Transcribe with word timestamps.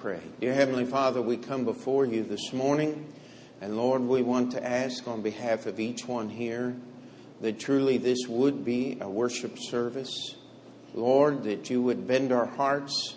pray. 0.00 0.20
Dear 0.40 0.54
Heavenly 0.54 0.86
Father, 0.86 1.20
we 1.20 1.36
come 1.36 1.66
before 1.66 2.06
you 2.06 2.22
this 2.22 2.54
morning, 2.54 3.12
and 3.60 3.76
Lord, 3.76 4.00
we 4.00 4.22
want 4.22 4.52
to 4.52 4.66
ask 4.66 5.06
on 5.06 5.20
behalf 5.20 5.66
of 5.66 5.78
each 5.78 6.06
one 6.06 6.30
here 6.30 6.74
that 7.42 7.60
truly 7.60 7.98
this 7.98 8.26
would 8.26 8.64
be 8.64 8.96
a 9.02 9.10
worship 9.10 9.58
service. 9.58 10.36
Lord, 10.94 11.42
that 11.42 11.68
you 11.68 11.82
would 11.82 12.08
bend 12.08 12.32
our 12.32 12.46
hearts, 12.46 13.16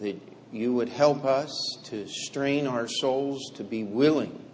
that 0.00 0.20
you 0.52 0.74
would 0.74 0.90
help 0.90 1.24
us 1.24 1.50
to 1.84 2.06
strain 2.08 2.66
our 2.66 2.86
souls 2.86 3.50
to 3.54 3.64
be 3.64 3.84
willing 3.84 4.44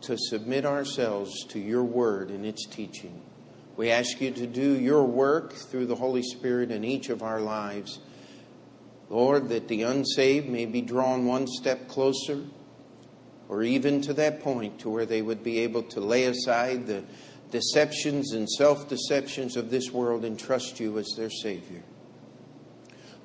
to 0.00 0.16
submit 0.18 0.64
ourselves 0.64 1.44
to 1.50 1.60
your 1.60 1.84
word 1.84 2.30
and 2.30 2.44
its 2.44 2.66
teaching. 2.66 3.22
We 3.76 3.92
ask 3.92 4.20
you 4.20 4.32
to 4.32 4.46
do 4.48 4.76
your 4.76 5.04
work 5.04 5.52
through 5.52 5.86
the 5.86 5.94
Holy 5.94 6.22
Spirit 6.24 6.72
in 6.72 6.82
each 6.82 7.10
of 7.10 7.22
our 7.22 7.40
lives. 7.40 8.00
Lord, 9.10 9.48
that 9.48 9.66
the 9.66 9.82
unsaved 9.82 10.48
may 10.48 10.66
be 10.66 10.80
drawn 10.80 11.26
one 11.26 11.48
step 11.48 11.88
closer, 11.88 12.44
or 13.48 13.64
even 13.64 14.00
to 14.02 14.14
that 14.14 14.40
point 14.40 14.78
to 14.78 14.88
where 14.88 15.04
they 15.04 15.20
would 15.20 15.42
be 15.42 15.58
able 15.58 15.82
to 15.82 16.00
lay 16.00 16.24
aside 16.24 16.86
the 16.86 17.02
deceptions 17.50 18.32
and 18.32 18.48
self 18.48 18.88
deceptions 18.88 19.56
of 19.56 19.70
this 19.70 19.90
world 19.90 20.24
and 20.24 20.38
trust 20.38 20.78
you 20.78 20.96
as 20.98 21.08
their 21.16 21.28
Savior. 21.28 21.82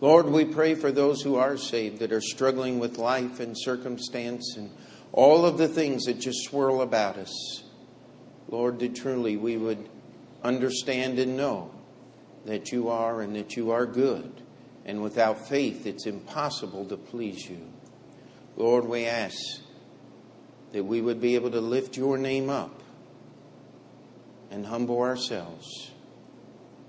Lord, 0.01 0.25
we 0.25 0.43
pray 0.43 0.73
for 0.73 0.91
those 0.91 1.21
who 1.21 1.35
are 1.35 1.55
saved 1.55 1.99
that 1.99 2.11
are 2.11 2.19
struggling 2.21 2.79
with 2.79 2.97
life 2.97 3.39
and 3.39 3.55
circumstance 3.57 4.55
and 4.57 4.71
all 5.13 5.45
of 5.45 5.59
the 5.59 5.67
things 5.67 6.05
that 6.05 6.19
just 6.19 6.45
swirl 6.45 6.81
about 6.81 7.17
us. 7.17 7.63
Lord, 8.49 8.79
that 8.79 8.95
truly 8.95 9.37
we 9.37 9.55
would 9.55 9.87
understand 10.43 11.19
and 11.19 11.37
know 11.37 11.71
that 12.45 12.71
you 12.71 12.89
are 12.89 13.21
and 13.21 13.35
that 13.35 13.55
you 13.55 13.71
are 13.71 13.85
good. 13.85 14.41
And 14.85 15.01
without 15.01 15.47
faith, 15.47 15.87
it's 15.87 16.05
impossible 16.05 16.85
to 16.85 16.97
please 16.97 17.49
you. 17.49 17.61
Lord, 18.55 18.85
we 18.85 19.05
ask 19.05 19.37
that 20.71 20.83
we 20.83 21.01
would 21.01 21.19
be 21.19 21.35
able 21.35 21.51
to 21.51 21.61
lift 21.61 21.97
your 21.97 22.17
name 22.17 22.49
up 22.49 22.83
and 24.51 24.65
humble 24.65 25.01
ourselves, 25.01 25.91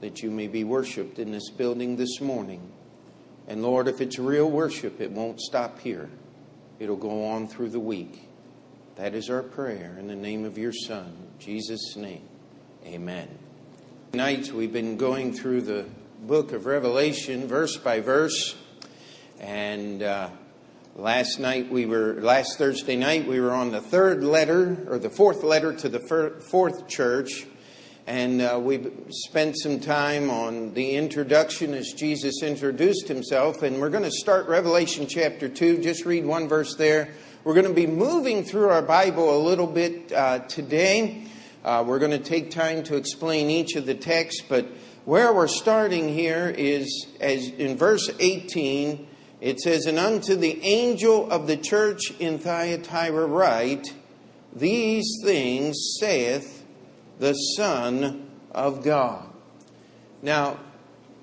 that 0.00 0.22
you 0.22 0.30
may 0.30 0.46
be 0.46 0.62
worshiped 0.62 1.18
in 1.18 1.32
this 1.32 1.50
building 1.50 1.96
this 1.96 2.20
morning. 2.20 2.70
And 3.48 3.62
Lord, 3.62 3.88
if 3.88 4.00
it's 4.00 4.18
real 4.18 4.50
worship, 4.50 5.00
it 5.00 5.10
won't 5.10 5.40
stop 5.40 5.78
here, 5.80 6.10
it'll 6.78 6.96
go 6.96 7.26
on 7.26 7.48
through 7.48 7.70
the 7.70 7.80
week. 7.80 8.28
That 8.96 9.14
is 9.14 9.30
our 9.30 9.42
prayer 9.42 9.96
in 9.98 10.06
the 10.06 10.16
name 10.16 10.44
of 10.44 10.58
your 10.58 10.72
Son, 10.72 11.14
Jesus' 11.38 11.96
name. 11.96 12.28
Amen. 12.84 13.28
Nights 14.14 14.52
we've 14.52 14.72
been 14.72 14.96
going 14.96 15.32
through 15.32 15.62
the 15.62 15.86
book 16.20 16.52
of 16.52 16.66
Revelation, 16.66 17.46
verse 17.46 17.76
by 17.76 18.00
verse, 18.00 18.56
and 19.38 20.02
uh, 20.02 20.30
last 20.96 21.38
night 21.38 21.70
we 21.70 21.86
were 21.86 22.14
last 22.14 22.58
Thursday 22.58 22.96
night 22.96 23.28
we 23.28 23.38
were 23.38 23.52
on 23.52 23.70
the 23.70 23.80
third 23.80 24.24
letter 24.24 24.86
or 24.88 24.98
the 24.98 25.10
fourth 25.10 25.44
letter 25.44 25.72
to 25.74 25.88
the 25.88 26.00
fourth 26.40 26.88
church, 26.88 27.46
and 28.06 28.40
uh, 28.40 28.58
we 28.60 28.90
spent 29.10 29.56
some 29.58 29.78
time 29.78 30.30
on 30.30 30.74
the 30.74 30.96
introduction 30.96 31.74
as 31.74 31.92
Jesus 31.92 32.42
introduced 32.42 33.06
himself, 33.06 33.62
and 33.62 33.80
we're 33.80 33.90
going 33.90 34.02
to 34.02 34.10
start 34.10 34.48
Revelation 34.48 35.06
chapter 35.06 35.48
two. 35.48 35.78
Just 35.78 36.06
read 36.06 36.24
one 36.24 36.48
verse 36.48 36.74
there. 36.76 37.10
We're 37.44 37.54
going 37.54 37.68
to 37.68 37.74
be 37.74 37.86
moving 37.86 38.42
through 38.42 38.70
our 38.70 38.82
Bible 38.82 39.36
a 39.36 39.40
little 39.40 39.68
bit 39.68 40.10
uh, 40.12 40.40
today. 40.40 41.26
Uh, 41.62 41.84
we're 41.86 41.98
going 41.98 42.10
to 42.12 42.18
take 42.18 42.50
time 42.50 42.82
to 42.84 42.96
explain 42.96 43.50
each 43.50 43.76
of 43.76 43.86
the 43.86 43.94
texts, 43.94 44.42
but 44.48 44.66
where 45.06 45.32
we're 45.32 45.46
starting 45.46 46.08
here 46.12 46.52
is 46.58 47.06
as 47.20 47.48
in 47.48 47.78
verse 47.78 48.10
18, 48.18 49.06
it 49.40 49.60
says, 49.60 49.86
And 49.86 49.98
unto 49.98 50.34
the 50.34 50.60
angel 50.62 51.30
of 51.30 51.46
the 51.46 51.56
church 51.56 52.10
in 52.18 52.38
Thyatira 52.38 53.24
write, 53.24 53.94
These 54.52 55.20
things 55.22 55.96
saith 56.00 56.66
the 57.20 57.34
Son 57.34 58.28
of 58.50 58.82
God. 58.82 59.28
Now, 60.22 60.58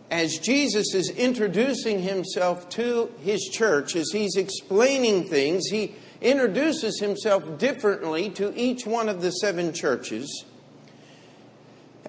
as 0.09 0.38
Jesus 0.38 0.94
is 0.94 1.09
introducing 1.09 2.02
himself 2.02 2.69
to 2.69 3.12
his 3.19 3.50
church, 3.52 3.97
as 3.97 4.12
he's 4.13 4.38
explaining 4.38 5.28
things, 5.28 5.68
he 5.68 5.94
introduces 6.22 7.02
himself 7.02 7.58
differently 7.58 8.29
to 8.29 8.58
each 8.58 8.85
one 8.85 9.09
of 9.09 9.22
the 9.22 9.31
seven 9.31 9.74
churches. 9.74 10.46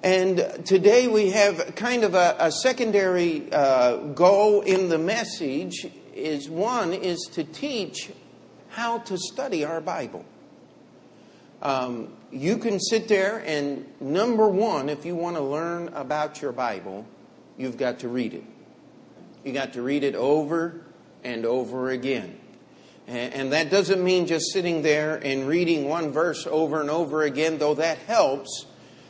And 0.05 0.67
today 0.67 1.09
we 1.09 1.31
have 1.31 1.77
kind 1.77 2.05
of 2.05 2.15
a, 2.15 2.37
a 2.39 2.53
secondary 2.53 3.51
uh, 3.51 3.97
goal 4.09 4.61
in 4.61 4.91
the 4.91 4.99
message 4.99 5.87
is 6.15 6.47
one 6.47 6.93
is 6.93 7.27
to 7.33 7.43
teach 7.43 8.11
how 8.69 8.99
to 8.99 9.17
study 9.17 9.65
our 9.65 9.81
Bible. 9.81 10.27
Um, 11.63 12.13
you 12.31 12.59
can 12.59 12.81
sit 12.81 13.09
there 13.09 13.43
and 13.47 13.87
number 13.99 14.47
one, 14.47 14.91
if 14.91 15.07
you 15.07 15.17
want 15.17 15.37
to 15.37 15.43
learn 15.43 15.89
about 15.95 16.43
your 16.43 16.53
Bible, 16.53 17.07
you've 17.57 17.79
got 17.79 18.01
to 18.01 18.09
read 18.09 18.35
it. 18.35 18.45
You 19.43 19.55
got 19.55 19.73
to 19.73 19.81
read 19.81 20.05
it 20.05 20.17
over 20.17 20.83
and 21.25 21.47
over 21.47 21.89
again. 21.89 22.39
And 23.07 23.55
that 23.55 23.71
doesn't 23.71 24.05
mean 24.05 24.27
just 24.27 24.53
sitting 24.53 24.83
there 24.83 25.17
and 25.17 25.49
reading 25.49 25.89
one 25.89 26.11
verse 26.11 26.47
over 26.47 26.83
and 26.83 26.91
over 26.91 27.23
again, 27.23 27.57
though 27.57 27.77
that 27.77 27.97
helps. 28.01 28.67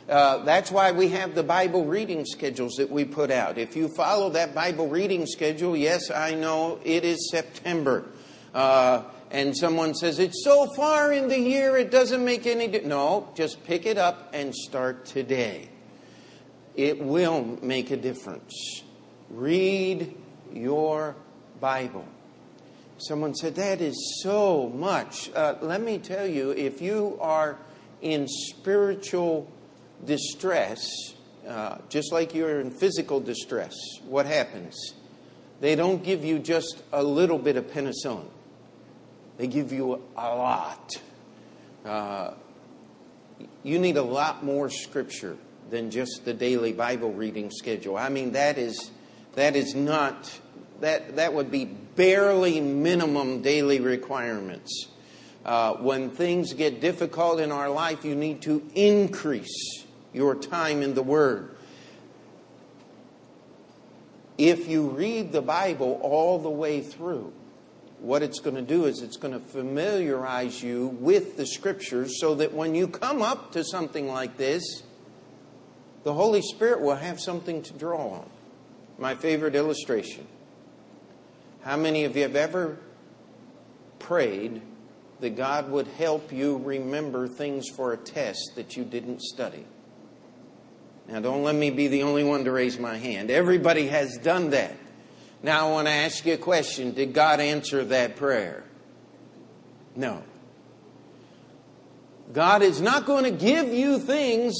Uh, 0.07 0.43
that's 0.43 0.71
why 0.71 0.91
we 0.91 1.09
have 1.09 1.33
the 1.33 1.43
Bible 1.43 1.85
reading 1.85 2.25
schedules 2.25 2.73
that 2.73 2.91
we 2.91 3.05
put 3.05 3.31
out. 3.31 3.57
If 3.57 3.75
you 3.75 3.87
follow 3.87 4.29
that 4.31 4.53
Bible 4.53 4.87
reading 4.87 5.25
schedule, 5.25 5.75
yes, 5.75 6.11
I 6.11 6.35
know 6.35 6.79
it 6.83 7.03
is 7.03 7.29
September. 7.31 8.05
Uh, 8.53 9.03
and 9.31 9.57
someone 9.57 9.95
says, 9.95 10.19
it's 10.19 10.43
so 10.43 10.67
far 10.75 11.11
in 11.11 11.27
the 11.27 11.39
year, 11.39 11.75
it 11.75 11.89
doesn't 11.89 12.23
make 12.23 12.45
any 12.45 12.67
difference. 12.67 12.87
No, 12.87 13.29
just 13.35 13.63
pick 13.63 13.87
it 13.87 13.97
up 13.97 14.29
and 14.33 14.53
start 14.53 15.05
today. 15.05 15.69
It 16.75 17.01
will 17.01 17.57
make 17.63 17.89
a 17.89 17.97
difference. 17.97 18.83
Read 19.29 20.15
your 20.53 21.15
Bible. 21.59 22.05
Someone 22.97 23.33
said, 23.33 23.55
That 23.55 23.81
is 23.81 24.21
so 24.21 24.69
much. 24.69 25.31
Uh, 25.33 25.55
let 25.61 25.81
me 25.81 25.97
tell 25.97 26.25
you, 26.27 26.51
if 26.51 26.81
you 26.81 27.17
are 27.19 27.57
in 28.01 28.27
spiritual 28.27 29.51
distress, 30.05 30.87
uh, 31.47 31.77
just 31.89 32.11
like 32.11 32.33
you're 32.33 32.59
in 32.59 32.71
physical 32.71 33.19
distress, 33.19 33.75
what 34.07 34.25
happens? 34.25 34.93
They 35.61 35.75
don't 35.75 36.03
give 36.03 36.23
you 36.23 36.39
just 36.39 36.83
a 36.91 37.03
little 37.03 37.37
bit 37.37 37.55
of 37.57 37.65
penicillin, 37.67 38.27
they 39.37 39.47
give 39.47 39.71
you 39.71 40.01
a 40.15 40.35
lot. 40.35 40.95
Uh, 41.83 42.33
you 43.63 43.79
need 43.79 43.97
a 43.97 44.03
lot 44.03 44.43
more 44.43 44.69
scripture 44.69 45.37
than 45.69 45.91
just 45.91 46.23
the 46.25 46.33
daily 46.33 46.71
Bible 46.71 47.11
reading 47.11 47.51
schedule. 47.51 47.97
I 47.97 48.09
mean, 48.09 48.31
that 48.31 48.57
is, 48.57 48.91
that 49.33 49.55
is 49.55 49.75
not 49.75 50.39
that, 50.81 51.15
that 51.15 51.33
would 51.33 51.51
be 51.51 51.65
barely 51.65 52.59
minimum 52.59 53.41
daily 53.41 53.79
requirements. 53.79 54.87
Uh, 55.45 55.73
when 55.75 56.09
things 56.09 56.53
get 56.53 56.81
difficult 56.81 57.39
in 57.39 57.51
our 57.51 57.69
life, 57.69 58.03
you 58.03 58.15
need 58.15 58.41
to 58.41 58.67
increase 58.73 59.84
your 60.15 60.35
time 60.35 60.81
in 60.81 60.93
the 60.93 61.03
Word. 61.03 61.55
If 64.37 64.67
you 64.67 64.89
read 64.89 65.31
the 65.31 65.41
Bible 65.41 65.99
all 66.01 66.39
the 66.39 66.49
way 66.49 66.81
through, 66.81 67.31
what 67.99 68.21
it's 68.21 68.39
going 68.39 68.55
to 68.55 68.61
do 68.61 68.85
is 68.85 69.01
it's 69.01 69.17
going 69.17 69.33
to 69.33 69.39
familiarize 69.39 70.61
you 70.61 70.87
with 70.99 71.37
the 71.37 71.45
Scriptures 71.45 72.19
so 72.19 72.35
that 72.35 72.53
when 72.53 72.75
you 72.75 72.87
come 72.87 73.21
up 73.21 73.51
to 73.53 73.63
something 73.63 74.07
like 74.07 74.37
this, 74.37 74.83
the 76.03 76.13
Holy 76.13 76.41
Spirit 76.41 76.81
will 76.81 76.95
have 76.95 77.19
something 77.19 77.61
to 77.63 77.73
draw 77.73 78.09
on. 78.09 78.29
My 78.97 79.15
favorite 79.15 79.55
illustration 79.55 80.27
how 81.65 81.77
many 81.77 82.03
of 82.03 82.15
you 82.15 82.21
have 82.21 82.35
ever 82.35 82.77
prayed 83.97 84.61
that 85.19 85.35
God 85.35 85.71
would 85.71 85.87
help 85.87 86.31
you 86.31 86.57
remember 86.57 87.27
things 87.27 87.67
for 87.75 87.91
a 87.91 87.97
test 87.97 88.51
that 88.55 88.77
you 88.77 88.83
didn't 88.83 89.23
study? 89.23 89.65
Now, 91.07 91.19
don't 91.19 91.43
let 91.43 91.55
me 91.55 91.69
be 91.69 91.87
the 91.87 92.03
only 92.03 92.23
one 92.23 92.45
to 92.45 92.51
raise 92.51 92.79
my 92.79 92.97
hand. 92.97 93.29
Everybody 93.29 93.87
has 93.87 94.17
done 94.17 94.49
that. 94.51 94.75
Now, 95.43 95.67
I 95.67 95.71
want 95.71 95.87
to 95.87 95.93
ask 95.93 96.25
you 96.25 96.33
a 96.33 96.37
question 96.37 96.93
Did 96.93 97.13
God 97.13 97.39
answer 97.39 97.85
that 97.85 98.15
prayer? 98.15 98.63
No. 99.95 100.23
God 102.33 102.63
is 102.63 102.81
not 102.81 103.05
going 103.05 103.23
to 103.23 103.31
give 103.31 103.71
you 103.71 103.99
things 103.99 104.55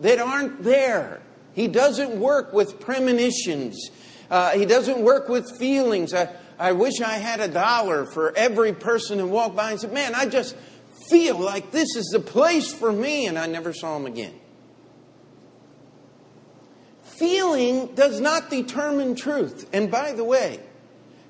that 0.00 0.20
aren't 0.20 0.62
there. 0.62 1.20
He 1.52 1.66
doesn't 1.66 2.18
work 2.18 2.52
with 2.52 2.78
premonitions. 2.78 3.90
Uh, 4.30 4.52
he 4.52 4.64
doesn't 4.64 5.00
work 5.00 5.28
with 5.28 5.58
feelings. 5.58 6.14
I, 6.14 6.32
I 6.58 6.72
wish 6.72 7.00
I 7.00 7.14
had 7.14 7.40
a 7.40 7.48
dollar 7.48 8.06
for 8.06 8.32
every 8.36 8.72
person 8.72 9.18
who 9.18 9.26
walked 9.26 9.56
by 9.56 9.72
and 9.72 9.80
said, 9.80 9.92
Man, 9.92 10.14
I 10.14 10.26
just 10.26 10.56
feel 11.08 11.38
like 11.38 11.72
this 11.72 11.96
is 11.96 12.10
the 12.12 12.20
place 12.20 12.72
for 12.72 12.92
me, 12.92 13.26
and 13.26 13.36
I 13.36 13.46
never 13.46 13.72
saw 13.72 13.96
him 13.96 14.06
again. 14.06 14.34
Feeling 17.18 17.94
does 17.94 18.20
not 18.20 18.50
determine 18.50 19.14
truth. 19.16 19.68
And 19.72 19.90
by 19.90 20.12
the 20.12 20.24
way, 20.24 20.60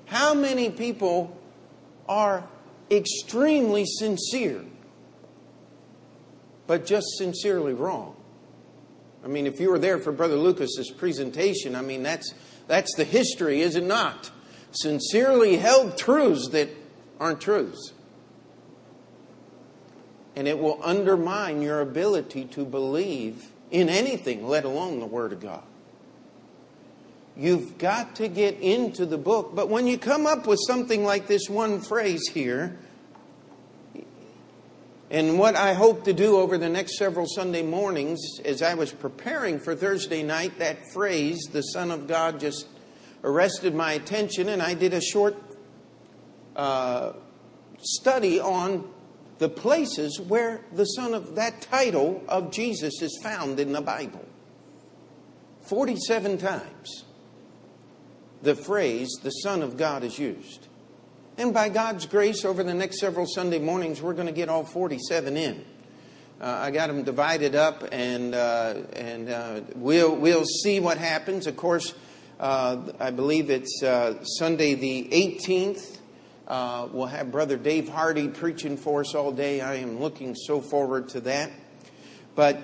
How 0.09 0.33
many 0.33 0.71
people 0.71 1.37
are 2.07 2.43
extremely 2.89 3.85
sincere, 3.85 4.65
but 6.65 6.87
just 6.87 7.05
sincerely 7.17 7.73
wrong? 7.73 8.15
I 9.23 9.27
mean, 9.27 9.45
if 9.45 9.59
you 9.59 9.69
were 9.69 9.77
there 9.77 9.99
for 9.99 10.11
Brother 10.11 10.35
Lucas's 10.35 10.89
presentation, 10.89 11.75
I 11.75 11.81
mean, 11.81 12.01
that's, 12.01 12.33
that's 12.67 12.95
the 12.95 13.03
history, 13.03 13.61
is 13.61 13.75
it 13.75 13.83
not? 13.83 14.31
Sincerely 14.71 15.57
held 15.57 15.95
truths 15.95 16.49
that 16.49 16.69
aren't 17.19 17.39
truths. 17.39 17.93
And 20.35 20.47
it 20.47 20.57
will 20.57 20.79
undermine 20.81 21.61
your 21.61 21.81
ability 21.81 22.45
to 22.45 22.65
believe 22.65 23.51
in 23.69 23.89
anything, 23.89 24.47
let 24.47 24.65
alone 24.65 24.99
the 24.99 25.05
Word 25.05 25.33
of 25.33 25.41
God. 25.41 25.63
You've 27.39 27.77
got 27.77 28.17
to 28.17 28.27
get 28.27 28.59
into 28.59 29.05
the 29.05 29.17
book. 29.17 29.55
But 29.55 29.69
when 29.69 29.87
you 29.87 29.97
come 29.97 30.27
up 30.27 30.45
with 30.45 30.59
something 30.67 31.05
like 31.05 31.25
this 31.27 31.49
one 31.49 31.79
phrase 31.79 32.27
here, 32.33 32.77
and 35.09 35.39
what 35.39 35.55
I 35.55 35.73
hope 35.73 36.03
to 36.03 36.11
do 36.11 36.35
over 36.35 36.57
the 36.57 36.67
next 36.67 36.97
several 36.97 37.25
Sunday 37.25 37.61
mornings, 37.63 38.19
as 38.43 38.61
I 38.61 38.73
was 38.73 38.91
preparing 38.91 39.57
for 39.57 39.73
Thursday 39.73 40.21
night, 40.21 40.59
that 40.59 40.91
phrase, 40.91 41.39
the 41.53 41.61
Son 41.61 41.91
of 41.91 42.07
God, 42.07 42.41
just 42.41 42.67
arrested 43.23 43.73
my 43.73 43.93
attention, 43.93 44.49
and 44.49 44.61
I 44.61 44.73
did 44.73 44.93
a 44.93 44.99
short 44.99 45.37
uh, 46.57 47.13
study 47.79 48.41
on 48.41 48.85
the 49.37 49.47
places 49.47 50.19
where 50.19 50.59
the 50.73 50.83
Son 50.83 51.13
of 51.13 51.35
that 51.35 51.61
title 51.61 52.21
of 52.27 52.51
Jesus 52.51 53.01
is 53.01 53.17
found 53.23 53.61
in 53.61 53.71
the 53.71 53.79
Bible. 53.79 54.25
47 55.61 56.37
times 56.37 57.05
the 58.41 58.55
phrase, 58.55 59.09
the 59.21 59.29
Son 59.29 59.61
of 59.61 59.77
God, 59.77 60.03
is 60.03 60.17
used. 60.17 60.67
And 61.37 61.53
by 61.53 61.69
God's 61.69 62.05
grace, 62.05 62.43
over 62.43 62.63
the 62.63 62.73
next 62.73 62.99
several 62.99 63.25
Sunday 63.25 63.59
mornings, 63.59 64.01
we're 64.01 64.13
going 64.13 64.27
to 64.27 64.33
get 64.33 64.49
all 64.49 64.63
47 64.63 65.37
in. 65.37 65.65
Uh, 66.41 66.45
I 66.45 66.71
got 66.71 66.87
them 66.87 67.03
divided 67.03 67.53
up, 67.53 67.83
and 67.91 68.33
uh, 68.33 68.75
and 68.93 69.29
uh, 69.29 69.61
we'll 69.75 70.15
we'll 70.15 70.45
see 70.45 70.79
what 70.79 70.97
happens. 70.97 71.47
Of 71.47 71.57
course, 71.57 71.93
uh, 72.39 72.91
I 72.97 73.11
believe 73.11 73.49
it's 73.49 73.83
uh, 73.83 74.23
Sunday 74.23 74.73
the 74.73 75.09
18th. 75.11 75.97
Uh, 76.47 76.87
we'll 76.91 77.07
have 77.07 77.31
Brother 77.31 77.57
Dave 77.57 77.89
Hardy 77.89 78.29
preaching 78.29 78.77
for 78.77 79.01
us 79.01 79.15
all 79.15 79.33
day. 79.33 79.59
I 79.59 79.75
am 79.75 79.99
looking 79.99 80.33
so 80.33 80.61
forward 80.61 81.09
to 81.09 81.19
that. 81.21 81.51
But 82.35 82.59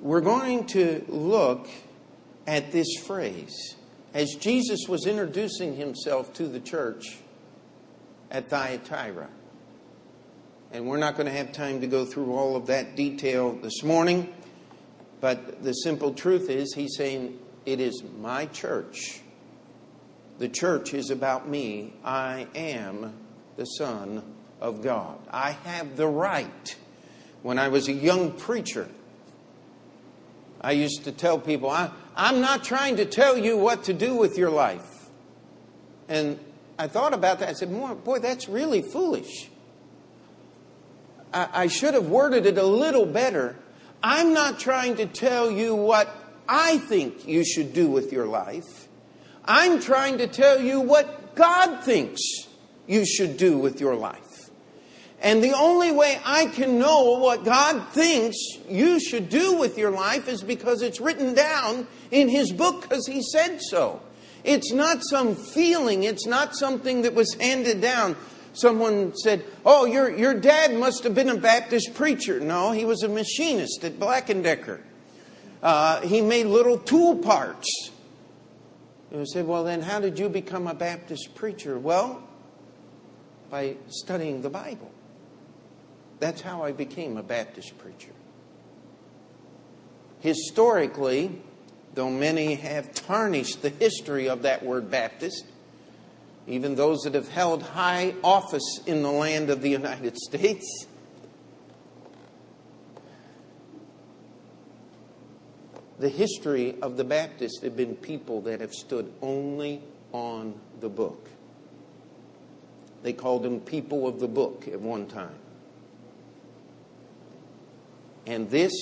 we're 0.00 0.20
going 0.20 0.66
to 0.68 1.04
look 1.08 1.68
at 2.46 2.72
this 2.72 2.96
phrase 2.96 3.76
as 4.14 4.34
Jesus 4.34 4.88
was 4.88 5.06
introducing 5.06 5.76
himself 5.76 6.32
to 6.34 6.46
the 6.46 6.60
church 6.60 7.18
at 8.30 8.48
Thyatira. 8.48 9.28
And 10.72 10.86
we're 10.86 10.98
not 10.98 11.16
going 11.16 11.26
to 11.26 11.32
have 11.32 11.52
time 11.52 11.80
to 11.82 11.86
go 11.86 12.04
through 12.04 12.32
all 12.32 12.56
of 12.56 12.66
that 12.66 12.96
detail 12.96 13.52
this 13.52 13.82
morning, 13.82 14.32
but 15.20 15.62
the 15.62 15.72
simple 15.72 16.14
truth 16.14 16.48
is, 16.48 16.74
he's 16.74 16.96
saying, 16.96 17.38
It 17.66 17.80
is 17.80 18.02
my 18.20 18.46
church. 18.46 19.20
The 20.38 20.48
church 20.48 20.94
is 20.94 21.10
about 21.10 21.48
me. 21.48 21.92
I 22.04 22.46
am 22.54 23.14
the 23.56 23.66
Son 23.66 24.22
of 24.60 24.82
God. 24.82 25.18
I 25.30 25.52
have 25.52 25.96
the 25.96 26.08
right. 26.08 26.76
When 27.42 27.58
I 27.58 27.68
was 27.68 27.88
a 27.88 27.92
young 27.92 28.32
preacher, 28.32 28.88
I 30.60 30.72
used 30.72 31.04
to 31.04 31.12
tell 31.12 31.38
people, 31.38 31.68
I, 31.68 31.90
I'm 32.16 32.40
not 32.40 32.64
trying 32.64 32.96
to 32.96 33.04
tell 33.04 33.36
you 33.38 33.56
what 33.56 33.84
to 33.84 33.92
do 33.92 34.14
with 34.14 34.36
your 34.36 34.50
life. 34.50 35.08
And 36.08 36.38
I 36.78 36.88
thought 36.88 37.14
about 37.14 37.38
that. 37.38 37.48
I 37.48 37.52
said, 37.52 37.70
boy, 38.04 38.18
that's 38.18 38.48
really 38.48 38.82
foolish. 38.82 39.48
I, 41.32 41.48
I 41.52 41.66
should 41.68 41.94
have 41.94 42.08
worded 42.08 42.46
it 42.46 42.58
a 42.58 42.66
little 42.66 43.06
better. 43.06 43.56
I'm 44.02 44.34
not 44.34 44.58
trying 44.58 44.96
to 44.96 45.06
tell 45.06 45.50
you 45.50 45.74
what 45.74 46.14
I 46.48 46.78
think 46.78 47.26
you 47.26 47.44
should 47.44 47.72
do 47.72 47.88
with 47.88 48.12
your 48.12 48.26
life. 48.26 48.88
I'm 49.44 49.80
trying 49.80 50.18
to 50.18 50.26
tell 50.26 50.60
you 50.60 50.80
what 50.80 51.34
God 51.34 51.82
thinks 51.82 52.20
you 52.86 53.06
should 53.06 53.36
do 53.36 53.58
with 53.58 53.80
your 53.80 53.94
life. 53.94 54.31
And 55.22 55.42
the 55.42 55.52
only 55.52 55.92
way 55.92 56.20
I 56.24 56.46
can 56.46 56.80
know 56.80 57.12
what 57.18 57.44
God 57.44 57.88
thinks 57.90 58.36
you 58.68 58.98
should 58.98 59.28
do 59.28 59.56
with 59.56 59.78
your 59.78 59.92
life 59.92 60.26
is 60.26 60.42
because 60.42 60.82
it's 60.82 61.00
written 61.00 61.32
down 61.32 61.86
in 62.10 62.28
His 62.28 62.52
book 62.52 62.82
because 62.82 63.06
He 63.06 63.22
said 63.22 63.60
so. 63.62 64.02
It's 64.42 64.72
not 64.72 65.04
some 65.04 65.36
feeling, 65.36 66.02
it's 66.02 66.26
not 66.26 66.56
something 66.56 67.02
that 67.02 67.14
was 67.14 67.34
handed 67.34 67.80
down. 67.80 68.16
Someone 68.52 69.14
said, 69.14 69.44
Oh, 69.64 69.86
your, 69.86 70.10
your 70.10 70.34
dad 70.34 70.74
must 70.74 71.04
have 71.04 71.14
been 71.14 71.28
a 71.28 71.36
Baptist 71.36 71.94
preacher. 71.94 72.40
No, 72.40 72.72
he 72.72 72.84
was 72.84 73.04
a 73.04 73.08
machinist 73.08 73.84
at 73.84 74.00
Black 74.00 74.26
& 74.26 74.42
Decker. 74.42 74.80
Uh, 75.62 76.00
he 76.00 76.20
made 76.20 76.46
little 76.46 76.76
tool 76.76 77.16
parts. 77.16 77.90
And 79.12 79.20
I 79.20 79.24
said, 79.24 79.46
Well, 79.46 79.62
then 79.62 79.82
how 79.82 80.00
did 80.00 80.18
you 80.18 80.28
become 80.28 80.66
a 80.66 80.74
Baptist 80.74 81.36
preacher? 81.36 81.78
Well, 81.78 82.28
by 83.48 83.76
studying 83.88 84.42
the 84.42 84.50
Bible. 84.50 84.90
That's 86.22 86.40
how 86.40 86.62
I 86.62 86.70
became 86.70 87.16
a 87.16 87.22
Baptist 87.24 87.76
preacher. 87.78 88.12
Historically, 90.20 91.32
though 91.94 92.10
many 92.10 92.54
have 92.54 92.94
tarnished 92.94 93.60
the 93.60 93.70
history 93.70 94.28
of 94.28 94.42
that 94.42 94.64
word 94.64 94.88
Baptist, 94.88 95.44
even 96.46 96.76
those 96.76 97.00
that 97.00 97.14
have 97.14 97.28
held 97.28 97.64
high 97.64 98.14
office 98.22 98.82
in 98.86 99.02
the 99.02 99.10
land 99.10 99.50
of 99.50 99.62
the 99.62 99.68
United 99.68 100.16
States, 100.28 100.86
the 105.98 106.08
history 106.08 106.76
of 106.82 106.96
the 106.96 107.04
Baptists 107.04 107.60
have 107.64 107.76
been 107.76 107.96
people 107.96 108.42
that 108.42 108.60
have 108.60 108.72
stood 108.72 109.12
only 109.22 109.82
on 110.12 110.54
the 110.78 110.88
book. 110.88 111.28
They 113.02 113.12
called 113.12 113.42
them 113.42 113.58
people 113.58 114.06
of 114.06 114.20
the 114.20 114.28
book 114.28 114.68
at 114.68 114.80
one 114.80 115.08
time. 115.08 115.34
And 118.26 118.48
this 118.50 118.72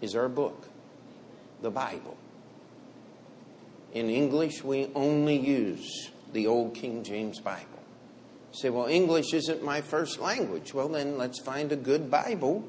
is 0.00 0.14
our 0.14 0.28
book, 0.28 0.68
the 1.62 1.70
Bible. 1.70 2.16
In 3.92 4.10
English, 4.10 4.62
we 4.62 4.90
only 4.94 5.36
use 5.36 6.10
the 6.32 6.46
Old 6.46 6.74
King 6.74 7.04
James 7.04 7.40
Bible. 7.40 7.64
You 8.52 8.58
say, 8.58 8.70
well, 8.70 8.86
English 8.86 9.32
isn't 9.32 9.62
my 9.62 9.80
first 9.80 10.20
language. 10.20 10.74
Well, 10.74 10.88
then 10.88 11.16
let's 11.16 11.40
find 11.40 11.72
a 11.72 11.76
good 11.76 12.10
Bible 12.10 12.64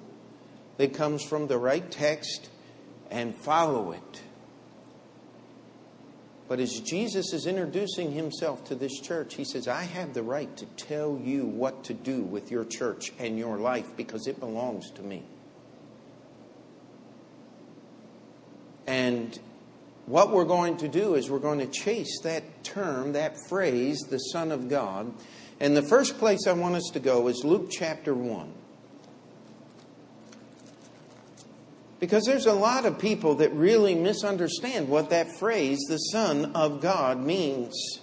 that 0.78 0.94
comes 0.94 1.24
from 1.24 1.48
the 1.48 1.58
right 1.58 1.90
text 1.90 2.50
and 3.10 3.36
follow 3.36 3.92
it. 3.92 4.22
But 6.48 6.60
as 6.60 6.80
Jesus 6.80 7.32
is 7.34 7.46
introducing 7.46 8.12
himself 8.12 8.64
to 8.66 8.76
this 8.76 9.00
church, 9.00 9.36
he 9.36 9.44
says, 9.44 9.68
I 9.68 9.84
have 9.84 10.14
the 10.14 10.24
right 10.24 10.56
to 10.58 10.66
tell 10.66 11.20
you 11.24 11.46
what 11.46 11.84
to 11.86 11.94
do 11.94 12.24
with 12.24 12.50
your 12.50 12.66
church 12.66 13.12
and 13.20 13.38
your 13.38 13.58
life 13.58 13.96
because 13.96 14.26
it 14.26 14.40
belongs 14.40 14.90
to 14.92 15.04
me. 15.04 15.24
And 18.90 19.38
what 20.08 20.32
we're 20.32 20.46
going 20.46 20.78
to 20.78 20.88
do 20.88 21.14
is 21.14 21.30
we're 21.30 21.38
going 21.38 21.60
to 21.60 21.68
chase 21.68 22.22
that 22.24 22.64
term, 22.64 23.14
that 23.14 23.36
phrase, 23.48 24.00
the 24.10 24.18
Son 24.18 24.52
of 24.52 24.68
God. 24.68 25.14
And 25.60 25.78
the 25.78 25.84
first 25.84 26.18
place 26.18 26.48
I 26.48 26.54
want 26.54 26.74
us 26.74 26.90
to 26.94 27.00
go 27.00 27.28
is 27.28 27.44
Luke 27.44 27.70
chapter 27.70 28.16
1. 28.16 28.52
Because 32.00 32.24
there's 32.26 32.48
a 32.48 32.54
lot 32.54 32.88
of 32.88 32.98
people 32.98 33.36
that 33.36 33.54
really 33.54 33.94
misunderstand 33.94 34.90
what 34.90 35.12
that 35.12 35.38
phrase, 35.38 35.78
the 35.88 35.98
Son 35.98 36.54
of 36.56 36.82
God, 36.82 37.24
means. 37.24 38.00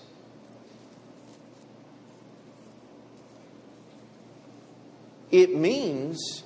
It 5.32 5.52
means 5.52 6.44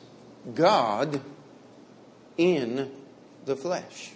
God 0.54 1.20
in 2.38 2.90
the 3.44 3.54
flesh. 3.54 4.12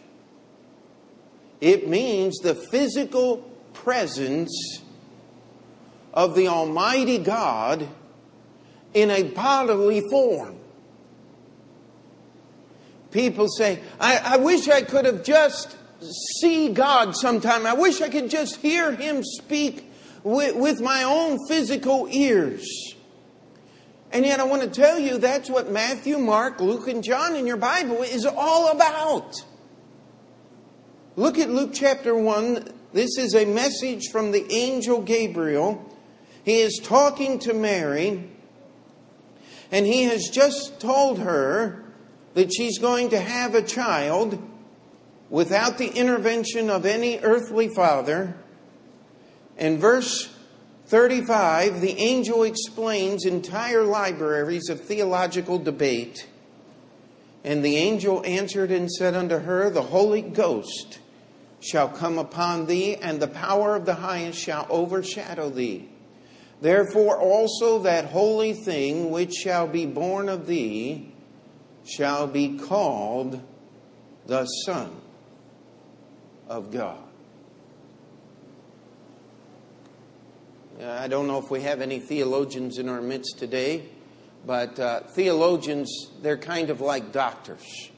It 1.61 1.89
means 1.89 2.39
the 2.39 2.55
physical 2.55 3.39
presence 3.73 4.83
of 6.13 6.35
the 6.35 6.49
Almighty 6.49 7.19
God 7.19 7.89
in 8.93 9.11
a 9.11 9.25
bodily 9.25 10.01
form. 10.09 10.57
People 13.11 13.49
say, 13.49 13.81
I, 14.01 14.19
I, 14.19 14.37
wish 14.39 14.69
I 14.69 14.83
could 14.83 15.05
have 15.05 15.23
just 15.25 15.77
see 16.41 16.73
God 16.73 17.17
sometime. 17.17 17.67
I 17.67 17.75
wish 17.75 18.01
I 18.01 18.09
could 18.09 18.29
just 18.29 18.57
hear 18.57 18.93
Him 18.93 19.23
speak 19.23 19.89
with, 20.25 20.57
with 20.57 20.81
my 20.81 21.05
own 21.05 21.39
physical 21.47 22.09
ears. 22.11 22.95
And 24.11 24.25
yet 24.25 24.41
I 24.41 24.45
want 24.45 24.63
to 24.63 24.69
tell 24.69 24.99
you 24.99 25.19
that's 25.19 25.51
what 25.51 25.71
Matthew, 25.71 26.19
Mark, 26.19 26.61
Luke, 26.61 26.89
and 26.89 27.03
John 27.03 27.35
in 27.35 27.47
your 27.47 27.57
Bible 27.57 28.03
is 28.03 28.25
all 28.25 28.71
about. 28.71 29.45
Look 31.16 31.38
at 31.38 31.49
Luke 31.49 31.71
chapter 31.73 32.12
1, 32.12 32.68
This 32.92 33.18
is 33.18 33.37
a 33.37 33.44
message 33.44 34.09
from 34.11 34.33
the 34.33 34.52
angel 34.52 35.00
Gabriel. 35.00 35.97
He 36.44 36.59
is 36.59 36.80
talking 36.83 37.38
to 37.40 37.54
Mary, 37.54 38.28
and 39.71 39.87
he 39.87 40.02
has 40.04 40.28
just 40.28 40.80
told 40.80 41.21
her 41.21 41.85
that 42.35 42.52
she's 42.52 42.78
going 42.78 43.11
to 43.11 43.21
have 43.21 43.54
a 43.54 43.62
child 43.62 44.42
without 45.30 45.78
the 45.78 45.87
intervention 45.87 46.68
of 46.68 46.85
any 46.85 47.21
earthly 47.21 47.68
father. 47.68 48.35
In 49.56 49.78
verse 49.78 50.35
35, 50.87 51.80
the 51.80 51.97
angel 51.97 52.42
explains 52.42 53.25
entire 53.25 53.85
libraries 53.85 54.68
of 54.68 54.80
theological 54.80 55.61
debate. 55.61 56.26
And 57.44 57.64
the 57.64 57.76
angel 57.76 58.21
answered 58.26 58.73
and 58.73 58.90
said 58.90 59.14
unto 59.14 59.38
her, 59.38 59.71
The 59.71 59.83
Holy 59.83 60.21
Ghost 60.21 60.99
shall 61.64 61.88
come 61.88 62.18
upon 62.18 62.66
thee, 62.66 62.97
and 62.97 63.21
the 63.21 63.28
power 63.28 63.75
of 63.75 63.87
the 63.87 63.94
highest 63.94 64.38
shall 64.38 64.66
overshadow 64.68 65.49
thee. 65.49 65.88
Therefore 66.61 67.18
also 67.18 67.80
that 67.80 68.06
holy 68.06 68.52
thing 68.52 69.11
which 69.11 69.33
shall 69.33 69.66
be 69.66 69.87
born 69.87 70.28
of 70.28 70.47
thee 70.47 71.12
shall 71.85 72.26
be 72.26 72.59
called 72.59 73.42
the 74.26 74.44
Son 74.47 74.90
of 76.49 76.71
God. 76.71 76.99
I 80.83 81.09
don't 81.09 81.26
know 81.26 81.38
if 81.38 81.50
we 81.50 81.62
have 81.62 81.80
any 81.80 82.00
theologians 82.00 82.78
in 82.78 82.88
our 82.88 83.00
midst 83.00 83.38
today, 83.38 83.88
but 84.44 84.78
uh, 84.78 85.00
theologians, 85.00 86.11
they're 86.21 86.37
kind 86.37 86.68
of 86.68 86.80
like 86.80 87.12
doctors. 87.12 87.90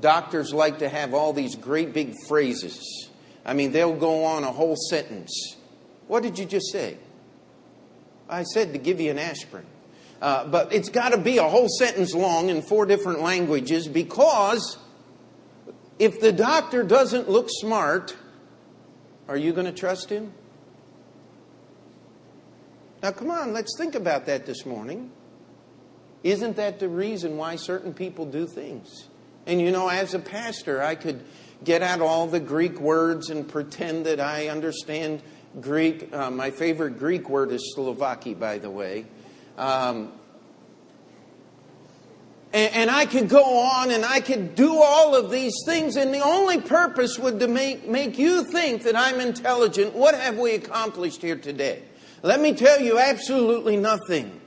Doctors 0.00 0.52
like 0.52 0.78
to 0.78 0.88
have 0.88 1.14
all 1.14 1.32
these 1.32 1.56
great 1.56 1.92
big 1.92 2.14
phrases. 2.26 3.08
I 3.44 3.52
mean, 3.54 3.72
they'll 3.72 3.96
go 3.96 4.24
on 4.24 4.44
a 4.44 4.52
whole 4.52 4.76
sentence. 4.76 5.56
What 6.08 6.22
did 6.22 6.38
you 6.38 6.44
just 6.46 6.72
say? 6.72 6.96
I 8.28 8.42
said 8.42 8.72
to 8.72 8.78
give 8.78 9.00
you 9.00 9.10
an 9.10 9.18
aspirin. 9.18 9.66
Uh, 10.22 10.46
but 10.46 10.72
it's 10.72 10.88
got 10.88 11.10
to 11.10 11.18
be 11.18 11.38
a 11.38 11.44
whole 11.44 11.68
sentence 11.68 12.14
long 12.14 12.48
in 12.48 12.62
four 12.62 12.86
different 12.86 13.20
languages 13.20 13.86
because 13.88 14.78
if 15.98 16.20
the 16.20 16.32
doctor 16.32 16.82
doesn't 16.82 17.28
look 17.28 17.48
smart, 17.50 18.16
are 19.28 19.36
you 19.36 19.52
going 19.52 19.66
to 19.66 19.72
trust 19.72 20.08
him? 20.10 20.32
Now, 23.02 23.12
come 23.12 23.30
on, 23.30 23.52
let's 23.52 23.76
think 23.76 23.94
about 23.94 24.26
that 24.26 24.46
this 24.46 24.64
morning. 24.64 25.10
Isn't 26.22 26.56
that 26.56 26.80
the 26.80 26.88
reason 26.88 27.36
why 27.36 27.56
certain 27.56 27.92
people 27.92 28.24
do 28.24 28.46
things? 28.46 29.08
And 29.46 29.60
you 29.60 29.70
know, 29.70 29.88
as 29.88 30.14
a 30.14 30.18
pastor, 30.18 30.82
I 30.82 30.94
could 30.94 31.22
get 31.62 31.82
out 31.82 32.00
all 32.00 32.26
the 32.26 32.40
Greek 32.40 32.80
words 32.80 33.30
and 33.30 33.46
pretend 33.46 34.06
that 34.06 34.20
I 34.20 34.48
understand 34.48 35.22
Greek. 35.60 36.12
Uh, 36.12 36.30
my 36.30 36.50
favorite 36.50 36.98
Greek 36.98 37.28
word 37.28 37.52
is 37.52 37.74
Slovaki, 37.76 38.38
by 38.38 38.58
the 38.58 38.70
way. 38.70 39.06
Um, 39.56 40.12
and, 42.52 42.74
and, 42.74 42.90
I 42.90 43.06
could 43.06 43.28
go 43.28 43.60
on 43.60 43.90
and 43.92 44.04
I 44.04 44.20
could 44.20 44.56
do 44.56 44.82
all 44.82 45.14
of 45.14 45.30
these 45.30 45.54
things, 45.64 45.96
and 45.96 46.12
the 46.12 46.20
only 46.20 46.60
purpose 46.60 47.18
would 47.18 47.38
to 47.40 47.46
make, 47.46 47.88
make 47.88 48.18
you 48.18 48.44
think 48.44 48.82
that 48.82 48.96
I'm 48.96 49.20
intelligent. 49.20 49.94
What 49.94 50.16
have 50.16 50.38
we 50.38 50.54
accomplished 50.54 51.22
here 51.22 51.36
today? 51.36 51.82
Let 52.22 52.40
me 52.40 52.52
tell 52.52 52.80
you 52.80 52.98
absolutely 52.98 53.76
nothing. 53.76 54.40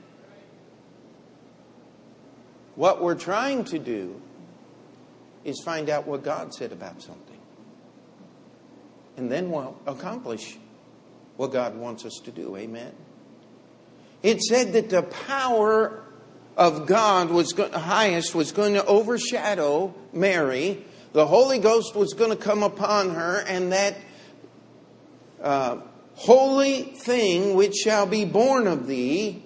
What 2.74 3.02
we're 3.02 3.14
trying 3.14 3.64
to 3.64 3.78
do 3.78 4.20
is 5.44 5.60
find 5.64 5.88
out 5.88 6.06
what 6.06 6.22
God 6.22 6.54
said 6.54 6.72
about 6.72 7.02
something. 7.02 7.38
And 9.16 9.30
then 9.30 9.50
we'll 9.50 9.76
accomplish 9.86 10.58
what 11.36 11.52
God 11.52 11.76
wants 11.76 12.04
us 12.04 12.20
to 12.24 12.30
do. 12.30 12.56
Amen. 12.56 12.92
It 14.22 14.42
said 14.42 14.72
that 14.72 14.90
the 14.90 15.02
power 15.02 16.04
of 16.56 16.86
God 16.86 17.30
was 17.30 17.52
go- 17.52 17.70
highest 17.70 18.34
was 18.34 18.52
going 18.52 18.74
to 18.74 18.84
overshadow 18.84 19.94
Mary. 20.12 20.84
The 21.12 21.26
Holy 21.26 21.58
Ghost 21.58 21.94
was 21.94 22.14
going 22.14 22.30
to 22.30 22.36
come 22.36 22.62
upon 22.62 23.10
her, 23.14 23.44
and 23.46 23.72
that 23.72 23.96
uh, 25.40 25.78
holy 26.14 26.82
thing 26.82 27.54
which 27.54 27.74
shall 27.74 28.06
be 28.06 28.24
born 28.24 28.66
of 28.66 28.88
thee 28.88 29.44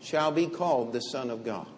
shall 0.00 0.32
be 0.32 0.46
called 0.46 0.92
the 0.92 1.00
Son 1.00 1.30
of 1.30 1.44
God. 1.44 1.68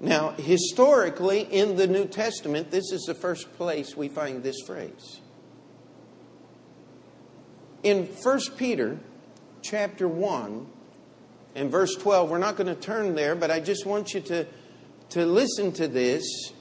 Now, 0.00 0.30
historically, 0.32 1.40
in 1.40 1.76
the 1.76 1.86
New 1.86 2.06
Testament, 2.06 2.70
this 2.70 2.92
is 2.92 3.02
the 3.02 3.14
first 3.14 3.52
place 3.54 3.96
we 3.96 4.08
find 4.08 4.42
this 4.42 4.60
phrase. 4.66 5.20
In 7.82 8.06
1 8.06 8.40
Peter 8.56 8.98
chapter 9.62 10.08
1 10.08 10.66
and 11.54 11.70
verse 11.70 11.94
12, 11.96 12.30
we're 12.30 12.38
not 12.38 12.56
going 12.56 12.66
to 12.66 12.74
turn 12.74 13.14
there, 13.14 13.34
but 13.34 13.50
I 13.50 13.60
just 13.60 13.86
want 13.86 14.14
you 14.14 14.20
to, 14.22 14.46
to 15.10 15.26
listen 15.26 15.72
to 15.72 15.86
this. 15.86 16.52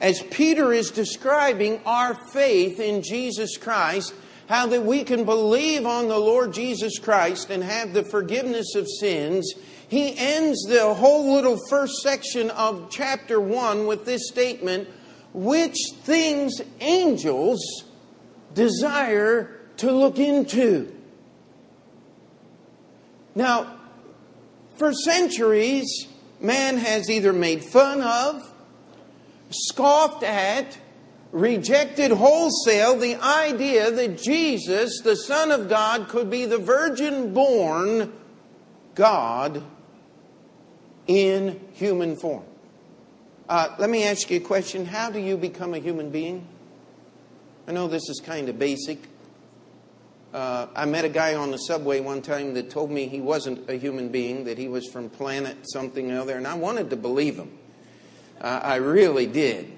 As 0.00 0.22
Peter 0.22 0.72
is 0.72 0.90
describing 0.90 1.80
our 1.84 2.14
faith 2.14 2.78
in 2.78 3.02
Jesus 3.02 3.56
Christ, 3.56 4.14
how 4.48 4.66
that 4.66 4.84
we 4.84 5.04
can 5.04 5.24
believe 5.24 5.84
on 5.84 6.08
the 6.08 6.18
Lord 6.18 6.54
Jesus 6.54 6.98
Christ 6.98 7.50
and 7.50 7.62
have 7.62 7.92
the 7.92 8.04
forgiveness 8.04 8.74
of 8.74 8.86
sins, 8.88 9.52
he 9.88 10.16
ends 10.18 10.64
the 10.68 10.92
whole 10.94 11.32
little 11.32 11.58
first 11.68 12.02
section 12.02 12.50
of 12.50 12.88
chapter 12.90 13.40
1 13.40 13.86
with 13.86 14.04
this 14.04 14.28
statement 14.28 14.88
which 15.32 15.76
things 16.02 16.60
angels 16.80 17.84
desire 18.54 19.58
to 19.78 19.90
look 19.90 20.18
into. 20.18 20.94
Now, 23.34 23.78
for 24.76 24.92
centuries, 24.92 26.06
man 26.40 26.76
has 26.76 27.08
either 27.08 27.32
made 27.32 27.64
fun 27.64 28.02
of, 28.02 28.52
scoffed 29.50 30.22
at, 30.22 30.76
rejected 31.32 32.10
wholesale 32.10 32.98
the 32.98 33.16
idea 33.16 33.90
that 33.90 34.18
Jesus, 34.18 35.00
the 35.02 35.16
Son 35.16 35.50
of 35.50 35.68
God, 35.68 36.08
could 36.08 36.28
be 36.28 36.44
the 36.44 36.58
virgin 36.58 37.32
born 37.32 38.12
God 38.94 39.62
in 41.08 41.58
human 41.72 42.14
form. 42.14 42.44
Uh, 43.48 43.74
let 43.78 43.90
me 43.90 44.04
ask 44.04 44.30
you 44.30 44.36
a 44.36 44.40
question. 44.40 44.84
How 44.84 45.10
do 45.10 45.18
you 45.18 45.36
become 45.36 45.74
a 45.74 45.78
human 45.78 46.10
being? 46.10 46.46
I 47.66 47.72
know 47.72 47.88
this 47.88 48.08
is 48.08 48.20
kind 48.20 48.48
of 48.48 48.58
basic. 48.58 48.98
Uh, 50.32 50.66
I 50.76 50.84
met 50.84 51.06
a 51.06 51.08
guy 51.08 51.34
on 51.34 51.50
the 51.50 51.56
subway 51.56 52.00
one 52.00 52.20
time 52.20 52.52
that 52.54 52.68
told 52.68 52.90
me 52.90 53.08
he 53.08 53.22
wasn't 53.22 53.68
a 53.70 53.74
human 53.74 54.10
being, 54.10 54.44
that 54.44 54.58
he 54.58 54.68
was 54.68 54.86
from 54.86 55.08
planet 55.08 55.56
something 55.62 56.12
or 56.12 56.20
other, 56.20 56.36
and 56.36 56.46
I 56.46 56.54
wanted 56.54 56.90
to 56.90 56.96
believe 56.96 57.36
him. 57.36 57.50
Uh, 58.38 58.60
I 58.62 58.76
really 58.76 59.26
did. 59.26 59.72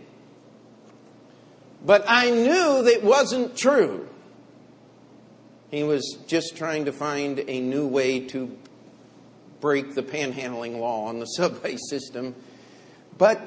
But 1.87 2.05
I 2.09 2.31
knew 2.31 2.83
that 2.83 3.01
wasn't 3.05 3.57
true. 3.57 4.09
He 5.71 5.85
was 5.85 6.19
just 6.27 6.57
trying 6.57 6.87
to 6.87 6.93
find 6.93 7.45
a 7.47 7.61
new 7.61 7.87
way 7.87 8.21
to 8.27 8.57
break 9.61 9.95
the 9.95 10.03
panhandling 10.03 10.79
law 10.79 11.07
on 11.07 11.19
the 11.19 11.27
subway 11.27 11.77
system. 11.77 12.35
But 13.19 13.41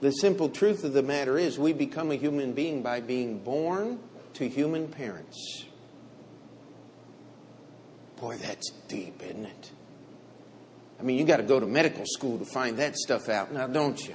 the 0.00 0.10
simple 0.10 0.48
truth 0.48 0.84
of 0.84 0.92
the 0.92 1.02
matter 1.02 1.38
is, 1.38 1.58
we 1.58 1.72
become 1.72 2.10
a 2.10 2.16
human 2.16 2.52
being 2.52 2.82
by 2.82 3.00
being 3.00 3.38
born 3.38 3.98
to 4.34 4.48
human 4.48 4.88
parents. 4.88 5.64
Boy, 8.20 8.36
that's 8.36 8.70
deep, 8.88 9.22
isn't 9.22 9.46
it? 9.46 9.70
I 10.98 11.02
mean, 11.02 11.18
you 11.18 11.24
got 11.24 11.38
to 11.38 11.42
go 11.42 11.60
to 11.60 11.66
medical 11.66 12.04
school 12.06 12.38
to 12.38 12.44
find 12.44 12.78
that 12.78 12.96
stuff 12.96 13.28
out 13.28 13.52
now, 13.52 13.66
don't 13.66 14.00
you? 14.06 14.14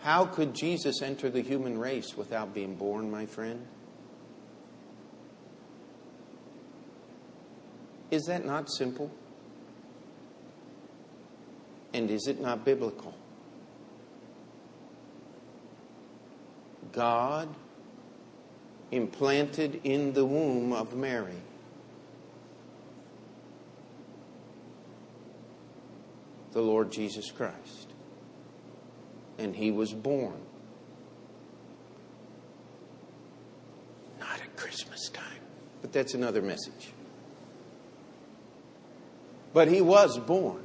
How 0.00 0.24
could 0.24 0.54
Jesus 0.54 1.02
enter 1.02 1.28
the 1.28 1.42
human 1.42 1.78
race 1.78 2.16
without 2.16 2.54
being 2.54 2.76
born, 2.76 3.10
my 3.10 3.26
friend? 3.26 3.66
Is 8.10 8.24
that 8.26 8.44
not 8.44 8.70
simple? 8.70 9.10
And 11.92 12.10
is 12.10 12.26
it 12.26 12.40
not 12.40 12.64
biblical? 12.64 13.14
God 16.92 17.48
implanted 18.90 19.80
in 19.84 20.12
the 20.12 20.24
womb 20.24 20.72
of 20.72 20.94
Mary 20.94 21.36
the 26.52 26.60
Lord 26.60 26.90
Jesus 26.90 27.30
Christ. 27.30 27.92
And 29.38 29.54
he 29.54 29.70
was 29.70 29.92
born. 29.92 30.40
Not 34.18 34.40
at 34.40 34.56
Christmas 34.56 35.08
time. 35.10 35.24
But 35.82 35.92
that's 35.92 36.14
another 36.14 36.42
message. 36.42 36.92
But 39.52 39.68
he 39.68 39.80
was 39.80 40.18
born. 40.18 40.62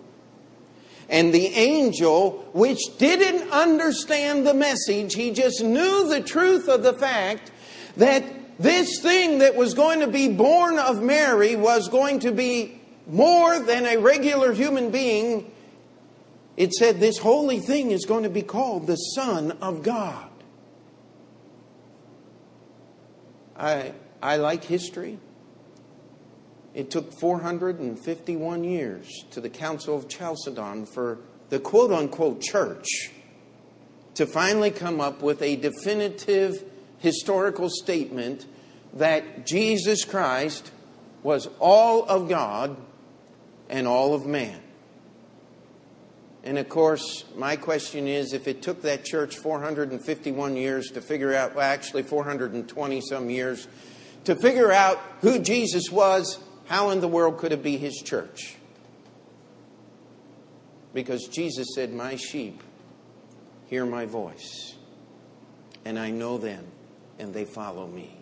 And 1.09 1.33
the 1.33 1.47
angel, 1.47 2.49
which 2.53 2.79
didn't 2.97 3.51
understand 3.51 4.47
the 4.47 4.53
message, 4.53 5.13
he 5.13 5.31
just 5.31 5.63
knew 5.63 6.07
the 6.07 6.21
truth 6.21 6.67
of 6.67 6.83
the 6.83 6.93
fact 6.93 7.51
that 7.97 8.23
this 8.59 8.99
thing 9.01 9.39
that 9.39 9.55
was 9.55 9.73
going 9.73 9.99
to 9.99 10.07
be 10.07 10.29
born 10.29 10.77
of 10.79 11.01
Mary 11.01 11.55
was 11.55 11.89
going 11.89 12.19
to 12.19 12.31
be 12.31 12.79
more 13.07 13.59
than 13.59 13.85
a 13.85 13.97
regular 13.97 14.53
human 14.53 14.91
being. 14.91 15.51
It 16.55 16.73
said 16.73 16.99
this 16.99 17.17
holy 17.17 17.59
thing 17.59 17.91
is 17.91 18.05
going 18.05 18.23
to 18.23 18.29
be 18.29 18.43
called 18.43 18.87
the 18.87 18.95
Son 18.95 19.51
of 19.61 19.83
God. 19.83 20.29
I, 23.55 23.93
I 24.21 24.37
like 24.37 24.63
history. 24.63 25.19
It 26.73 26.89
took 26.89 27.13
451 27.13 28.63
years 28.63 29.07
to 29.31 29.41
the 29.41 29.49
Council 29.49 29.95
of 29.95 30.07
Chalcedon 30.07 30.85
for 30.85 31.19
the 31.49 31.59
quote 31.59 31.91
unquote 31.91 32.41
church 32.41 33.11
to 34.15 34.25
finally 34.25 34.71
come 34.71 34.99
up 34.99 35.21
with 35.21 35.41
a 35.41 35.55
definitive 35.55 36.63
historical 36.99 37.69
statement 37.69 38.45
that 38.93 39.45
Jesus 39.45 40.05
Christ 40.05 40.71
was 41.21 41.47
all 41.59 42.05
of 42.05 42.29
God 42.29 42.77
and 43.69 43.87
all 43.87 44.13
of 44.13 44.25
man. 44.25 44.59
And 46.43 46.57
of 46.57 46.67
course, 46.69 47.23
my 47.35 47.55
question 47.55 48.07
is 48.07 48.33
if 48.33 48.47
it 48.47 48.61
took 48.61 48.81
that 48.81 49.05
church 49.05 49.37
451 49.37 50.57
years 50.57 50.91
to 50.91 51.01
figure 51.01 51.33
out, 51.33 51.55
well, 51.55 51.65
actually 51.65 52.03
420 52.03 53.01
some 53.01 53.29
years, 53.29 53.67
to 54.25 54.35
figure 54.35 54.71
out 54.71 54.99
who 55.21 55.39
Jesus 55.39 55.89
was, 55.89 56.39
how 56.65 56.89
in 56.89 57.01
the 57.01 57.07
world 57.07 57.37
could 57.37 57.51
it 57.51 57.63
be 57.63 57.77
his 57.77 57.95
church? 57.95 58.55
Because 60.93 61.27
Jesus 61.27 61.67
said, 61.75 61.93
My 61.93 62.15
sheep 62.15 62.61
hear 63.67 63.85
my 63.85 64.05
voice, 64.05 64.75
and 65.85 65.97
I 65.97 66.11
know 66.11 66.37
them, 66.37 66.65
and 67.19 67.33
they 67.33 67.45
follow 67.45 67.87
me. 67.87 68.17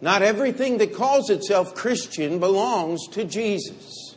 Not 0.00 0.22
everything 0.22 0.78
that 0.78 0.92
calls 0.94 1.30
itself 1.30 1.76
Christian 1.76 2.40
belongs 2.40 3.06
to 3.12 3.24
Jesus. 3.24 4.16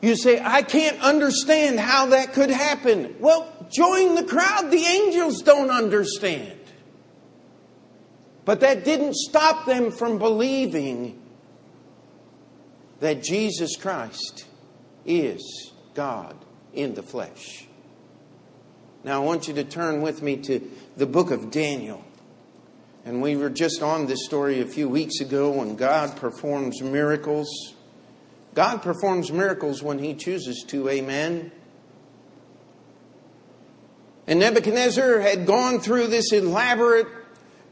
You 0.00 0.14
say, 0.14 0.40
I 0.40 0.62
can't 0.62 1.00
understand 1.00 1.80
how 1.80 2.06
that 2.06 2.34
could 2.34 2.50
happen. 2.50 3.16
Well, 3.18 3.50
join 3.72 4.14
the 4.14 4.22
crowd. 4.22 4.70
The 4.70 4.84
angels 4.84 5.42
don't 5.42 5.70
understand. 5.70 6.53
But 8.44 8.60
that 8.60 8.84
didn't 8.84 9.14
stop 9.14 9.66
them 9.66 9.90
from 9.90 10.18
believing 10.18 11.20
that 13.00 13.22
Jesus 13.22 13.76
Christ 13.76 14.46
is 15.06 15.72
God 15.94 16.36
in 16.72 16.94
the 16.94 17.02
flesh. 17.02 17.66
Now, 19.02 19.22
I 19.22 19.24
want 19.24 19.48
you 19.48 19.54
to 19.54 19.64
turn 19.64 20.02
with 20.02 20.22
me 20.22 20.36
to 20.36 20.60
the 20.96 21.06
book 21.06 21.30
of 21.30 21.50
Daniel. 21.50 22.04
And 23.04 23.20
we 23.20 23.36
were 23.36 23.50
just 23.50 23.82
on 23.82 24.06
this 24.06 24.24
story 24.24 24.60
a 24.60 24.66
few 24.66 24.88
weeks 24.88 25.20
ago 25.20 25.50
when 25.50 25.76
God 25.76 26.16
performs 26.16 26.80
miracles. 26.80 27.74
God 28.54 28.82
performs 28.82 29.30
miracles 29.30 29.82
when 29.82 29.98
He 29.98 30.14
chooses 30.14 30.64
to, 30.68 30.88
amen. 30.88 31.52
And 34.26 34.40
Nebuchadnezzar 34.40 35.20
had 35.20 35.44
gone 35.44 35.80
through 35.80 36.06
this 36.06 36.32
elaborate 36.32 37.08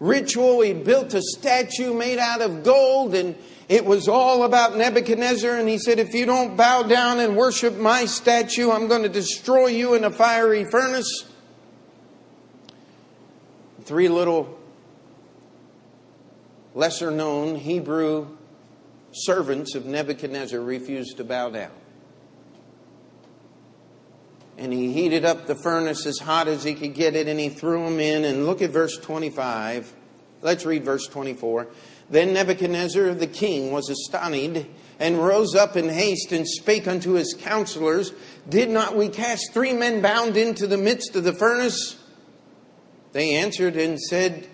ritual. 0.02 0.60
He 0.60 0.74
built 0.74 1.14
a 1.14 1.22
statue 1.22 1.94
made 1.94 2.18
out 2.18 2.42
of 2.42 2.64
gold, 2.64 3.14
and 3.14 3.36
it 3.68 3.84
was 3.84 4.08
all 4.08 4.44
about 4.44 4.76
Nebuchadnezzar. 4.76 5.56
And 5.56 5.68
he 5.68 5.78
said, 5.78 5.98
If 5.98 6.12
you 6.12 6.26
don't 6.26 6.56
bow 6.56 6.82
down 6.82 7.20
and 7.20 7.36
worship 7.36 7.76
my 7.76 8.04
statue, 8.04 8.70
I'm 8.70 8.88
going 8.88 9.02
to 9.04 9.08
destroy 9.08 9.68
you 9.68 9.94
in 9.94 10.04
a 10.04 10.10
fiery 10.10 10.64
furnace. 10.64 11.24
Three 13.84 14.08
little 14.08 14.58
lesser 16.74 17.10
known 17.10 17.56
Hebrew 17.56 18.36
servants 19.12 19.74
of 19.74 19.86
Nebuchadnezzar 19.86 20.60
refused 20.60 21.16
to 21.18 21.24
bow 21.24 21.50
down. 21.50 21.72
And 24.62 24.72
he 24.72 24.92
heated 24.92 25.24
up 25.24 25.46
the 25.46 25.56
furnace 25.56 26.06
as 26.06 26.20
hot 26.20 26.46
as 26.46 26.62
he 26.62 26.74
could 26.74 26.94
get 26.94 27.16
it, 27.16 27.26
and 27.26 27.40
he 27.40 27.48
threw 27.48 27.84
them 27.84 27.98
in. 27.98 28.24
And 28.24 28.46
look 28.46 28.62
at 28.62 28.70
verse 28.70 28.96
25. 28.96 29.92
Let's 30.40 30.64
read 30.64 30.84
verse 30.84 31.08
24. 31.08 31.66
Then 32.10 32.32
Nebuchadnezzar 32.32 33.12
the 33.14 33.26
king 33.26 33.72
was 33.72 33.90
astonished 33.90 34.68
and 35.00 35.18
rose 35.18 35.56
up 35.56 35.76
in 35.76 35.88
haste 35.88 36.30
and 36.30 36.46
spake 36.46 36.86
unto 36.86 37.14
his 37.14 37.34
counselors, 37.36 38.12
Did 38.48 38.70
not 38.70 38.96
we 38.96 39.08
cast 39.08 39.52
three 39.52 39.72
men 39.72 40.00
bound 40.00 40.36
into 40.36 40.68
the 40.68 40.78
midst 40.78 41.16
of 41.16 41.24
the 41.24 41.32
furnace? 41.32 41.96
They 43.10 43.34
answered 43.34 43.74
and 43.74 44.00
said 44.00 44.46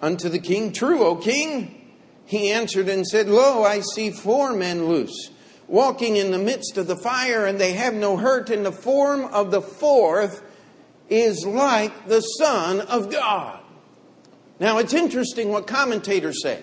unto 0.00 0.28
the 0.28 0.40
king, 0.40 0.72
True, 0.72 1.04
O 1.04 1.14
king. 1.14 1.94
He 2.26 2.50
answered 2.50 2.88
and 2.88 3.06
said, 3.06 3.28
Lo, 3.28 3.62
I 3.62 3.78
see 3.78 4.10
four 4.10 4.54
men 4.54 4.86
loose, 4.88 5.30
walking 5.72 6.16
in 6.16 6.30
the 6.30 6.38
midst 6.38 6.76
of 6.76 6.86
the 6.86 6.94
fire, 6.94 7.46
and 7.46 7.58
they 7.58 7.72
have 7.72 7.94
no 7.94 8.18
hurt, 8.18 8.50
and 8.50 8.64
the 8.64 8.70
form 8.70 9.24
of 9.24 9.50
the 9.50 9.62
fourth 9.62 10.44
is 11.08 11.46
like 11.46 12.06
the 12.06 12.20
Son 12.20 12.82
of 12.82 13.10
God. 13.10 13.58
Now, 14.60 14.76
it's 14.76 14.92
interesting 14.92 15.48
what 15.48 15.66
commentators 15.66 16.42
say. 16.42 16.62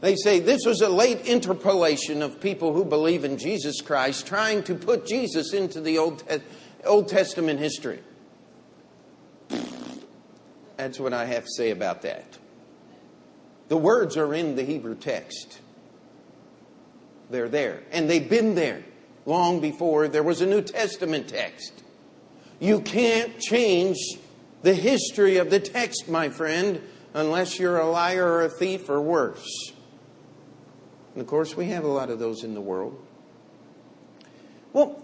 They 0.00 0.16
say 0.16 0.40
this 0.40 0.64
was 0.64 0.80
a 0.80 0.88
late 0.88 1.26
interpolation 1.26 2.22
of 2.22 2.40
people 2.40 2.72
who 2.72 2.86
believe 2.86 3.22
in 3.22 3.36
Jesus 3.36 3.82
Christ, 3.82 4.26
trying 4.26 4.62
to 4.62 4.74
put 4.74 5.06
Jesus 5.06 5.52
into 5.52 5.82
the 5.82 5.98
Old, 5.98 6.24
Old 6.86 7.06
Testament 7.06 7.60
history. 7.60 8.00
That's 10.78 10.98
what 10.98 11.12
I 11.12 11.26
have 11.26 11.44
to 11.44 11.50
say 11.54 11.70
about 11.70 12.00
that. 12.02 12.38
The 13.68 13.76
words 13.76 14.16
are 14.16 14.32
in 14.32 14.56
the 14.56 14.64
Hebrew 14.64 14.94
text. 14.94 15.60
They're 17.30 17.48
there. 17.48 17.82
And 17.92 18.10
they've 18.10 18.28
been 18.28 18.54
there 18.54 18.82
long 19.24 19.60
before 19.60 20.08
there 20.08 20.22
was 20.22 20.40
a 20.40 20.46
New 20.46 20.62
Testament 20.62 21.28
text. 21.28 21.72
You 22.58 22.80
can't 22.80 23.38
change 23.38 23.96
the 24.62 24.74
history 24.74 25.38
of 25.38 25.50
the 25.50 25.60
text, 25.60 26.08
my 26.08 26.28
friend, 26.28 26.82
unless 27.14 27.58
you're 27.58 27.78
a 27.78 27.88
liar 27.88 28.26
or 28.26 28.42
a 28.42 28.48
thief 28.48 28.88
or 28.88 29.00
worse. 29.00 29.72
And 31.14 31.22
of 31.22 31.26
course, 31.26 31.56
we 31.56 31.66
have 31.66 31.84
a 31.84 31.88
lot 31.88 32.10
of 32.10 32.18
those 32.18 32.44
in 32.44 32.54
the 32.54 32.60
world. 32.60 33.00
Well, 34.72 35.02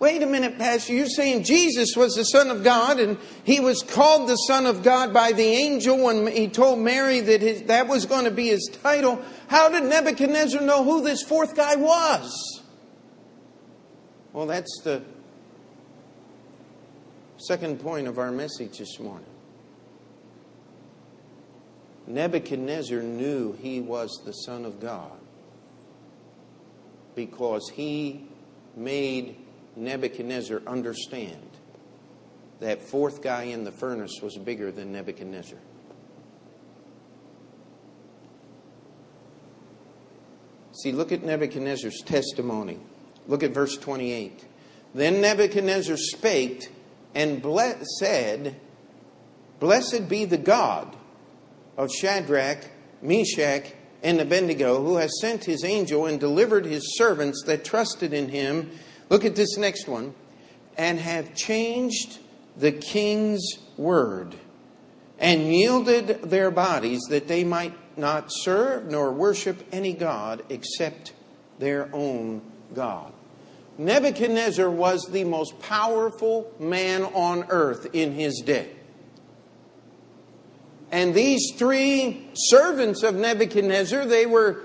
Wait 0.00 0.22
a 0.22 0.26
minute, 0.26 0.58
Pastor. 0.58 0.92
You're 0.92 1.06
saying 1.06 1.44
Jesus 1.44 1.96
was 1.96 2.14
the 2.14 2.24
Son 2.24 2.50
of 2.50 2.64
God 2.64 2.98
and 2.98 3.16
he 3.44 3.60
was 3.60 3.82
called 3.82 4.28
the 4.28 4.36
Son 4.36 4.66
of 4.66 4.82
God 4.82 5.14
by 5.14 5.32
the 5.32 5.44
angel 5.44 6.04
when 6.04 6.26
he 6.26 6.48
told 6.48 6.80
Mary 6.80 7.20
that 7.20 7.40
his, 7.40 7.62
that 7.62 7.86
was 7.86 8.04
going 8.04 8.24
to 8.24 8.30
be 8.30 8.48
his 8.48 8.68
title. 8.82 9.22
How 9.48 9.68
did 9.68 9.84
Nebuchadnezzar 9.84 10.60
know 10.60 10.82
who 10.82 11.02
this 11.02 11.22
fourth 11.22 11.54
guy 11.54 11.76
was? 11.76 12.62
Well, 14.32 14.46
that's 14.46 14.80
the 14.82 15.02
second 17.36 17.78
point 17.78 18.08
of 18.08 18.18
our 18.18 18.32
message 18.32 18.78
this 18.78 18.98
morning. 18.98 19.28
Nebuchadnezzar 22.06 23.00
knew 23.00 23.52
he 23.52 23.80
was 23.80 24.22
the 24.24 24.32
Son 24.32 24.64
of 24.64 24.80
God 24.80 25.18
because 27.14 27.70
he 27.70 28.26
made 28.76 29.36
Nebuchadnezzar 29.76 30.62
understand 30.66 31.50
that 32.60 32.80
fourth 32.80 33.22
guy 33.22 33.44
in 33.44 33.64
the 33.64 33.72
furnace 33.72 34.20
was 34.22 34.36
bigger 34.36 34.70
than 34.70 34.92
Nebuchadnezzar. 34.92 35.58
See, 40.72 40.92
look 40.92 41.12
at 41.12 41.22
Nebuchadnezzar's 41.22 42.02
testimony. 42.04 42.78
Look 43.28 43.42
at 43.42 43.52
verse 43.52 43.76
28. 43.76 44.44
Then 44.94 45.20
Nebuchadnezzar 45.20 45.96
spake 45.96 46.68
and 47.14 47.40
ble- 47.40 47.84
said, 47.98 48.56
Blessed 49.60 50.08
be 50.08 50.24
the 50.24 50.38
God 50.38 50.96
of 51.76 51.90
Shadrach, 51.92 52.70
Meshach, 53.02 53.72
and 54.02 54.20
Abednego, 54.20 54.82
who 54.82 54.96
has 54.96 55.20
sent 55.20 55.44
his 55.44 55.64
angel 55.64 56.06
and 56.06 56.20
delivered 56.20 56.66
his 56.66 56.96
servants 56.98 57.42
that 57.46 57.64
trusted 57.64 58.12
in 58.12 58.28
him 58.28 58.70
Look 59.08 59.24
at 59.24 59.36
this 59.36 59.56
next 59.56 59.88
one. 59.88 60.14
And 60.76 60.98
have 60.98 61.34
changed 61.34 62.18
the 62.56 62.72
king's 62.72 63.58
word 63.76 64.34
and 65.18 65.54
yielded 65.54 66.22
their 66.22 66.50
bodies 66.50 67.00
that 67.10 67.28
they 67.28 67.44
might 67.44 67.74
not 67.96 68.26
serve 68.28 68.86
nor 68.86 69.12
worship 69.12 69.62
any 69.72 69.92
God 69.92 70.42
except 70.48 71.12
their 71.58 71.88
own 71.92 72.42
God. 72.74 73.12
Nebuchadnezzar 73.78 74.70
was 74.70 75.06
the 75.10 75.24
most 75.24 75.58
powerful 75.60 76.52
man 76.58 77.04
on 77.04 77.44
earth 77.48 77.88
in 77.92 78.12
his 78.12 78.42
day. 78.44 78.70
And 80.90 81.12
these 81.14 81.52
three 81.56 82.28
servants 82.34 83.02
of 83.02 83.16
Nebuchadnezzar, 83.16 84.06
they 84.06 84.26
were 84.26 84.62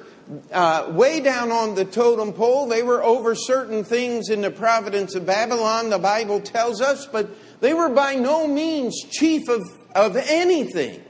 uh, 0.51 0.91
way 0.91 1.19
down 1.19 1.51
on 1.51 1.75
the 1.75 1.85
totem 1.85 2.33
pole. 2.33 2.67
They 2.67 2.83
were 2.83 3.03
over 3.03 3.35
certain 3.35 3.83
things 3.83 4.29
in 4.29 4.41
the 4.41 4.51
providence 4.51 5.15
of 5.15 5.25
Babylon, 5.25 5.89
the 5.89 5.99
Bible 5.99 6.39
tells 6.39 6.81
us, 6.81 7.05
but 7.05 7.29
they 7.61 7.73
were 7.73 7.89
by 7.89 8.15
no 8.15 8.47
means 8.47 9.01
chief 9.09 9.49
of, 9.49 9.61
of 9.95 10.15
anything. 10.15 11.03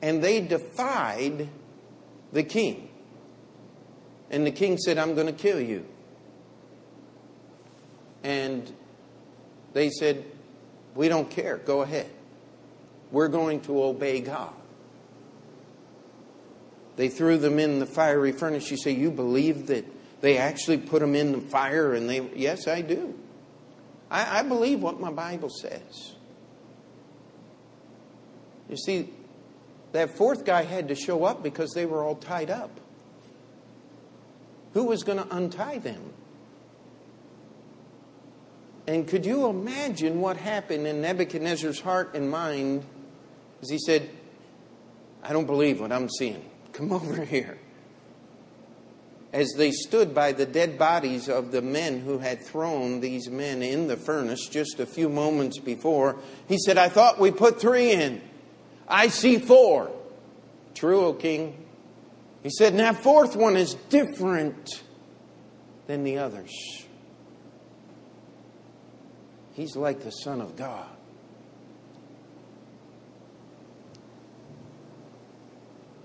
And 0.00 0.22
they 0.22 0.40
defied 0.40 1.48
the 2.32 2.42
king. 2.42 2.88
And 4.30 4.46
the 4.46 4.50
king 4.50 4.78
said, 4.78 4.98
I'm 4.98 5.14
going 5.14 5.26
to 5.26 5.32
kill 5.32 5.60
you. 5.60 5.86
And 8.22 8.70
they 9.72 9.90
said, 9.90 10.24
We 10.94 11.08
don't 11.08 11.30
care. 11.30 11.56
Go 11.56 11.82
ahead. 11.82 12.10
We're 13.10 13.28
going 13.28 13.62
to 13.62 13.82
obey 13.82 14.20
God. 14.20 14.52
They 16.98 17.08
threw 17.08 17.38
them 17.38 17.60
in 17.60 17.78
the 17.78 17.86
fiery 17.86 18.32
furnace. 18.32 18.70
You 18.70 18.76
say, 18.76 18.90
You 18.90 19.12
believe 19.12 19.68
that 19.68 19.86
they 20.20 20.36
actually 20.36 20.78
put 20.78 20.98
them 20.98 21.14
in 21.14 21.30
the 21.30 21.40
fire 21.40 21.94
and 21.94 22.10
they. 22.10 22.28
Yes, 22.34 22.66
I 22.66 22.82
do. 22.82 23.16
I, 24.10 24.40
I 24.40 24.42
believe 24.42 24.82
what 24.82 24.98
my 24.98 25.12
Bible 25.12 25.48
says. 25.48 26.16
You 28.68 28.76
see, 28.76 29.10
that 29.92 30.16
fourth 30.16 30.44
guy 30.44 30.64
had 30.64 30.88
to 30.88 30.96
show 30.96 31.24
up 31.24 31.40
because 31.40 31.70
they 31.70 31.86
were 31.86 32.02
all 32.02 32.16
tied 32.16 32.50
up. 32.50 32.80
Who 34.72 34.84
was 34.84 35.04
going 35.04 35.18
to 35.18 35.36
untie 35.36 35.78
them? 35.78 36.12
And 38.88 39.06
could 39.06 39.24
you 39.24 39.46
imagine 39.46 40.20
what 40.20 40.36
happened 40.36 40.86
in 40.86 41.00
Nebuchadnezzar's 41.00 41.80
heart 41.80 42.14
and 42.14 42.28
mind 42.28 42.84
as 43.62 43.70
he 43.70 43.78
said, 43.78 44.10
I 45.22 45.32
don't 45.32 45.46
believe 45.46 45.80
what 45.80 45.92
I'm 45.92 46.08
seeing. 46.08 46.44
Come 46.78 46.92
over 46.92 47.24
here. 47.24 47.58
As 49.32 49.52
they 49.56 49.72
stood 49.72 50.14
by 50.14 50.32
the 50.32 50.46
dead 50.46 50.78
bodies 50.78 51.28
of 51.28 51.50
the 51.50 51.60
men 51.60 52.00
who 52.00 52.18
had 52.18 52.40
thrown 52.40 53.00
these 53.00 53.28
men 53.28 53.62
in 53.62 53.88
the 53.88 53.96
furnace 53.96 54.46
just 54.48 54.78
a 54.78 54.86
few 54.86 55.08
moments 55.08 55.58
before, 55.58 56.16
he 56.46 56.56
said, 56.56 56.78
I 56.78 56.88
thought 56.88 57.18
we 57.18 57.30
put 57.32 57.60
three 57.60 57.90
in. 57.90 58.22
I 58.86 59.08
see 59.08 59.38
four. 59.38 59.90
True, 60.74 61.06
O 61.06 61.12
king. 61.12 61.66
He 62.42 62.50
said, 62.50 62.72
and 62.72 62.80
that 62.80 63.02
fourth 63.02 63.34
one 63.34 63.56
is 63.56 63.74
different 63.90 64.82
than 65.88 66.04
the 66.04 66.18
others. 66.18 66.52
He's 69.52 69.74
like 69.76 70.04
the 70.04 70.10
Son 70.10 70.40
of 70.40 70.56
God. 70.56 70.88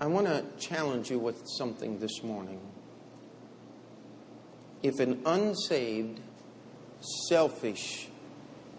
I 0.00 0.06
want 0.06 0.26
to 0.26 0.44
challenge 0.58 1.10
you 1.10 1.20
with 1.20 1.46
something 1.46 2.00
this 2.00 2.22
morning. 2.22 2.60
If 4.82 4.98
an 4.98 5.22
unsaved, 5.24 6.20
selfish, 7.28 8.08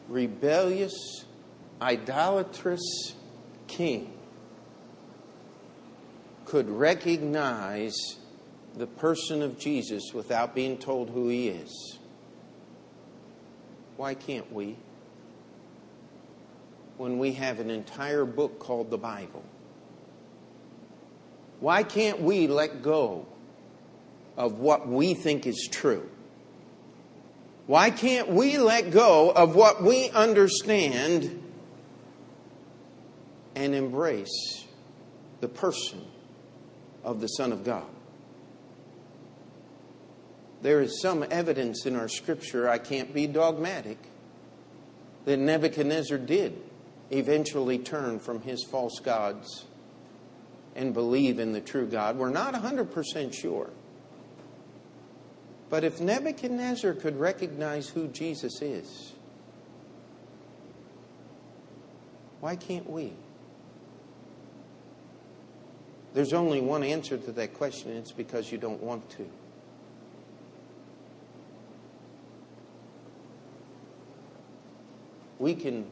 rebellious, 0.10 1.26
idolatrous 1.82 3.16
king 3.68 4.14
could 6.44 6.70
recognize 6.70 7.96
the 8.76 8.86
person 8.86 9.42
of 9.42 9.58
Jesus 9.58 10.12
without 10.14 10.54
being 10.54 10.78
told 10.78 11.10
who 11.10 11.30
he 11.30 11.48
is, 11.48 11.98
why 13.96 14.14
can't 14.14 14.52
we? 14.52 14.76
When 16.98 17.18
we 17.18 17.34
have 17.34 17.62
an 17.62 17.70
entire 17.70 18.26
book 18.26 18.60
called 18.60 18.90
the 18.90 18.98
Bible. 18.98 19.44
Why 21.60 21.84
can't 21.84 22.22
we 22.22 22.48
let 22.48 22.82
go 22.82 23.26
of 24.38 24.60
what 24.60 24.88
we 24.88 25.14
think 25.14 25.48
is 25.48 25.68
true? 25.72 26.10
Why 27.68 27.90
can't 27.90 28.30
we 28.30 28.58
let 28.58 28.92
go 28.92 29.32
of 29.32 29.56
what 29.56 29.82
we 29.82 30.10
understand 30.10 31.42
and 33.56 33.74
embrace 33.74 34.66
the 35.42 35.48
person 35.48 36.06
of 37.04 37.22
the 37.22 37.28
Son 37.28 37.52
of 37.52 37.64
God? 37.64 37.88
There 40.62 40.82
is 40.82 41.02
some 41.02 41.26
evidence 41.30 41.86
in 41.86 41.96
our 41.96 42.08
scripture, 42.08 42.70
I 42.70 42.78
can't 42.78 43.14
be 43.14 43.28
dogmatic, 43.28 43.98
that 45.26 45.38
Nebuchadnezzar 45.38 46.18
did 46.18 46.62
eventually 47.12 47.80
turn 47.80 48.20
from 48.20 48.42
his 48.42 48.64
false 48.64 49.00
gods 49.00 49.66
and 50.76 50.94
believe 50.94 51.40
in 51.40 51.54
the 51.54 51.62
true 51.62 51.88
God. 51.88 52.18
We're 52.18 52.30
not 52.30 52.54
100% 52.54 53.34
sure. 53.34 53.70
But 55.70 55.84
if 55.84 56.00
Nebuchadnezzar 56.00 56.94
could 56.94 57.20
recognize 57.20 57.90
who 57.90 58.08
Jesus 58.08 58.62
is, 58.62 59.14
why 62.40 62.56
can't 62.56 62.90
we? 62.90 63.14
There's 66.14 66.34
only 66.34 66.62
one 66.62 66.84
answer 66.84 67.18
to 67.18 67.32
that 67.34 67.54
question 67.54 67.92
it's 67.92 68.12
because 68.12 68.52
you 68.52 68.58
don't 68.58 68.82
want 68.82 69.10
to. 69.12 69.30
We 75.40 75.56
can 75.56 75.86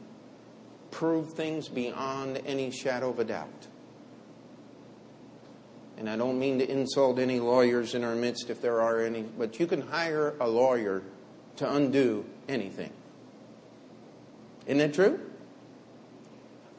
prove 0.90 1.34
things 1.34 1.68
beyond 1.68 2.40
any 2.46 2.70
shadow 2.70 3.10
of 3.10 3.18
a 3.18 3.24
doubt. 3.24 3.66
And 5.96 6.10
I 6.10 6.16
don't 6.16 6.38
mean 6.38 6.58
to 6.58 6.68
insult 6.68 7.18
any 7.18 7.38
lawyers 7.38 7.94
in 7.94 8.02
our 8.02 8.14
midst 8.14 8.50
if 8.50 8.60
there 8.60 8.80
are 8.80 9.00
any, 9.00 9.22
but 9.22 9.60
you 9.60 9.66
can 9.66 9.80
hire 9.80 10.34
a 10.40 10.48
lawyer 10.48 11.02
to 11.56 11.72
undo 11.72 12.24
anything. 12.48 12.92
Isn't 14.66 14.78
that 14.78 14.94
true? 14.94 15.20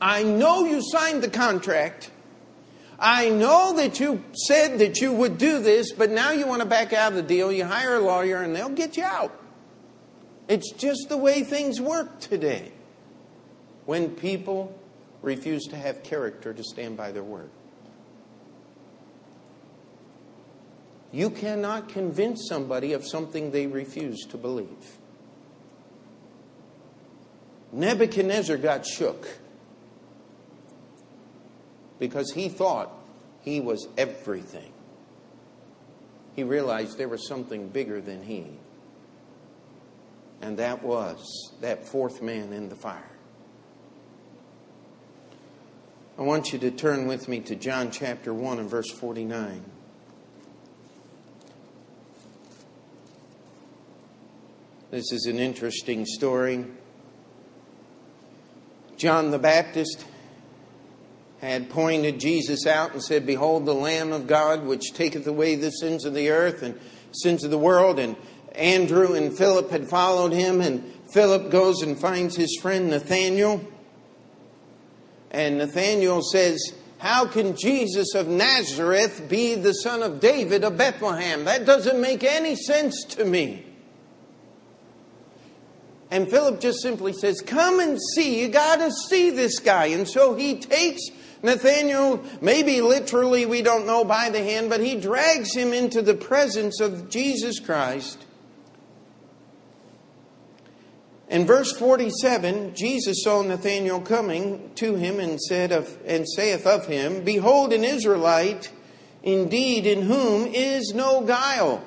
I 0.01 0.23
know 0.23 0.65
you 0.65 0.81
signed 0.81 1.23
the 1.23 1.29
contract. 1.29 2.11
I 2.99 3.29
know 3.29 3.73
that 3.77 3.99
you 3.99 4.23
said 4.33 4.79
that 4.79 4.99
you 5.01 5.11
would 5.11 5.37
do 5.37 5.59
this, 5.59 5.91
but 5.91 6.11
now 6.11 6.31
you 6.31 6.47
want 6.47 6.61
to 6.61 6.67
back 6.67 6.93
out 6.93 7.11
of 7.11 7.15
the 7.15 7.23
deal. 7.23 7.51
You 7.51 7.65
hire 7.65 7.95
a 7.95 7.99
lawyer 7.99 8.41
and 8.41 8.55
they'll 8.55 8.69
get 8.69 8.97
you 8.97 9.03
out. 9.03 9.37
It's 10.47 10.71
just 10.71 11.09
the 11.09 11.17
way 11.17 11.43
things 11.43 11.81
work 11.81 12.19
today 12.19 12.71
when 13.85 14.11
people 14.11 14.77
refuse 15.21 15.63
to 15.65 15.75
have 15.75 16.03
character 16.03 16.53
to 16.53 16.63
stand 16.63 16.97
by 16.97 17.11
their 17.11 17.23
word. 17.23 17.49
You 21.15 21.29
cannot 21.29 21.87
convince 21.87 22.45
somebody 22.49 22.91
of 22.91 23.07
something 23.07 23.51
they 23.51 23.67
refuse 23.67 24.25
to 24.31 24.37
believe. 24.37 24.97
Nebuchadnezzar 27.71 28.57
got 28.57 28.85
shook 28.85 29.25
because 31.99 32.33
he 32.33 32.49
thought 32.49 32.91
he 33.43 33.61
was 33.61 33.87
everything. 33.97 34.73
He 36.35 36.43
realized 36.43 36.97
there 36.97 37.07
was 37.07 37.25
something 37.25 37.69
bigger 37.69 38.01
than 38.01 38.21
he. 38.21 38.47
And 40.41 40.57
that 40.57 40.83
was 40.83 41.53
that 41.61 41.87
fourth 41.87 42.21
man 42.21 42.51
in 42.51 42.67
the 42.67 42.75
fire. 42.75 43.09
I 46.19 46.23
want 46.23 46.51
you 46.51 46.59
to 46.59 46.71
turn 46.71 47.07
with 47.07 47.29
me 47.29 47.39
to 47.39 47.55
John 47.55 47.89
chapter 47.89 48.33
1 48.33 48.59
and 48.59 48.69
verse 48.69 48.91
49. 48.91 49.63
This 54.95 55.11
is 55.11 55.25
an 55.25 55.39
interesting 55.39 56.05
story. 56.05 56.63
John 58.95 59.29
the 59.29 59.37
Baptist 59.37 60.05
had 61.41 61.69
pointed 61.69 62.17
Jesus 62.17 62.65
out 62.65 62.93
and 62.93 63.03
said, 63.03 63.25
Behold 63.25 63.65
the 63.65 63.73
Lamb 63.73 64.13
of 64.13 64.25
God, 64.25 64.63
which 64.63 64.93
taketh 64.93 65.27
away 65.27 65.55
the 65.55 65.71
sins 65.71 66.05
of 66.05 66.13
the 66.13 66.29
earth 66.29 66.63
and 66.63 66.79
sins 67.11 67.43
of 67.43 67.51
the 67.51 67.57
world. 67.57 67.99
And 67.99 68.15
Andrew 68.53 69.15
and 69.15 69.37
Philip 69.37 69.69
had 69.69 69.89
followed 69.89 70.31
him, 70.31 70.61
and 70.61 70.81
Philip 71.11 71.51
goes 71.51 71.81
and 71.81 71.99
finds 71.99 72.37
his 72.37 72.57
friend 72.61 72.89
Nathanael. 72.89 73.67
And 75.29 75.57
Nathanael 75.57 76.21
says, 76.21 76.71
How 76.99 77.25
can 77.25 77.57
Jesus 77.57 78.15
of 78.15 78.29
Nazareth 78.29 79.27
be 79.27 79.55
the 79.55 79.73
son 79.73 80.03
of 80.03 80.21
David 80.21 80.63
of 80.63 80.77
Bethlehem? 80.77 81.43
That 81.43 81.65
doesn't 81.65 81.99
make 81.99 82.23
any 82.23 82.55
sense 82.55 83.03
to 83.09 83.25
me. 83.25 83.74
And 86.15 86.29
Philip 86.29 86.61
just 86.61 86.81
simply 86.81 87.11
says, 87.11 87.41
Come 87.41 87.81
and 87.81 87.99
see. 88.01 88.39
You 88.39 88.47
got 88.47 88.77
to 88.77 88.89
see 88.89 89.31
this 89.31 89.59
guy. 89.59 89.87
And 89.87 90.07
so 90.07 90.33
he 90.33 90.55
takes 90.55 91.01
Nathanael, 91.43 92.23
maybe 92.39 92.79
literally, 92.79 93.45
we 93.45 93.61
don't 93.61 93.85
know, 93.85 94.05
by 94.05 94.29
the 94.29 94.41
hand, 94.41 94.69
but 94.69 94.79
he 94.79 94.95
drags 94.95 95.53
him 95.53 95.73
into 95.73 96.01
the 96.01 96.13
presence 96.13 96.79
of 96.79 97.09
Jesus 97.09 97.59
Christ. 97.59 98.25
In 101.27 101.45
verse 101.45 101.77
47, 101.77 102.75
Jesus 102.75 103.21
saw 103.21 103.41
Nathanael 103.41 103.99
coming 103.99 104.71
to 104.75 104.95
him 104.95 105.19
and 105.19 105.41
said 105.41 105.73
of, 105.73 105.99
and 106.05 106.25
saith 106.29 106.65
of 106.65 106.85
him, 106.85 107.25
Behold 107.25 107.73
an 107.73 107.83
Israelite 107.83 108.71
indeed, 109.21 109.85
in 109.85 110.03
whom 110.03 110.45
is 110.45 110.93
no 110.95 111.25
guile. 111.25 111.83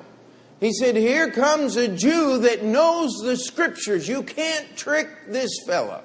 He 0.59 0.73
said, 0.73 0.95
Here 0.95 1.31
comes 1.31 1.75
a 1.77 1.87
Jew 1.87 2.39
that 2.39 2.63
knows 2.63 3.13
the 3.23 3.37
scriptures. 3.37 4.07
You 4.07 4.23
can't 4.23 4.75
trick 4.75 5.07
this 5.27 5.51
fellow. 5.65 6.03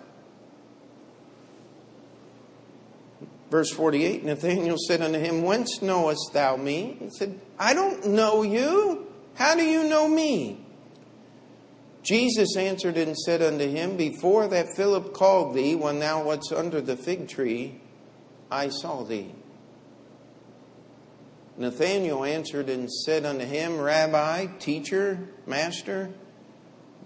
Verse 3.51 3.71
48 3.71 4.25
Nathanael 4.25 4.77
said 4.79 5.03
unto 5.03 5.19
him, 5.19 5.43
Whence 5.43 5.83
knowest 5.83 6.33
thou 6.33 6.57
me? 6.57 6.97
He 7.01 7.11
said, 7.11 7.41
I 7.59 7.75
don't 7.75 8.09
know 8.09 8.43
you. 8.43 9.07
How 9.35 9.55
do 9.55 9.65
you 9.65 9.89
know 9.89 10.09
me? 10.09 10.61
Jesus 12.03 12.57
answered 12.57 12.97
and 12.97 13.17
said 13.17 13.43
unto 13.43 13.69
him, 13.69 13.97
Before 13.97 14.47
that 14.49 14.77
Philip 14.77 15.15
called 15.15 15.55
thee, 15.55 15.75
when 15.75 16.01
thou 16.01 16.25
wast 16.25 16.53
under 16.53 16.81
the 16.81 16.97
fig 16.97 17.29
tree, 17.29 17.81
I 18.51 18.69
saw 18.69 19.03
thee. 19.03 19.35
Nathanael 21.57 22.25
answered 22.25 22.69
and 22.69 22.91
said 22.91 23.25
unto 23.25 23.45
him, 23.45 23.79
Rabbi, 23.79 24.47
teacher, 24.59 25.19
master, 25.47 26.11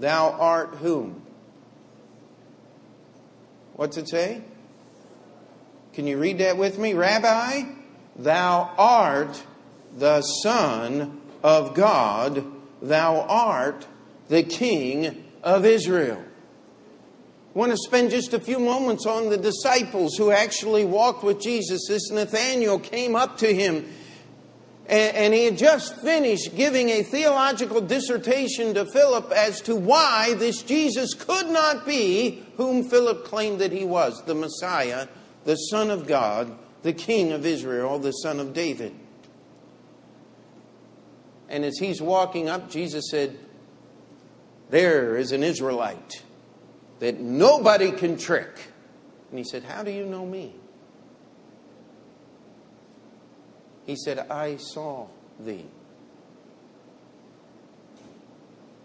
thou 0.01 0.31
art 0.33 0.77
whom? 0.77 1.23
What's 3.75 3.97
it 3.97 4.09
say? 4.09 4.43
Can 5.93 6.07
you 6.07 6.19
read 6.19 6.39
that 6.39 6.57
with 6.57 6.79
me? 6.79 6.95
Rabbi, 6.95 7.65
thou 8.17 8.73
art 8.79 9.43
the 9.97 10.23
Son 10.23 11.21
of 11.43 11.75
God, 11.75 12.45
thou 12.81 13.21
art 13.21 13.87
the 14.29 14.43
King 14.43 15.25
of 15.43 15.65
Israel. 15.65 16.23
I 17.55 17.59
want 17.59 17.73
to 17.73 17.79
spend 17.79 18.11
just 18.11 18.35
a 18.35 18.41
few 18.41 18.59
moments 18.59 19.07
on 19.07 19.31
the 19.31 19.37
disciples 19.37 20.17
who 20.17 20.31
actually 20.31 20.85
walked 20.85 21.25
with 21.25 21.41
Jesus. 21.41 21.87
This 21.89 22.11
Nathanael 22.11 22.79
came 22.79 23.17
up 23.17 23.39
to 23.39 23.53
him 23.53 23.89
and, 24.89 25.35
he 25.35 25.45
had 25.45 25.59
just 25.59 25.97
finished 25.97 26.57
giving 26.57 26.89
a 26.89 27.03
theological 27.03 27.81
dissertation 27.83 28.73
to 28.75 28.87
Philip 28.87 29.31
as 29.33 29.61
to 29.63 29.77
why 29.77 30.35
this 30.35 30.63
Jesus 30.63 31.13
could 31.13 31.49
not 31.49 31.85
be 31.85 32.43
whom 32.57 32.89
Philip 32.89 33.25
claimed 33.25 33.61
that 33.61 33.71
he 33.71 33.85
was 33.85 34.23
the 34.25 34.35
Messiah, 34.35 35.07
the 35.45 35.57
Son 35.57 35.91
of 35.91 36.07
God, 36.07 36.59
the 36.83 36.95
King 36.95 37.33
of 37.33 37.45
Israel, 37.45 37.99
the 37.99 38.13
Son 38.13 38.41
of 38.41 38.55
David. 38.55 38.95
And 41.51 41.65
as 41.65 41.79
he's 41.79 42.01
walking 42.01 42.49
up, 42.49 42.71
Jesus 42.71 43.11
said, 43.11 43.39
There 44.71 45.17
is 45.17 45.33
an 45.33 45.43
Israelite 45.43 46.23
that 47.01 47.21
nobody 47.21 47.93
can 47.93 48.17
trick. 48.17 48.69
And 49.31 49.39
he 49.39 49.45
said, 49.45 49.65
How 49.65 49.83
do 49.83 49.91
you 49.91 50.07
know 50.07 50.25
me? 50.25 50.55
He 53.89 53.97
said, 53.97 54.19
I 54.31 54.57
saw 54.59 55.07
thee. 55.41 55.65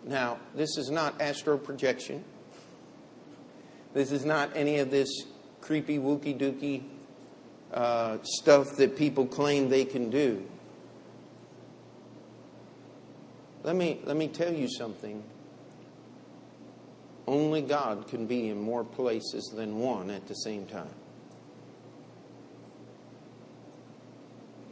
Now, 0.05 0.37
this 0.55 0.77
is 0.77 0.89
not 0.89 1.21
astral 1.21 1.57
projection. 1.57 2.23
This 3.93 4.13
is 4.13 4.23
not 4.23 4.51
any 4.55 4.79
of 4.79 4.91
this 4.91 5.09
creepy, 5.59 5.97
wookie 5.97 6.39
dookie 6.39 6.83
uh, 7.73 8.19
stuff 8.23 8.77
that 8.77 8.95
people 8.95 9.27
claim 9.27 9.67
they 9.67 9.83
can 9.83 10.09
do. 10.09 10.41
Let 13.63 13.75
me, 13.75 13.99
let 14.05 14.15
me 14.15 14.29
tell 14.29 14.53
you 14.53 14.69
something. 14.69 15.21
Only 17.27 17.61
God 17.61 18.07
can 18.07 18.25
be 18.25 18.47
in 18.47 18.61
more 18.61 18.85
places 18.85 19.51
than 19.53 19.79
one 19.79 20.09
at 20.09 20.27
the 20.27 20.35
same 20.35 20.65
time. 20.65 20.95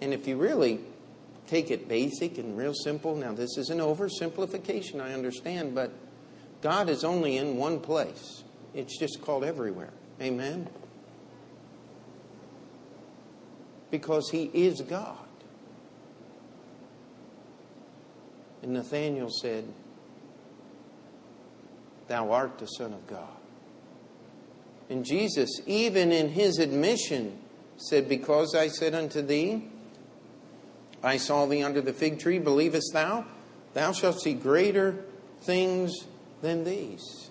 And 0.02 0.14
if 0.14 0.28
you 0.28 0.38
really 0.38 0.80
take 1.48 1.72
it 1.72 1.88
basic 1.88 2.38
and 2.38 2.58
real 2.58 2.74
simple, 2.74 3.16
now 3.16 3.34
this 3.34 3.58
is 3.58 3.70
an 3.70 3.80
oversimplification, 3.80 5.00
I 5.00 5.14
understand, 5.14 5.76
but 5.76 5.92
God 6.62 6.90
is 6.90 7.04
only 7.04 7.38
in 7.38 7.58
one 7.58 7.80
place. 7.80 8.44
It's 8.74 8.98
just 8.98 9.22
called 9.22 9.44
everywhere. 9.44 9.92
Amen? 10.22 10.70
because 13.92 14.30
he 14.32 14.46
is 14.54 14.82
God. 14.82 15.18
And 18.64 18.74
Nathanael 18.74 19.30
said, 19.30 19.66
Thou 22.08 22.32
art 22.32 22.58
the 22.58 22.66
Son 22.66 22.94
of 22.94 23.06
God. 23.06 23.28
And 24.90 25.06
Jesus, 25.06 25.50
even 25.68 26.12
in 26.12 26.30
his 26.30 26.58
admission, 26.58 27.40
said, 27.78 28.10
Because 28.10 28.56
I 28.56 28.68
said 28.68 28.96
unto 28.96 29.22
thee, 29.22 29.70
I 31.04 31.18
saw 31.18 31.46
thee 31.46 31.64
under 31.64 31.82
the 31.82 31.94
fig 31.94 32.20
tree, 32.20 32.40
believest 32.40 32.92
thou? 32.94 33.26
Thou 33.74 33.92
shalt 33.92 34.22
see 34.22 34.34
greater 34.34 35.04
things 35.42 35.94
than 36.42 36.64
these. 36.64 37.30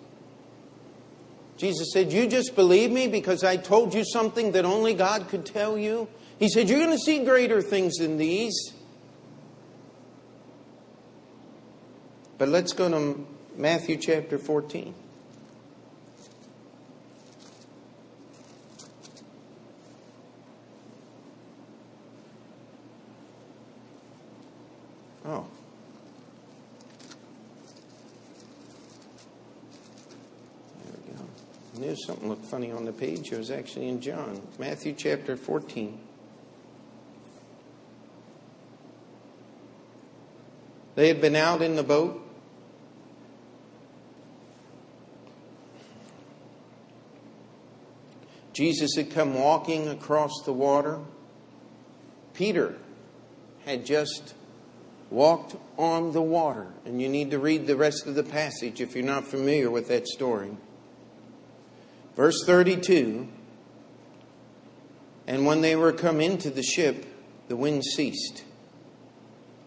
Jesus 1.56 1.92
said, 1.92 2.12
You 2.12 2.26
just 2.26 2.56
believe 2.56 2.90
me 2.90 3.06
because 3.06 3.44
I 3.44 3.56
told 3.56 3.94
you 3.94 4.04
something 4.04 4.52
that 4.52 4.64
only 4.64 4.94
God 4.94 5.28
could 5.28 5.44
tell 5.44 5.76
you? 5.76 6.08
He 6.38 6.48
said, 6.48 6.68
You're 6.68 6.78
going 6.78 6.96
to 6.96 6.98
see 6.98 7.22
greater 7.22 7.60
things 7.60 7.96
than 7.96 8.16
these. 8.16 8.72
But 12.38 12.48
let's 12.48 12.72
go 12.72 12.88
to 12.88 13.26
Matthew 13.56 13.98
chapter 13.98 14.38
14. 14.38 14.94
Oh. 25.26 25.44
There 30.82 30.94
we 31.06 31.12
go. 31.12 31.22
I 31.76 31.78
knew 31.78 31.89
something 32.06 32.28
looked 32.28 32.44
funny 32.44 32.70
on 32.70 32.84
the 32.84 32.92
page. 32.92 33.32
It 33.32 33.38
was 33.38 33.50
actually 33.50 33.88
in 33.88 34.00
John. 34.00 34.40
Matthew 34.58 34.92
chapter 34.92 35.36
14. 35.36 35.98
They 40.94 41.08
had 41.08 41.20
been 41.20 41.36
out 41.36 41.62
in 41.62 41.76
the 41.76 41.82
boat. 41.82 42.26
Jesus 48.52 48.96
had 48.96 49.10
come 49.10 49.34
walking 49.34 49.88
across 49.88 50.42
the 50.44 50.52
water. 50.52 50.98
Peter 52.34 52.76
had 53.64 53.86
just 53.86 54.34
walked 55.10 55.56
on 55.78 56.12
the 56.12 56.22
water. 56.22 56.66
And 56.84 57.00
you 57.00 57.08
need 57.08 57.30
to 57.30 57.38
read 57.38 57.66
the 57.66 57.76
rest 57.76 58.06
of 58.06 58.14
the 58.14 58.22
passage 58.22 58.80
if 58.80 58.94
you're 58.94 59.04
not 59.04 59.24
familiar 59.24 59.70
with 59.70 59.88
that 59.88 60.06
story. 60.06 60.56
Verse 62.16 62.44
32 62.44 63.28
And 65.26 65.46
when 65.46 65.60
they 65.60 65.76
were 65.76 65.92
come 65.92 66.20
into 66.20 66.50
the 66.50 66.62
ship, 66.62 67.06
the 67.48 67.56
wind 67.56 67.84
ceased. 67.84 68.44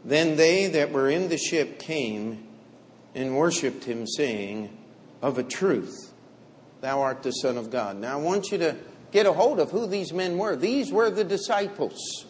Then 0.06 0.36
they 0.36 0.68
that 0.68 0.92
were 0.92 1.10
in 1.10 1.30
the 1.30 1.38
ship 1.38 1.80
came 1.80 2.48
and 3.16 3.38
worshipped 3.38 3.86
him, 3.86 4.06
saying, 4.06 4.76
Of 5.22 5.38
a 5.38 5.44
truth, 5.44 6.14
thou 6.82 7.02
art 7.02 7.24
the 7.24 7.32
Son 7.32 7.58
of 7.58 7.70
God. 7.70 7.98
Now 7.98 8.18
I 8.20 8.22
want 8.22 8.52
you 8.52 8.58
to 8.60 8.76
get 9.12 9.26
a 9.26 9.34
hold 9.34 9.60
of 9.60 9.72
who 9.72 9.88
these 9.88 10.12
men 10.12 10.38
were. 10.38 10.56
These 10.56 10.92
were 10.92 11.10
the 11.10 11.24
disciples. 11.24 12.26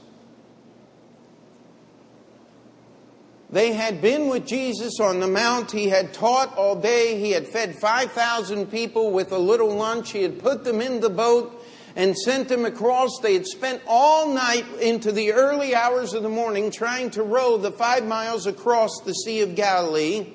They 3.53 3.73
had 3.73 4.01
been 4.01 4.29
with 4.29 4.47
Jesus 4.47 4.99
on 4.99 5.19
the 5.19 5.27
mount. 5.27 5.71
He 5.71 5.87
had 5.87 6.11
taught 6.11 6.57
all 6.57 6.75
day. 6.75 7.19
He 7.19 7.29
had 7.29 7.47
fed 7.47 7.75
5,000 7.75 8.65
people 8.65 9.11
with 9.11 9.31
a 9.31 9.37
little 9.37 9.75
lunch. 9.75 10.09
He 10.09 10.23
had 10.23 10.39
put 10.39 10.63
them 10.63 10.81
in 10.81 11.01
the 11.01 11.11
boat 11.11 11.63
and 11.95 12.17
sent 12.17 12.49
them 12.49 12.65
across. 12.65 13.19
They 13.21 13.35
had 13.35 13.45
spent 13.45 13.83
all 13.85 14.33
night 14.33 14.65
into 14.81 15.11
the 15.11 15.33
early 15.33 15.75
hours 15.75 16.15
of 16.15 16.23
the 16.23 16.29
morning 16.29 16.71
trying 16.71 17.11
to 17.11 17.21
row 17.21 17.57
the 17.57 17.71
five 17.71 18.07
miles 18.07 18.47
across 18.47 18.89
the 19.05 19.13
Sea 19.13 19.41
of 19.41 19.53
Galilee. 19.53 20.33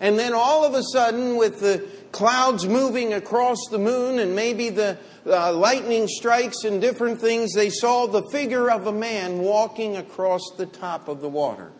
And 0.00 0.18
then 0.18 0.32
all 0.32 0.64
of 0.64 0.74
a 0.74 0.82
sudden, 0.82 1.36
with 1.36 1.60
the 1.60 1.86
clouds 2.10 2.66
moving 2.66 3.12
across 3.12 3.58
the 3.70 3.78
moon 3.78 4.18
and 4.18 4.34
maybe 4.34 4.70
the 4.70 4.98
uh, 5.24 5.52
lightning 5.52 6.08
strikes 6.08 6.64
and 6.64 6.80
different 6.80 7.20
things, 7.20 7.52
they 7.54 7.70
saw 7.70 8.06
the 8.06 8.24
figure 8.30 8.68
of 8.68 8.88
a 8.88 8.92
man 8.92 9.38
walking 9.38 9.96
across 9.96 10.42
the 10.56 10.66
top 10.66 11.06
of 11.06 11.20
the 11.20 11.28
water. 11.28 11.70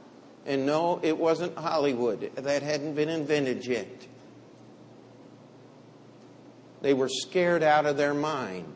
And 0.46 0.66
no, 0.66 1.00
it 1.02 1.18
wasn't 1.18 1.56
Hollywood. 1.56 2.30
That 2.34 2.62
hadn't 2.62 2.94
been 2.94 3.08
invented 3.08 3.66
yet. 3.66 4.06
They 6.80 6.94
were 6.94 7.08
scared 7.08 7.62
out 7.62 7.84
of 7.86 7.96
their 7.96 8.14
mind. 8.14 8.74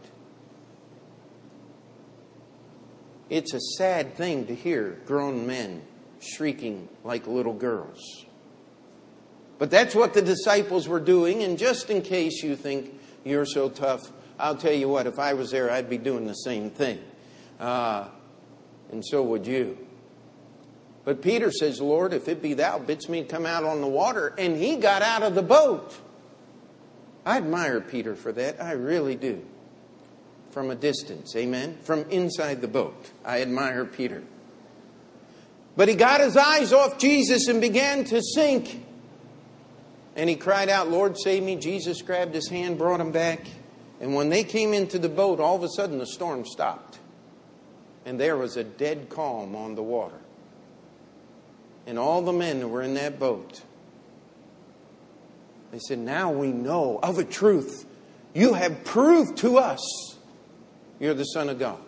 It's 3.31 3.55
a 3.55 3.61
sad 3.79 4.15
thing 4.15 4.47
to 4.47 4.55
hear 4.55 5.01
grown 5.07 5.47
men 5.47 5.83
shrieking 6.21 6.89
like 7.03 7.27
little 7.27 7.55
girls. 7.55 8.27
But 9.59 9.71
that's 9.71 9.95
what 9.95 10.13
the 10.13 10.23
disciples 10.23 10.87
were 10.87 11.01
doing, 11.01 11.43
and 11.43 11.57
just 11.59 11.89
in 11.89 12.03
case 12.03 12.43
you 12.43 12.57
think 12.57 12.93
you're 13.25 13.47
so 13.47 13.71
tough, 13.71 14.13
I'll 14.39 14.57
tell 14.57 14.73
you 14.73 14.89
what, 14.89 15.07
if 15.07 15.19
I 15.19 15.33
was 15.33 15.51
there, 15.51 15.71
I'd 15.71 15.89
be 15.89 15.97
doing 15.97 16.27
the 16.27 16.35
same 16.35 16.71
thing. 16.71 16.99
Uh, 17.59 18.09
And 18.91 19.05
so 19.05 19.23
would 19.23 19.47
you. 19.47 19.79
But 21.05 21.21
Peter 21.21 21.51
says, 21.51 21.81
Lord, 21.81 22.15
if 22.15 22.29
it 22.29 22.41
be 22.41 22.55
thou, 22.55 22.79
bids 22.79 23.09
me 23.09 23.25
come 23.25 23.45
out 23.45 23.65
on 23.65 23.81
the 23.81 23.87
water. 23.87 24.35
And 24.39 24.57
he 24.57 24.77
got 24.77 25.03
out 25.03 25.23
of 25.23 25.35
the 25.35 25.43
boat. 25.43 25.95
I 27.27 27.37
admire 27.37 27.81
Peter 27.81 28.15
for 28.15 28.33
that. 28.33 28.63
I 28.63 28.73
really 28.73 29.15
do. 29.15 29.45
From 30.51 30.71
a 30.71 30.75
distance. 30.75 31.35
Amen. 31.37 31.79
From 31.83 32.09
inside 32.11 32.63
the 32.63 32.69
boat. 32.69 33.11
I 33.25 33.43
admire 33.43 33.85
Peter. 33.85 34.23
But 35.77 35.89
he 35.89 35.95
got 35.95 36.21
his 36.21 36.37
eyes 36.37 36.73
off 36.73 36.99
Jesus 36.99 37.49
and 37.49 37.61
began 37.61 38.05
to 38.05 38.23
sink. 38.23 38.83
And 40.17 40.31
he 40.31 40.37
cried 40.37 40.69
out, 40.69 40.89
Lord, 40.89 41.19
save 41.19 41.43
me. 41.43 41.57
Jesus 41.57 42.01
grabbed 42.01 42.35
his 42.35 42.49
hand, 42.49 42.79
brought 42.79 43.01
him 43.01 43.11
back. 43.11 43.41
And 44.01 44.15
when 44.15 44.29
they 44.29 44.45
came 44.45 44.73
into 44.73 44.99
the 44.99 45.09
boat, 45.09 45.41
all 45.41 45.57
of 45.57 45.65
a 45.65 45.69
sudden 45.69 45.99
the 45.99 46.07
storm 46.07 46.45
stopped. 46.47 46.99
And 48.07 48.21
there 48.21 48.37
was 48.37 48.57
a 48.57 48.65
dead 48.65 49.09
calm 49.09 49.57
on 49.57 49.75
the 49.75 49.83
water. 49.83 50.21
And 51.87 51.99
all 51.99 52.23
the 52.23 52.33
men 52.33 52.61
that 52.61 52.69
were 52.69 52.83
in 52.83 52.95
that 52.95 53.19
boat, 53.19 53.63
they 55.71 55.79
said, 55.79 55.99
Now 55.99 56.31
we 56.31 56.53
know 56.53 56.99
of 57.03 57.19
a 57.19 57.25
truth. 57.25 57.85
You 58.33 58.55
have 58.55 58.85
proved 58.85 59.39
to 59.39 59.59
us 59.59 60.15
you're 60.99 61.15
the 61.15 61.25
Son 61.25 61.49
of 61.49 61.59
God. 61.59 61.81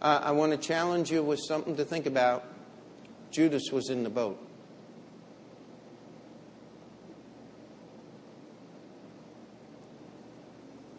I 0.00 0.32
want 0.32 0.52
to 0.52 0.58
challenge 0.58 1.10
you 1.10 1.22
with 1.22 1.40
something 1.46 1.76
to 1.76 1.84
think 1.84 2.06
about. 2.06 2.44
Judas 3.30 3.70
was 3.72 3.88
in 3.88 4.02
the 4.02 4.10
boat. 4.10 4.38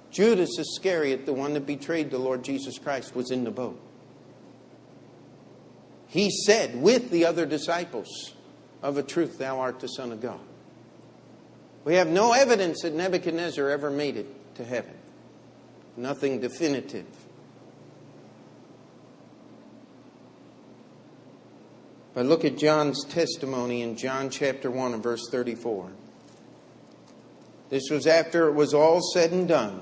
Judas 0.09 0.57
Iscariot, 0.57 1.25
the 1.25 1.33
one 1.33 1.53
that 1.53 1.65
betrayed 1.65 2.11
the 2.11 2.17
Lord 2.17 2.43
Jesus 2.43 2.77
Christ, 2.77 3.15
was 3.15 3.31
in 3.31 3.43
the 3.43 3.51
boat. 3.51 3.79
He 6.13 6.30
said 6.30 6.80
with 6.80 7.10
the 7.10 7.26
other 7.26 7.47
disciples, 7.47 8.36
Of 8.84 8.99
a 8.99 9.04
truth, 9.04 9.39
thou 9.39 9.60
art 9.60 9.80
the 9.80 9.88
Son 9.88 10.12
of 10.12 10.21
God. 10.21 10.39
We 11.86 11.95
have 11.95 12.08
no 12.08 12.34
evidence 12.34 12.84
that 12.84 12.93
Nebuchadnezzar 12.93 13.67
ever 13.67 13.89
made 13.89 14.17
it 14.17 14.28
to 14.56 14.63
heaven, 14.63 14.93
nothing 15.97 16.39
definitive. 16.39 17.08
But 22.13 22.28
look 22.28 22.45
at 22.45 22.60
John's 22.60 23.04
testimony 23.06 23.82
in 23.82 23.97
John 23.97 24.30
chapter 24.30 24.69
1 24.69 24.93
and 24.93 25.02
verse 25.02 25.28
34. 25.32 25.89
This 27.71 27.89
was 27.89 28.06
after 28.06 28.49
it 28.49 28.54
was 28.54 28.76
all 28.76 29.02
said 29.02 29.32
and 29.32 29.47
done. 29.47 29.82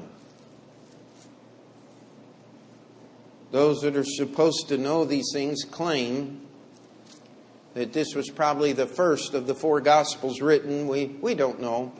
Those 3.51 3.81
that 3.81 3.97
are 3.97 4.05
supposed 4.05 4.69
to 4.69 4.77
know 4.77 5.03
these 5.03 5.29
things 5.33 5.63
claim 5.63 6.47
that 7.73 7.93
this 7.93 8.15
was 8.15 8.29
probably 8.29 8.73
the 8.73 8.87
first 8.87 9.33
of 9.33 9.47
the 9.47 9.55
four 9.55 9.81
Gospels 9.81 10.41
written. 10.41 10.87
We, 10.87 11.05
we 11.05 11.35
don't 11.35 11.59
know. 11.59 11.93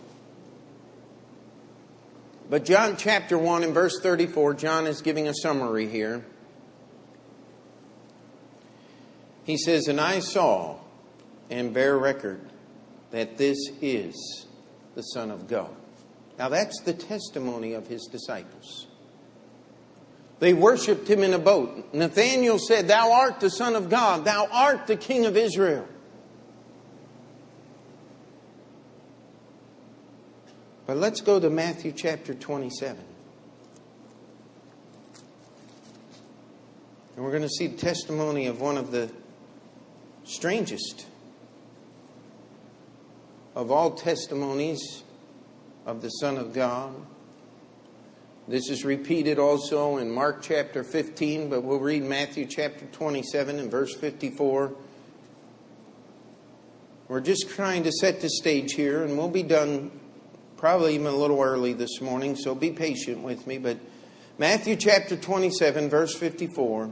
But 2.50 2.66
John 2.66 2.98
chapter 2.98 3.38
1 3.38 3.64
and 3.64 3.74
verse 3.74 4.00
34, 4.02 4.56
John 4.56 4.88
is 4.88 5.02
giving 5.02 5.28
a 5.28 5.34
summary 5.34 5.88
here. 5.88 6.26
He 9.46 9.58
says, 9.58 9.88
And 9.88 10.00
I 10.00 10.20
saw 10.20 10.78
and 11.50 11.74
bear 11.74 11.98
record 11.98 12.42
that 13.12 13.38
this 13.38 13.58
is 13.82 14.46
the 14.96 15.02
Son 15.02 15.32
of 15.32 15.48
God. 15.48 15.76
Now 16.38 16.50
that's 16.50 16.82
the 16.82 16.94
testimony 16.94 17.74
of 17.74 17.88
his 17.88 18.08
disciples. 18.12 18.88
They 20.42 20.54
worshiped 20.56 21.08
him 21.08 21.22
in 21.22 21.36
a 21.36 21.40
boat. 21.40 21.94
Nathanael 21.94 22.58
said, 22.58 22.88
Thou 22.88 23.12
art 23.12 23.40
the 23.40 23.50
Son 23.52 23.76
of 23.76 23.92
God, 23.92 24.26
thou 24.26 24.48
art 24.52 24.88
the 24.88 24.98
King 24.98 25.28
of 25.28 25.38
Israel. 25.38 25.88
But 30.88 30.98
let's 30.98 31.22
go 31.22 31.40
to 31.40 31.52
Matthew 31.52 31.92
chapter 31.92 32.34
27. 32.34 32.98
And 37.16 37.24
we're 37.24 37.30
going 37.30 37.44
to 37.44 37.50
see 37.50 37.68
the 37.68 37.78
testimony 37.78 38.48
of 38.48 38.60
one 38.60 38.78
of 38.78 38.90
the 38.90 39.12
strangest 40.24 41.06
of 43.56 43.70
all 43.70 43.92
testimonies 43.92 45.04
of 45.86 46.02
the 46.02 46.10
Son 46.10 46.40
of 46.40 46.52
God. 46.52 46.96
This 48.52 48.70
is 48.70 48.84
repeated 48.84 49.40
also 49.40 49.96
in 49.96 50.12
Mark 50.12 50.42
chapter 50.42 50.84
15, 50.84 51.50
but 51.50 51.64
we'll 51.64 51.80
read 51.80 52.04
Matthew 52.04 52.46
chapter 52.46 52.86
27 52.88 53.58
and 53.58 53.72
verse 53.72 53.96
54. 53.96 54.76
We're 57.08 57.22
just 57.22 57.50
trying 57.50 57.84
to 57.84 57.94
set 57.94 58.20
the 58.20 58.30
stage 58.30 58.74
here, 58.74 59.06
and 59.06 59.18
we'll 59.18 59.30
be 59.30 59.44
done 59.44 59.90
probably 60.58 60.96
even 60.96 61.08
a 61.08 61.16
little 61.16 61.42
early 61.42 61.72
this 61.72 62.02
morning, 62.02 62.36
so 62.36 62.54
be 62.54 62.72
patient 62.72 63.24
with 63.24 63.48
me. 63.48 63.58
But 63.58 63.78
Matthew 64.38 64.76
chapter 64.76 65.16
27, 65.16 65.90
verse 65.90 66.14
54. 66.14 66.92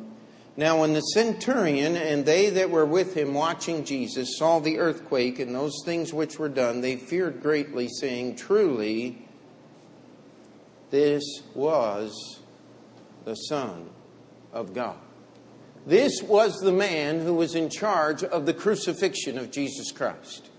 Now, 0.55 0.79
when 0.79 0.93
the 0.93 1.01
centurion 1.01 1.97
and 1.97 2.25
they 2.25 2.51
that 2.51 2.69
were 2.69 2.85
with 2.85 3.15
him 3.15 3.33
watching 3.33 3.83
Jesus 3.83 4.37
saw 4.37 4.59
the 4.59 4.79
earthquake 4.79 5.39
and 5.39 5.53
those 5.53 5.75
things 5.83 6.13
which 6.13 6.39
were 6.39 6.47
done, 6.47 6.79
they 6.79 6.95
feared 6.95 7.41
greatly, 7.41 7.89
saying, 7.89 8.37
Truly, 8.37 9.25
this 10.89 11.23
was 11.54 12.39
the 13.25 13.36
Son 13.36 13.89
of 14.52 14.73
God. 14.73 14.97
This 15.86 16.21
was 16.21 16.60
the 16.60 16.71
man 16.71 17.19
who 17.19 17.34
was 17.34 17.56
in 17.56 17.69
charge 17.69 18.23
of 18.23 18.45
the 18.45 18.54
crucifixion 18.54 19.38
of 19.38 19.52
Jesus 19.52 19.91
Christ. 19.91 20.49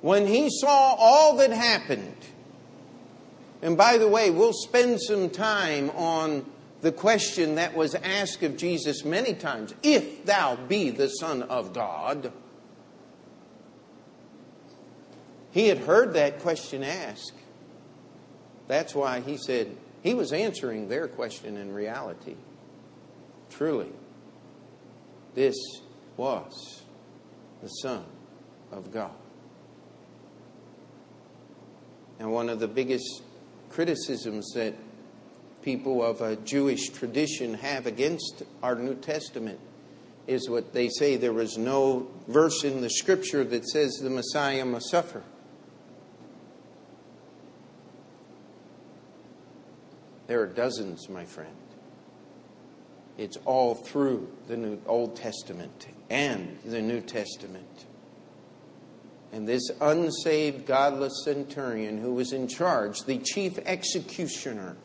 When 0.00 0.26
he 0.26 0.48
saw 0.50 0.94
all 0.98 1.36
that 1.36 1.50
happened, 1.50 2.14
and 3.62 3.76
by 3.76 3.98
the 3.98 4.08
way, 4.08 4.30
we'll 4.30 4.52
spend 4.52 5.00
some 5.00 5.30
time 5.30 5.90
on 5.90 6.46
the 6.80 6.92
question 6.92 7.56
that 7.56 7.74
was 7.74 7.96
asked 7.96 8.42
of 8.44 8.56
Jesus 8.56 9.04
many 9.04 9.34
times 9.34 9.74
if 9.82 10.24
thou 10.24 10.54
be 10.54 10.90
the 10.90 11.08
Son 11.08 11.42
of 11.42 11.72
God. 11.72 12.32
He 15.50 15.66
had 15.66 15.78
heard 15.78 16.14
that 16.14 16.38
question 16.38 16.84
asked. 16.84 17.32
That's 18.68 18.94
why 18.94 19.20
he 19.20 19.36
said 19.36 19.74
he 20.02 20.14
was 20.14 20.32
answering 20.32 20.88
their 20.88 21.08
question 21.08 21.56
in 21.56 21.72
reality. 21.72 22.36
Truly, 23.50 23.90
this 25.34 25.56
was 26.16 26.82
the 27.62 27.68
Son 27.68 28.04
of 28.70 28.92
God. 28.92 29.10
And 32.20 32.32
one 32.32 32.48
of 32.48 32.60
the 32.60 32.68
biggest 32.68 33.22
criticisms 33.70 34.52
that 34.54 34.74
people 35.62 36.04
of 36.04 36.20
a 36.20 36.36
Jewish 36.36 36.90
tradition 36.90 37.54
have 37.54 37.86
against 37.86 38.42
our 38.62 38.74
New 38.74 38.94
Testament 38.94 39.60
is 40.26 40.48
what 40.48 40.72
they 40.72 40.88
say 40.88 41.16
there 41.16 41.32
was 41.32 41.56
no 41.56 42.06
verse 42.26 42.64
in 42.64 42.80
the 42.82 42.90
scripture 42.90 43.44
that 43.44 43.66
says 43.66 43.94
the 43.94 44.10
Messiah 44.10 44.64
must 44.64 44.90
suffer. 44.90 45.22
There 50.28 50.42
are 50.42 50.46
dozens, 50.46 51.08
my 51.08 51.24
friend. 51.24 51.56
It's 53.16 53.38
all 53.44 53.74
through 53.74 54.30
the 54.46 54.56
New, 54.56 54.80
Old 54.86 55.16
Testament 55.16 55.88
and 56.08 56.58
the 56.64 56.80
New 56.80 57.00
Testament. 57.00 57.86
And 59.32 59.48
this 59.48 59.70
unsaved, 59.80 60.66
godless 60.66 61.24
centurion 61.24 61.98
who 61.98 62.14
was 62.14 62.32
in 62.32 62.46
charge, 62.46 63.02
the 63.02 63.18
chief 63.18 63.58
executioner, 63.58 64.76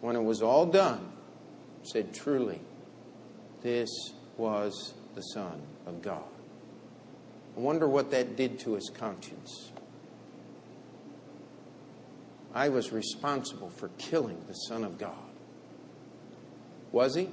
when 0.00 0.16
it 0.16 0.22
was 0.22 0.40
all 0.40 0.66
done, 0.66 1.12
said, 1.82 2.14
Truly, 2.14 2.60
this 3.62 3.90
was 4.36 4.94
the 5.14 5.20
Son 5.20 5.60
of 5.86 6.00
God. 6.00 6.24
I 7.56 7.60
wonder 7.60 7.88
what 7.88 8.10
that 8.12 8.36
did 8.36 8.58
to 8.60 8.74
his 8.74 8.90
conscience. 8.92 9.70
I 12.54 12.68
was 12.68 12.92
responsible 12.92 13.70
for 13.70 13.88
killing 13.98 14.42
the 14.46 14.54
Son 14.54 14.84
of 14.84 14.96
God. 14.98 15.12
Was 16.92 17.16
he? 17.16 17.28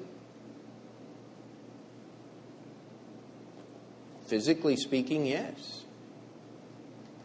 Physically 4.25 4.75
speaking, 4.75 5.25
yes. 5.25 5.83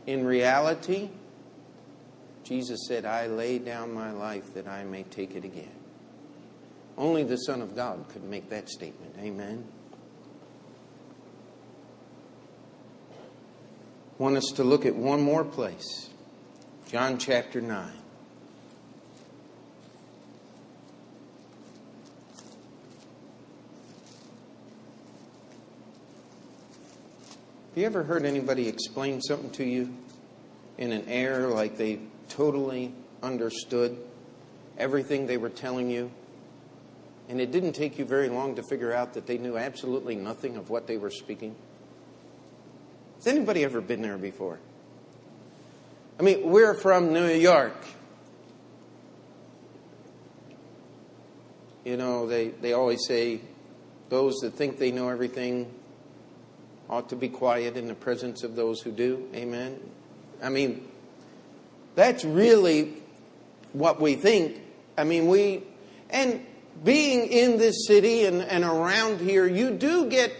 In 0.06 0.26
reality, 0.26 1.08
Jesus 2.44 2.80
said, 2.86 3.06
I 3.06 3.26
lay 3.26 3.58
down 3.58 3.94
my 3.94 4.10
life 4.10 4.52
that 4.54 4.68
I 4.68 4.84
may 4.84 5.04
take 5.04 5.34
it 5.34 5.44
again. 5.44 5.70
Only 6.98 7.24
the 7.24 7.36
Son 7.36 7.62
of 7.62 7.74
God 7.74 8.04
could 8.10 8.24
make 8.24 8.50
that 8.50 8.68
statement. 8.68 9.14
Amen. 9.18 9.64
want 14.18 14.36
us 14.36 14.52
to 14.56 14.64
look 14.64 14.86
at 14.86 14.94
one 14.94 15.20
more 15.20 15.44
place. 15.44 16.05
John 16.86 17.18
chapter 17.18 17.60
9. 17.60 17.84
Have 17.88 17.94
you 27.74 27.84
ever 27.86 28.04
heard 28.04 28.24
anybody 28.24 28.68
explain 28.68 29.20
something 29.20 29.50
to 29.50 29.64
you 29.64 29.92
in 30.78 30.92
an 30.92 31.08
air 31.08 31.48
like 31.48 31.76
they 31.76 31.98
totally 32.28 32.94
understood 33.20 33.98
everything 34.78 35.26
they 35.26 35.38
were 35.38 35.50
telling 35.50 35.90
you? 35.90 36.12
And 37.28 37.40
it 37.40 37.50
didn't 37.50 37.72
take 37.72 37.98
you 37.98 38.04
very 38.04 38.28
long 38.28 38.54
to 38.54 38.62
figure 38.62 38.92
out 38.92 39.14
that 39.14 39.26
they 39.26 39.38
knew 39.38 39.56
absolutely 39.56 40.14
nothing 40.14 40.56
of 40.56 40.70
what 40.70 40.86
they 40.86 40.98
were 40.98 41.10
speaking? 41.10 41.56
Has 43.16 43.26
anybody 43.26 43.64
ever 43.64 43.80
been 43.80 44.02
there 44.02 44.16
before? 44.16 44.60
I 46.18 46.22
mean, 46.22 46.50
we're 46.50 46.74
from 46.74 47.12
New 47.12 47.28
York. 47.28 47.76
You 51.84 51.96
know, 51.96 52.26
they, 52.26 52.48
they 52.48 52.72
always 52.72 53.06
say 53.06 53.40
those 54.08 54.36
that 54.36 54.54
think 54.54 54.78
they 54.78 54.90
know 54.90 55.08
everything 55.08 55.72
ought 56.88 57.10
to 57.10 57.16
be 57.16 57.28
quiet 57.28 57.76
in 57.76 57.86
the 57.86 57.94
presence 57.94 58.42
of 58.44 58.56
those 58.56 58.80
who 58.80 58.92
do. 58.92 59.28
Amen. 59.34 59.78
I 60.42 60.48
mean, 60.48 60.88
that's 61.94 62.24
really 62.24 62.94
what 63.72 64.00
we 64.00 64.14
think. 64.14 64.60
I 64.96 65.04
mean, 65.04 65.26
we, 65.26 65.64
and 66.10 66.44
being 66.82 67.26
in 67.28 67.58
this 67.58 67.86
city 67.86 68.24
and, 68.24 68.40
and 68.42 68.64
around 68.64 69.20
here, 69.20 69.46
you 69.46 69.70
do 69.70 70.08
get 70.08 70.32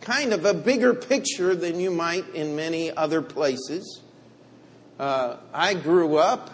kind 0.00 0.32
of 0.32 0.44
a 0.44 0.54
bigger 0.54 0.94
picture 0.94 1.54
than 1.54 1.80
you 1.80 1.90
might 1.90 2.28
in 2.34 2.56
many 2.56 2.90
other 2.96 3.22
places. 3.22 4.00
Uh, 5.00 5.38
I 5.54 5.72
grew 5.72 6.18
up 6.18 6.50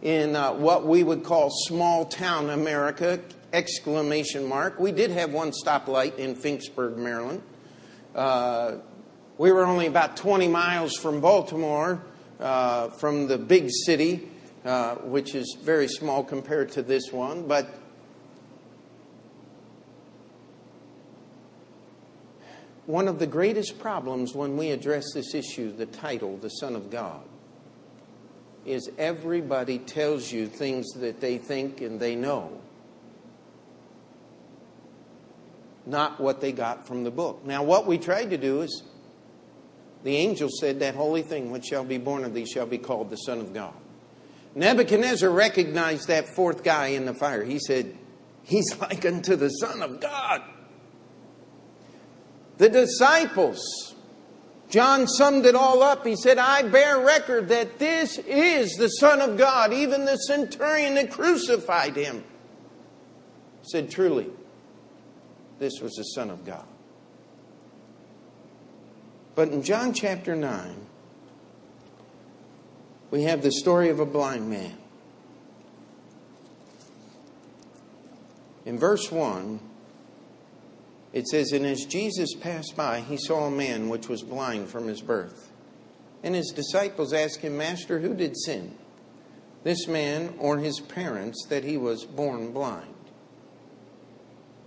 in 0.00 0.36
uh, 0.36 0.52
what 0.52 0.86
we 0.86 1.02
would 1.02 1.24
call 1.24 1.50
small 1.50 2.04
town 2.04 2.50
America, 2.50 3.18
exclamation 3.52 4.46
mark. 4.46 4.78
We 4.78 4.92
did 4.92 5.10
have 5.10 5.32
one 5.32 5.50
stoplight 5.50 6.16
in 6.16 6.36
Finksburg, 6.36 6.96
Maryland. 6.96 7.42
Uh, 8.14 8.76
we 9.38 9.50
were 9.50 9.66
only 9.66 9.88
about 9.88 10.16
20 10.16 10.46
miles 10.46 10.96
from 10.96 11.20
Baltimore, 11.20 12.00
uh, 12.38 12.90
from 12.90 13.26
the 13.26 13.38
big 13.38 13.70
city, 13.86 14.28
uh, 14.64 14.94
which 14.98 15.34
is 15.34 15.56
very 15.60 15.88
small 15.88 16.22
compared 16.22 16.70
to 16.70 16.82
this 16.82 17.10
one. 17.10 17.48
But 17.48 17.66
one 22.86 23.08
of 23.08 23.18
the 23.18 23.26
greatest 23.26 23.80
problems 23.80 24.32
when 24.32 24.56
we 24.56 24.70
address 24.70 25.06
this 25.12 25.34
issue, 25.34 25.76
the 25.76 25.86
title, 25.86 26.36
the 26.36 26.50
Son 26.50 26.76
of 26.76 26.88
God, 26.88 27.24
is 28.64 28.90
everybody 28.98 29.78
tells 29.78 30.32
you 30.32 30.46
things 30.46 30.92
that 30.94 31.20
they 31.20 31.38
think 31.38 31.80
and 31.80 32.00
they 32.00 32.16
know, 32.16 32.60
not 35.86 36.20
what 36.20 36.40
they 36.40 36.52
got 36.52 36.86
from 36.86 37.04
the 37.04 37.10
book. 37.10 37.44
Now, 37.44 37.62
what 37.62 37.86
we 37.86 37.98
tried 37.98 38.30
to 38.30 38.38
do 38.38 38.62
is 38.62 38.82
the 40.02 40.16
angel 40.16 40.48
said, 40.48 40.80
That 40.80 40.94
holy 40.94 41.22
thing 41.22 41.50
which 41.50 41.64
shall 41.64 41.84
be 41.84 41.98
born 41.98 42.24
of 42.24 42.34
thee 42.34 42.46
shall 42.46 42.66
be 42.66 42.78
called 42.78 43.10
the 43.10 43.16
Son 43.16 43.40
of 43.40 43.52
God. 43.52 43.74
Nebuchadnezzar 44.54 45.28
recognized 45.28 46.08
that 46.08 46.28
fourth 46.28 46.62
guy 46.62 46.88
in 46.88 47.06
the 47.06 47.14
fire. 47.14 47.42
He 47.42 47.58
said, 47.58 47.96
He's 48.42 48.76
like 48.80 49.04
unto 49.04 49.36
the 49.36 49.48
Son 49.48 49.82
of 49.82 50.00
God. 50.00 50.42
The 52.58 52.68
disciples, 52.68 53.93
John 54.68 55.06
summed 55.06 55.46
it 55.46 55.54
all 55.54 55.82
up. 55.82 56.06
He 56.06 56.16
said, 56.16 56.38
I 56.38 56.62
bear 56.62 56.98
record 56.98 57.48
that 57.48 57.78
this 57.78 58.18
is 58.18 58.72
the 58.74 58.88
Son 58.88 59.20
of 59.20 59.36
God. 59.36 59.72
Even 59.72 60.04
the 60.04 60.16
centurion 60.16 60.94
that 60.94 61.10
crucified 61.10 61.96
him 61.96 62.24
said, 63.62 63.90
Truly, 63.90 64.28
this 65.58 65.80
was 65.80 65.92
the 65.94 66.02
Son 66.02 66.30
of 66.30 66.44
God. 66.44 66.66
But 69.34 69.48
in 69.48 69.62
John 69.62 69.92
chapter 69.92 70.34
9, 70.34 70.86
we 73.10 73.24
have 73.24 73.42
the 73.42 73.52
story 73.52 73.90
of 73.90 74.00
a 74.00 74.06
blind 74.06 74.48
man. 74.48 74.76
In 78.64 78.78
verse 78.78 79.10
1, 79.10 79.60
it 81.14 81.28
says, 81.28 81.52
And 81.52 81.64
as 81.64 81.86
Jesus 81.86 82.34
passed 82.34 82.76
by, 82.76 83.00
he 83.00 83.16
saw 83.16 83.46
a 83.46 83.50
man 83.50 83.88
which 83.88 84.08
was 84.08 84.22
blind 84.22 84.68
from 84.68 84.88
his 84.88 85.00
birth. 85.00 85.52
And 86.24 86.34
his 86.34 86.50
disciples 86.50 87.12
asked 87.12 87.40
him, 87.40 87.56
Master, 87.56 88.00
who 88.00 88.14
did 88.14 88.36
sin? 88.36 88.76
This 89.62 89.86
man 89.86 90.34
or 90.38 90.58
his 90.58 90.80
parents 90.80 91.46
that 91.48 91.62
he 91.62 91.76
was 91.76 92.04
born 92.04 92.52
blind? 92.52 92.90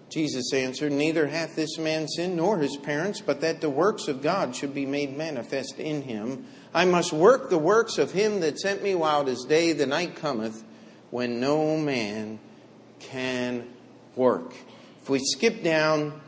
Jesus 0.09 0.53
answered, 0.53 0.93
Neither 0.93 1.27
hath 1.27 1.57
this 1.57 1.77
man 1.77 2.07
sinned 2.07 2.37
nor 2.37 2.59
his 2.59 2.77
parents, 2.77 3.19
but 3.19 3.41
that 3.41 3.59
the 3.59 3.69
works 3.69 4.07
of 4.07 4.21
God 4.21 4.55
should 4.55 4.73
be 4.73 4.85
made 4.85 5.17
manifest 5.17 5.79
in 5.79 6.03
him. 6.03 6.45
I 6.73 6.85
must 6.85 7.11
work 7.11 7.49
the 7.49 7.57
works 7.57 7.97
of 7.97 8.13
him 8.13 8.39
that 8.39 8.57
sent 8.57 8.81
me 8.81 8.95
while 8.95 9.23
it 9.23 9.27
is 9.27 9.43
day, 9.43 9.73
the 9.73 9.85
night 9.85 10.15
cometh, 10.15 10.63
when 11.11 11.41
no 11.41 11.77
man 11.77 12.39
can 12.99 13.67
work. 14.15 14.53
If 15.01 15.09
we 15.09 15.19
skip 15.19 15.61
down 15.61 16.21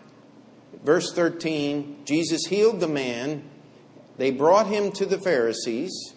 verse 0.83 1.13
13, 1.13 2.03
Jesus 2.05 2.45
healed 2.45 2.79
the 2.79 2.87
man. 2.87 3.43
They 4.17 4.31
brought 4.31 4.67
him 4.67 4.91
to 4.93 5.05
the 5.05 5.19
Pharisees. 5.19 6.13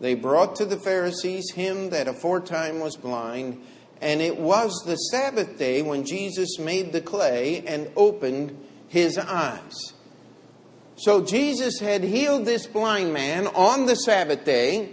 They 0.00 0.14
brought 0.14 0.56
to 0.56 0.64
the 0.64 0.76
Pharisees 0.76 1.52
him 1.52 1.90
that 1.90 2.08
aforetime 2.08 2.80
was 2.80 2.96
blind. 2.96 3.62
And 4.00 4.20
it 4.20 4.38
was 4.38 4.82
the 4.86 4.96
Sabbath 4.96 5.58
day 5.58 5.82
when 5.82 6.04
Jesus 6.04 6.58
made 6.58 6.92
the 6.92 7.00
clay 7.00 7.64
and 7.66 7.90
opened 7.96 8.56
his 8.86 9.18
eyes. 9.18 9.92
So 10.96 11.24
Jesus 11.24 11.80
had 11.80 12.02
healed 12.02 12.44
this 12.44 12.66
blind 12.66 13.12
man 13.12 13.46
on 13.48 13.86
the 13.86 13.94
Sabbath 13.94 14.44
day. 14.44 14.90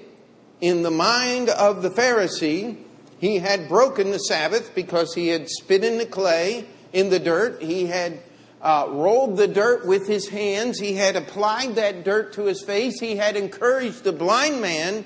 In 0.61 0.83
the 0.83 0.91
mind 0.91 1.49
of 1.49 1.81
the 1.81 1.89
Pharisee, 1.89 2.77
he 3.19 3.39
had 3.39 3.67
broken 3.67 4.11
the 4.11 4.19
Sabbath 4.19 4.73
because 4.73 5.13
he 5.13 5.27
had 5.29 5.49
spit 5.49 5.83
in 5.83 5.97
the 5.97 6.05
clay, 6.05 6.65
in 6.93 7.09
the 7.09 7.19
dirt. 7.19 7.61
He 7.61 7.87
had 7.87 8.19
uh, 8.65 8.87
rolled 8.89 9.37
the 9.37 9.47
dirt 9.47 9.85
with 9.85 10.07
his 10.07 10.27
hands. 10.27 10.79
He 10.79 10.95
had 10.95 11.15
applied 11.15 11.75
that 11.75 12.03
dirt 12.03 12.33
to 12.33 12.45
his 12.45 12.63
face. 12.63 12.99
He 12.99 13.15
had 13.15 13.37
encouraged 13.37 14.03
the 14.03 14.11
blind 14.11 14.59
man 14.59 15.05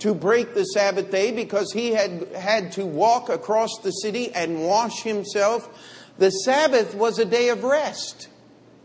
to 0.00 0.14
break 0.14 0.52
the 0.52 0.64
Sabbath 0.64 1.10
day 1.10 1.32
because 1.32 1.72
he 1.72 1.92
had 1.92 2.28
had 2.34 2.70
to 2.72 2.84
walk 2.84 3.30
across 3.30 3.70
the 3.82 3.92
city 3.92 4.30
and 4.34 4.62
wash 4.62 5.02
himself. 5.02 5.70
The 6.18 6.28
Sabbath 6.28 6.94
was 6.94 7.18
a 7.18 7.24
day 7.24 7.48
of 7.48 7.64
rest. 7.64 8.28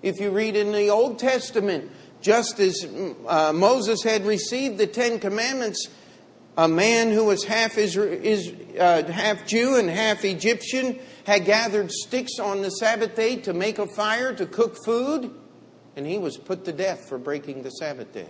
If 0.02 0.22
you 0.22 0.32
read 0.32 0.56
in 0.56 0.72
the 0.72 0.90
Old 0.90 1.20
Testament, 1.20 1.92
just 2.22 2.62
as 2.62 2.88
uh, 3.28 3.52
Moses 3.54 4.04
had 4.04 4.26
received 4.26 4.78
the 4.78 4.88
Ten 4.88 5.20
Commandments, 5.20 5.90
a 6.58 6.70
man 6.70 7.12
who 7.12 7.26
was 7.26 7.44
half, 7.44 7.78
Israel, 7.78 8.14
is, 8.24 8.54
uh, 8.80 9.04
half 9.12 9.46
Jew 9.46 9.76
and 9.76 9.90
half 9.90 10.24
Egyptian 10.24 10.98
had 11.26 11.46
gathered 11.46 11.92
sticks 11.92 12.40
on 12.40 12.62
the 12.62 12.70
Sabbath 12.70 13.16
day 13.16 13.38
to 13.38 13.54
make 13.54 13.80
a 13.80 13.88
fire 13.88 14.34
to 14.34 14.46
cook 14.46 14.78
food, 14.86 15.32
and 15.96 16.06
he 16.06 16.18
was 16.18 16.38
put 16.38 16.66
to 16.66 16.72
death 16.72 17.08
for 17.08 17.18
breaking 17.18 17.64
the 17.64 17.70
Sabbath 17.70 18.12
day. 18.12 18.28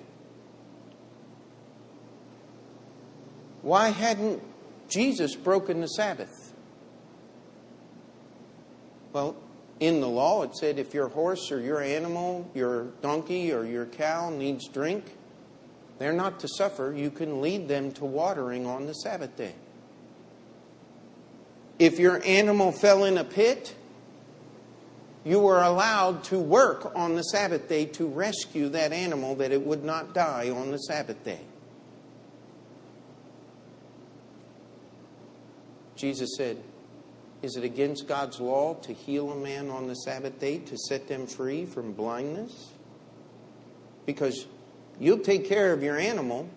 Why 3.62 3.90
hadn't 3.90 4.44
Jesus 4.90 5.36
broken 5.36 5.82
the 5.82 5.88
Sabbath? 5.88 6.54
Well, 9.14 9.38
in 9.80 10.02
the 10.02 10.10
law 10.10 10.44
it 10.44 10.56
said 10.56 10.80
if 10.80 10.94
your 10.94 11.08
horse 11.08 11.52
or 11.52 11.60
your 11.60 11.82
animal, 11.82 12.50
your 12.54 12.86
donkey 13.02 13.54
or 13.54 13.64
your 13.64 13.86
cow 13.86 14.30
needs 14.30 14.68
drink, 14.68 15.18
they're 15.98 16.14
not 16.14 16.40
to 16.42 16.48
suffer. 16.48 16.94
You 16.96 17.10
can 17.10 17.42
lead 17.42 17.68
them 17.68 17.92
to 17.94 18.06
watering 18.06 18.66
on 18.66 18.86
the 18.86 18.94
Sabbath 18.94 19.36
day. 19.38 19.56
If 21.84 22.00
your 22.00 22.24
animal 22.24 22.72
fell 22.72 23.04
in 23.04 23.18
a 23.18 23.26
pit, 23.26 23.76
you 25.26 25.40
were 25.40 25.62
allowed 25.62 26.24
to 26.26 26.40
work 26.40 26.94
on 26.96 27.16
the 27.16 27.24
Sabbath 27.24 27.68
day 27.68 27.88
to 27.88 28.08
rescue 28.08 28.70
that 28.70 28.94
animal 28.94 29.36
that 29.36 29.52
it 29.52 29.62
would 29.62 29.84
not 29.84 30.14
die 30.14 30.50
on 30.50 30.72
the 30.72 30.78
Sabbath 30.78 31.22
day. 31.26 31.42
Jesus 35.98 36.30
said, 36.38 36.64
Is 37.42 37.58
it 37.58 37.66
against 37.66 38.08
God's 38.08 38.40
law 38.40 38.76
to 38.76 38.94
heal 38.94 39.34
a 39.34 39.36
man 39.36 39.70
on 39.70 39.90
the 39.90 39.96
Sabbath 39.96 40.40
day 40.40 40.60
to 40.60 40.78
set 40.78 41.10
them 41.10 41.28
free 41.28 41.66
from 41.66 41.92
blindness? 41.92 42.70
Because 44.06 44.48
you'll 45.02 45.20
take 45.20 45.50
care 45.50 45.74
of 45.74 45.84
your 45.84 45.98
animal, 45.98 46.48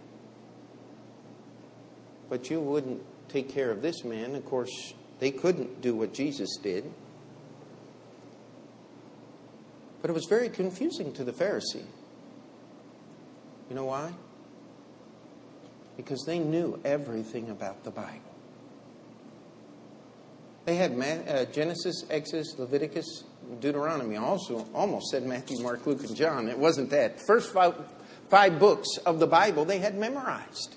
but 2.28 2.48
you 2.48 2.60
wouldn't 2.60 3.02
take 3.28 3.48
care 3.48 3.72
of 3.72 3.82
this 3.82 4.04
man. 4.04 4.36
Of 4.36 4.44
course, 4.44 4.94
they 5.18 5.30
couldn't 5.30 5.80
do 5.80 5.94
what 5.94 6.12
Jesus 6.12 6.56
did. 6.62 6.92
But 10.02 10.10
it 10.10 10.12
was 10.12 10.26
very 10.28 10.48
confusing 10.48 11.12
to 11.14 11.24
the 11.24 11.32
Pharisee. 11.32 11.84
You 13.68 13.74
know 13.74 13.86
why? 13.86 14.12
Because 15.96 16.22
they 16.26 16.38
knew 16.38 16.78
everything 16.84 17.50
about 17.50 17.82
the 17.82 17.90
Bible. 17.90 18.20
They 20.66 20.76
had 20.76 20.92
uh, 21.28 21.44
Genesis, 21.46 22.04
Exodus, 22.10 22.58
Leviticus, 22.58 23.24
Deuteronomy 23.60 24.16
also 24.16 24.66
almost 24.74 25.10
said 25.10 25.24
Matthew, 25.24 25.60
Mark, 25.62 25.86
Luke, 25.86 26.02
and 26.04 26.14
John. 26.14 26.48
It 26.48 26.58
wasn't 26.58 26.90
that. 26.90 27.20
First 27.24 27.52
five, 27.52 27.74
five 28.28 28.58
books 28.58 28.88
of 29.06 29.20
the 29.20 29.28
Bible 29.28 29.64
they 29.64 29.78
had 29.78 29.96
memorized. 29.96 30.74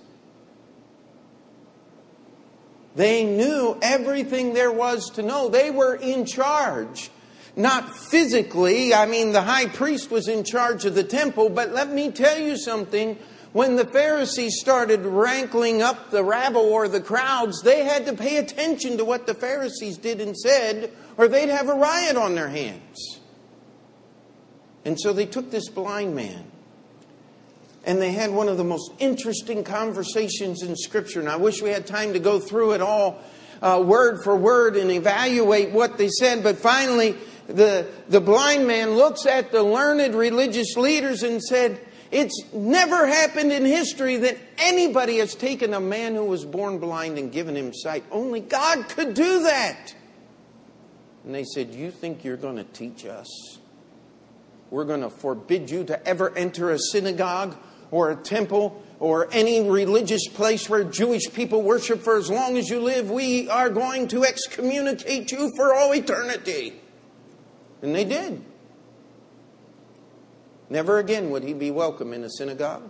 They 2.96 3.24
knew 3.24 3.78
everything 3.82 4.54
there 4.54 4.72
was 4.72 5.10
to 5.12 5.22
know. 5.22 5.50
They 5.50 5.72
were 5.72 5.96
in 5.96 6.26
charge. 6.26 7.10
Not 7.56 7.96
physically, 7.96 8.94
I 8.94 9.06
mean, 9.06 9.32
the 9.32 9.42
high 9.42 9.68
priest 9.68 10.12
was 10.12 10.28
in 10.28 10.44
charge 10.44 10.86
of 10.86 10.96
the 10.96 11.04
temple, 11.04 11.50
but 11.50 11.72
let 11.72 11.90
me 11.90 12.12
tell 12.12 12.40
you 12.40 12.58
something. 12.58 13.18
When 13.52 13.76
the 13.76 13.86
Pharisees 13.86 14.60
started 14.60 15.02
rankling 15.02 15.82
up 15.82 16.12
the 16.12 16.24
rabble 16.24 16.62
or 16.62 16.88
the 16.88 17.02
crowds, 17.02 17.62
they 17.64 17.84
had 17.84 18.06
to 18.06 18.14
pay 18.14 18.38
attention 18.38 18.98
to 18.98 19.06
what 19.06 19.26
the 19.26 19.34
Pharisees 19.34 19.98
did 19.98 20.22
and 20.22 20.38
said, 20.38 20.92
or 21.18 21.28
they'd 21.28 21.50
have 21.50 21.68
a 21.68 21.74
riot 21.74 22.16
on 22.16 22.36
their 22.36 22.50
hands. 22.50 23.20
And 24.86 25.00
so 25.00 25.12
they 25.12 25.26
took 25.26 25.52
this 25.52 25.68
blind 25.68 26.16
man 26.16 26.46
and 27.86 28.02
they 28.02 28.12
had 28.12 28.32
one 28.32 28.50
of 28.50 28.58
the 28.58 28.64
most 28.64 28.92
interesting 29.00 29.64
conversations 29.64 30.64
in 30.64 30.76
Scripture. 30.76 31.20
And 31.20 31.30
I 31.30 31.38
wish 31.38 31.62
we 31.62 31.70
had 31.70 31.88
time 31.88 32.14
to 32.14 32.20
go 32.20 32.40
through 32.40 32.74
it 32.74 32.82
all 32.82 33.22
uh, 33.62 33.84
word 33.86 34.24
for 34.24 34.36
word 34.36 34.76
and 34.76 34.92
evaluate 34.92 35.72
what 35.72 35.98
they 35.98 36.10
said. 36.10 36.44
But 36.44 36.58
finally, 36.58 37.16
the, 37.48 37.88
the 38.08 38.22
blind 38.22 38.68
man 38.68 38.92
looks 38.92 39.26
at 39.26 39.52
the 39.52 39.64
learned 39.64 40.14
religious 40.14 40.76
leaders 40.78 41.24
and 41.24 41.42
said, 41.42 41.80
It's 42.12 42.44
never 42.54 43.08
happened 43.08 43.52
in 43.52 43.66
history 43.66 44.18
that 44.18 44.38
anybody 44.58 45.18
has 45.18 45.36
taken 45.36 45.74
a 45.74 45.80
man 45.80 46.16
who 46.16 46.26
was 46.26 46.46
born 46.46 46.80
blind 46.80 47.18
and 47.18 47.32
given 47.32 47.56
him 47.56 47.74
sight. 47.74 48.04
Only 48.12 48.42
God 48.42 48.88
could 48.90 49.14
do 49.14 49.44
that. 49.44 49.96
And 51.24 51.34
they 51.34 51.44
said, 51.44 51.74
You 51.74 51.92
think 51.92 52.24
you're 52.24 52.38
going 52.38 52.58
to 52.58 52.64
teach 52.66 53.06
us? 53.06 53.58
We're 54.70 54.86
going 54.86 55.02
to 55.02 55.10
forbid 55.10 55.72
you 55.72 55.84
to 55.86 56.08
ever 56.08 56.36
enter 56.38 56.70
a 56.70 56.78
synagogue 56.78 57.58
or 57.92 58.12
a 58.12 58.16
temple 58.16 58.82
or 59.00 59.30
any 59.32 59.68
religious 59.68 60.28
place 60.28 60.70
where 60.70 60.84
Jewish 60.84 61.32
people 61.34 61.62
worship 61.62 62.02
for 62.02 62.18
as 62.18 62.30
long 62.30 62.58
as 62.58 62.70
you 62.70 62.80
live. 62.80 63.10
We 63.10 63.50
are 63.50 63.70
going 63.70 64.08
to 64.10 64.24
excommunicate 64.24 65.32
you 65.32 65.52
for 65.56 65.74
all 65.74 65.94
eternity. 65.94 66.74
And 67.82 67.96
they 67.96 68.04
did. 68.04 68.44
Never 70.70 71.00
again 71.00 71.30
would 71.32 71.44
he 71.44 71.54
be 71.54 71.72
welcome 71.72 72.14
in 72.14 72.24
a 72.24 72.30
synagogue. 72.30 72.90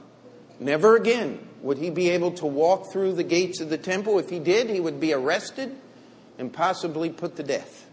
Never 0.60 0.96
again 0.96 1.48
would 1.62 1.78
he 1.78 1.90
be 1.90 2.10
able 2.10 2.32
to 2.32 2.46
walk 2.46 2.92
through 2.92 3.14
the 3.14 3.24
gates 3.24 3.62
of 3.62 3.70
the 3.70 3.78
temple. 3.78 4.20
If 4.20 4.30
he 4.30 4.40
did, 4.40 4.70
he 4.70 4.80
would 4.80 5.00
be 5.00 5.14
arrested 5.14 5.76
and 6.38 6.52
possibly 6.52 7.10
put 7.10 7.36
to 7.38 7.44
death. 7.44 7.86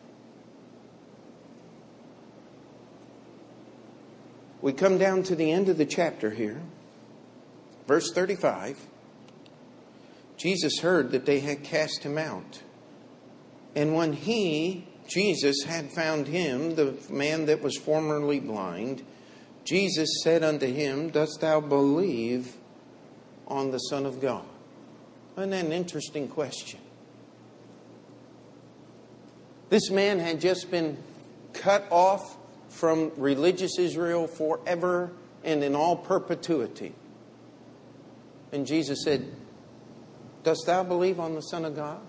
We 4.63 4.73
come 4.73 4.99
down 4.99 5.23
to 5.25 5.37
the 5.37 5.53
end 5.53 5.69
of 5.69 5.79
the 5.79 5.87
chapter 5.87 6.31
here. 6.31 6.61
Verse 7.87 8.11
35 8.13 8.79
Jesus 10.37 10.81
heard 10.81 11.13
that 11.13 11.25
they 11.25 11.41
had 11.41 11.65
cast 11.65 12.03
him 12.03 12.19
out. 12.19 12.63
And 13.75 13.95
when 13.95 14.13
he, 14.13 14.87
Jesus, 15.09 15.65
had 15.65 15.91
found 15.91 16.27
him, 16.27 16.75
the 16.75 16.95
man 17.09 17.47
that 17.47 17.63
was 17.63 17.77
formerly 17.79 18.39
blind, 18.41 19.03
Jesus 19.65 20.09
said 20.23 20.45
unto 20.45 20.67
him, 20.67 21.11
Dost 21.11 21.41
thou 21.41 21.61
believe 21.61 22.55
on 23.49 23.71
the 23.71 23.79
Son 23.79 24.05
of 24.05 24.21
God? 24.21 24.45
That 25.37 25.53
an 25.53 25.73
interesting 25.73 26.29
question? 26.29 26.81
This 29.69 29.91
man 29.91 30.19
had 30.19 30.41
just 30.41 30.71
been 30.71 30.97
cut 31.53 31.87
off 31.91 32.37
from 32.69 33.11
religious 33.17 33.79
Israel 33.79 34.27
forever 34.27 35.11
and 35.45 35.65
in 35.65 35.75
all 35.75 35.97
perpetuity. 35.97 36.95
And 38.57 38.67
Jesus 38.67 39.05
said, 39.05 39.31
Dost 40.43 40.65
thou 40.65 40.83
believe 40.83 41.21
on 41.21 41.35
the 41.35 41.43
Son 41.43 41.67
of 41.67 41.77
God? 41.77 42.01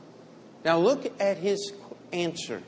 Now 0.63 0.79
look 0.79 1.11
at 1.19 1.35
his 1.35 1.73
answer. 2.13 2.63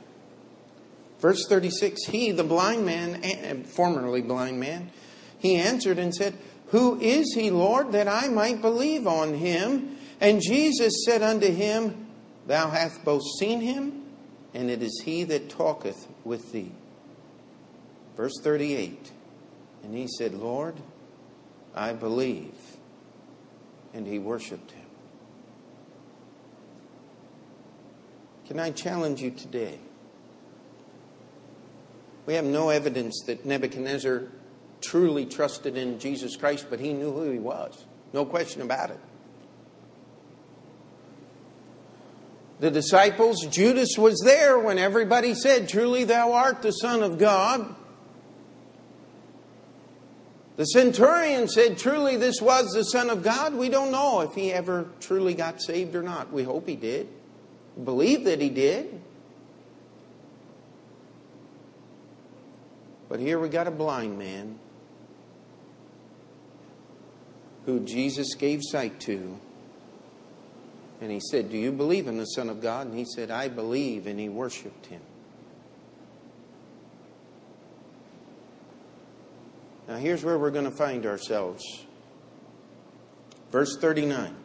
Verse 1.18 1.46
36 1.48 2.04
He, 2.04 2.30
the 2.30 2.44
blind 2.44 2.84
man, 2.84 3.64
formerly 3.64 4.20
blind 4.20 4.60
man, 4.60 4.90
he 5.38 5.56
answered 5.56 5.98
and 5.98 6.14
said, 6.14 6.36
Who 6.66 7.00
is 7.00 7.32
he, 7.34 7.50
Lord, 7.50 7.92
that 7.92 8.06
I 8.06 8.28
might 8.28 8.60
believe 8.60 9.06
on 9.06 9.32
him? 9.32 9.96
And 10.20 10.42
Jesus 10.42 11.06
said 11.06 11.22
unto 11.22 11.50
him, 11.50 12.06
Thou 12.46 12.68
hast 12.68 13.02
both 13.02 13.22
seen 13.38 13.62
him, 13.62 14.02
and 14.52 14.70
it 14.70 14.82
is 14.82 15.00
he 15.06 15.24
that 15.24 15.48
talketh 15.48 16.06
with 16.22 16.52
thee. 16.52 16.72
Verse 18.14 18.38
38 18.42 19.10
And 19.84 19.94
he 19.94 20.06
said, 20.06 20.34
Lord, 20.34 20.74
I 21.74 21.94
believe 21.94 22.52
and 23.92 24.06
he 24.06 24.18
worshiped 24.18 24.70
him. 24.72 24.86
Can 28.46 28.58
I 28.58 28.70
challenge 28.70 29.22
you 29.22 29.30
today? 29.30 29.78
We 32.26 32.34
have 32.34 32.44
no 32.44 32.70
evidence 32.70 33.22
that 33.26 33.44
Nebuchadnezzar 33.44 34.24
truly 34.80 35.26
trusted 35.26 35.76
in 35.76 35.98
Jesus 35.98 36.36
Christ, 36.36 36.66
but 36.68 36.80
he 36.80 36.92
knew 36.92 37.12
who 37.12 37.30
he 37.30 37.38
was. 37.38 37.84
No 38.12 38.24
question 38.24 38.62
about 38.62 38.90
it. 38.90 39.00
The 42.60 42.70
disciples, 42.70 43.46
Judas 43.46 43.96
was 43.96 44.20
there 44.24 44.58
when 44.58 44.78
everybody 44.78 45.34
said, 45.34 45.68
Truly 45.68 46.04
thou 46.04 46.32
art 46.32 46.60
the 46.60 46.72
Son 46.72 47.02
of 47.02 47.18
God. 47.18 47.74
The 50.60 50.66
centurion 50.66 51.48
said, 51.48 51.78
Truly, 51.78 52.18
this 52.18 52.42
was 52.42 52.74
the 52.74 52.84
Son 52.84 53.08
of 53.08 53.22
God. 53.22 53.54
We 53.54 53.70
don't 53.70 53.90
know 53.90 54.20
if 54.20 54.34
he 54.34 54.52
ever 54.52 54.90
truly 55.00 55.32
got 55.32 55.62
saved 55.62 55.94
or 55.94 56.02
not. 56.02 56.30
We 56.30 56.42
hope 56.42 56.68
he 56.68 56.76
did. 56.76 57.08
Believe 57.82 58.24
that 58.24 58.42
he 58.42 58.50
did. 58.50 59.00
But 63.08 63.20
here 63.20 63.38
we 63.38 63.48
got 63.48 63.68
a 63.68 63.70
blind 63.70 64.18
man 64.18 64.58
who 67.64 67.80
Jesus 67.80 68.34
gave 68.34 68.60
sight 68.62 69.00
to. 69.00 69.40
And 71.00 71.10
he 71.10 71.20
said, 71.20 71.50
Do 71.50 71.56
you 71.56 71.72
believe 71.72 72.06
in 72.06 72.18
the 72.18 72.26
Son 72.26 72.50
of 72.50 72.60
God? 72.60 72.86
And 72.86 72.98
he 72.98 73.06
said, 73.06 73.30
I 73.30 73.48
believe. 73.48 74.06
And 74.06 74.20
he 74.20 74.28
worshiped 74.28 74.84
him. 74.84 75.00
Now, 79.90 79.96
here's 79.96 80.22
where 80.22 80.38
we're 80.38 80.52
going 80.52 80.66
to 80.66 80.70
find 80.70 81.04
ourselves. 81.04 81.64
Verse 83.50 83.76
39. 83.76 84.36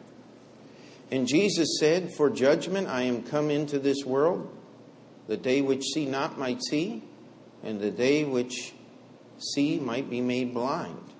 And 1.12 1.28
Jesus 1.28 1.78
said, 1.78 2.12
For 2.16 2.28
judgment 2.30 2.88
I 2.88 3.02
am 3.02 3.22
come 3.22 3.52
into 3.52 3.78
this 3.78 4.04
world. 4.04 4.52
The 5.28 5.36
day 5.36 5.62
which 5.62 5.84
see 5.84 6.04
not 6.04 6.36
might 6.36 6.64
see, 6.64 7.04
and 7.62 7.80
the 7.80 7.92
day 7.92 8.24
which 8.24 8.74
see 9.38 9.78
might 9.78 10.10
be 10.10 10.20
made 10.20 10.52
blind. 10.52 11.14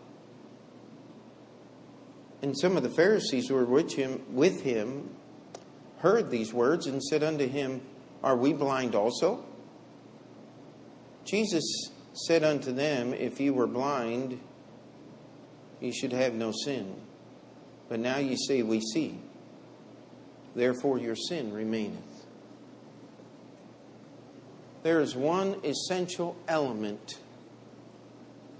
And 2.42 2.58
some 2.58 2.76
of 2.76 2.82
the 2.82 2.90
Pharisees 2.90 3.46
who 3.46 3.54
were 3.54 3.64
with 3.64 3.92
him, 3.92 4.22
with 4.32 4.62
him 4.62 5.08
heard 5.98 6.32
these 6.32 6.52
words 6.52 6.88
and 6.88 7.00
said 7.00 7.22
unto 7.22 7.46
him, 7.46 7.80
Are 8.24 8.36
we 8.36 8.52
blind 8.52 8.96
also? 8.96 9.44
Jesus 11.24 11.92
said 12.16 12.42
unto 12.42 12.72
them, 12.72 13.12
If 13.12 13.40
you 13.40 13.54
were 13.54 13.66
blind, 13.66 14.40
ye 15.80 15.92
should 15.92 16.12
have 16.12 16.34
no 16.34 16.52
sin. 16.64 16.94
But 17.88 18.00
now 18.00 18.18
ye 18.18 18.36
say, 18.36 18.62
We 18.62 18.80
see. 18.80 19.18
Therefore 20.54 20.98
your 20.98 21.16
sin 21.16 21.52
remaineth. 21.52 22.26
There 24.82 25.00
is 25.00 25.14
one 25.14 25.56
essential 25.64 26.36
element 26.48 27.18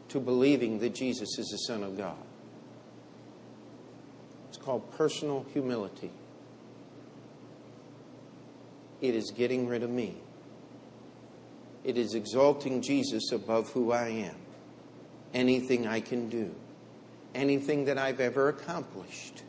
to 0.09 0.21
believing 0.21 0.81
that 0.81 0.95
Jesus 0.95 1.39
is 1.39 1.47
the 1.49 1.59
Son 1.59 1.83
of 1.83 1.97
God. 1.97 2.17
It's 4.49 4.59
called 4.59 4.91
personal 4.97 5.47
humility. 5.53 6.11
It 9.01 9.15
is 9.15 9.31
getting 9.31 9.67
rid 9.67 9.83
of 9.83 9.91
me. 9.91 10.17
It 11.87 11.97
is 11.97 12.17
exalting 12.17 12.83
Jesus 12.83 13.31
above 13.31 13.71
who 13.71 13.93
I 13.93 14.09
am, 14.09 14.35
anything 15.33 15.87
I 15.87 16.01
can 16.01 16.29
do, 16.29 16.53
anything 17.33 17.85
that 17.85 17.97
I've 17.97 18.19
ever 18.19 18.49
accomplished. 18.49 19.45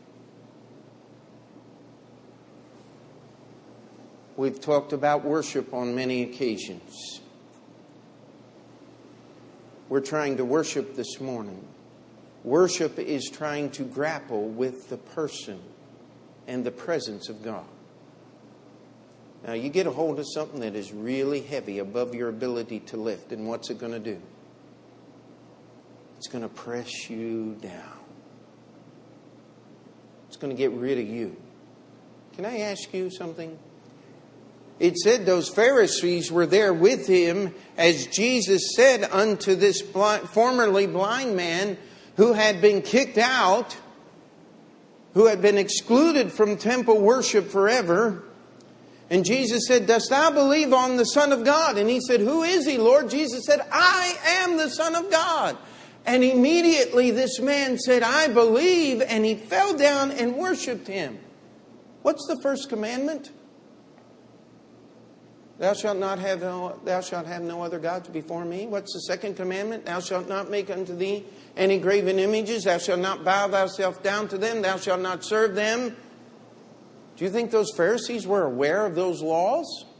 We've 4.35 4.61
talked 4.61 4.93
about 4.93 5.25
worship 5.25 5.73
on 5.73 5.95
many 5.95 6.21
occasions. 6.21 7.21
We're 9.89 9.99
trying 10.01 10.37
to 10.37 10.45
worship 10.45 10.95
this 10.95 11.19
morning. 11.19 11.67
Worship 12.43 12.99
is 12.99 13.31
trying 13.33 13.71
to 13.71 13.83
grapple 13.83 14.47
with 14.47 14.89
the 14.89 14.97
person 14.97 15.59
and 16.45 16.63
the 16.63 16.69
presence 16.69 17.29
of 17.29 17.41
God. 17.41 17.65
Now, 19.45 19.53
you 19.53 19.69
get 19.69 19.87
a 19.87 19.91
hold 19.91 20.19
of 20.19 20.25
something 20.33 20.59
that 20.61 20.75
is 20.75 20.91
really 20.91 21.41
heavy 21.41 21.79
above 21.79 22.15
your 22.15 22.29
ability 22.29 22.81
to 22.81 22.97
lift, 22.97 23.31
and 23.31 23.47
what's 23.47 23.69
it 23.69 23.79
going 23.79 23.93
to 23.93 23.99
do? 23.99 24.19
It's 26.17 26.27
going 26.27 26.41
to 26.41 26.49
press 26.49 27.09
you 27.09 27.57
down. 27.61 27.99
It's 30.27 30.37
going 30.37 30.55
to 30.55 30.57
get 30.57 30.71
rid 30.71 30.97
of 30.97 31.07
you. 31.07 31.35
Can 32.35 32.45
I 32.45 32.59
ask 32.59 32.93
you 32.93 33.09
something? 33.09 33.57
It 34.79 34.97
said 34.97 35.25
those 35.25 35.49
Pharisees 35.49 36.31
were 36.31 36.45
there 36.45 36.73
with 36.73 37.07
him 37.07 37.55
as 37.77 38.05
Jesus 38.07 38.75
said 38.75 39.03
unto 39.03 39.55
this 39.55 39.81
blind, 39.81 40.29
formerly 40.29 40.85
blind 40.85 41.35
man 41.35 41.77
who 42.15 42.33
had 42.33 42.61
been 42.61 42.81
kicked 42.81 43.17
out, 43.17 43.75
who 45.13 45.25
had 45.25 45.41
been 45.41 45.57
excluded 45.57 46.31
from 46.31 46.57
temple 46.57 46.99
worship 46.99 47.49
forever. 47.49 48.23
And 49.09 49.23
Jesus 49.23 49.67
said, 49.67 49.87
Dost 49.87 50.09
thou 50.09 50.31
believe 50.31 50.73
on 50.73 50.97
the 50.97 51.05
Son 51.05 51.31
of 51.31 51.45
God? 51.45 51.77
And 51.77 51.89
he 51.89 52.01
said, 52.01 52.19
Who 52.19 52.43
is 52.43 52.65
he, 52.65 52.77
Lord? 52.77 53.09
Jesus 53.09 53.45
said, 53.45 53.61
I 53.71 54.15
am 54.43 54.57
the 54.57 54.69
Son 54.69 54.95
of 54.95 55.09
God. 55.09 55.57
And 56.05 56.23
immediately 56.23 57.11
this 57.11 57.39
man 57.39 57.77
said, 57.77 58.03
I 58.03 58.27
believe, 58.27 59.01
and 59.01 59.25
he 59.25 59.35
fell 59.35 59.77
down 59.77 60.11
and 60.11 60.35
worshiped 60.35 60.87
him. 60.87 61.19
What's 62.01 62.25
the 62.27 62.39
first 62.41 62.69
commandment? 62.69 63.31
Thou 65.59 65.73
shalt 65.73 65.97
not 65.97 66.19
have 66.19 66.41
no, 66.41 66.79
thou 66.85 67.01
shalt 67.01 67.25
have 67.25 67.41
no 67.41 67.63
other 67.63 67.79
gods 67.79 68.09
before 68.09 68.45
me. 68.45 68.67
What's 68.67 68.93
the 68.93 69.01
second 69.01 69.35
commandment? 69.35 69.85
Thou 69.85 69.99
shalt 69.99 70.29
not 70.29 70.51
make 70.51 70.69
unto 70.69 70.95
thee 70.95 71.25
any 71.55 71.79
graven 71.79 72.19
images. 72.19 72.65
Thou 72.65 72.77
shalt 72.77 72.99
not 72.99 73.25
bow 73.25 73.47
thyself 73.47 74.03
down 74.03 74.27
to 74.29 74.37
them. 74.37 74.61
Thou 74.61 74.77
shalt 74.77 75.01
not 75.01 75.23
serve 75.23 75.55
them. 75.55 75.97
Do 77.17 77.25
you 77.25 77.31
think 77.31 77.51
those 77.51 77.71
Pharisees 77.75 78.25
were 78.25 78.45
aware 78.45 78.85
of 78.85 78.95
those 78.95 79.21
laws? 79.21 79.85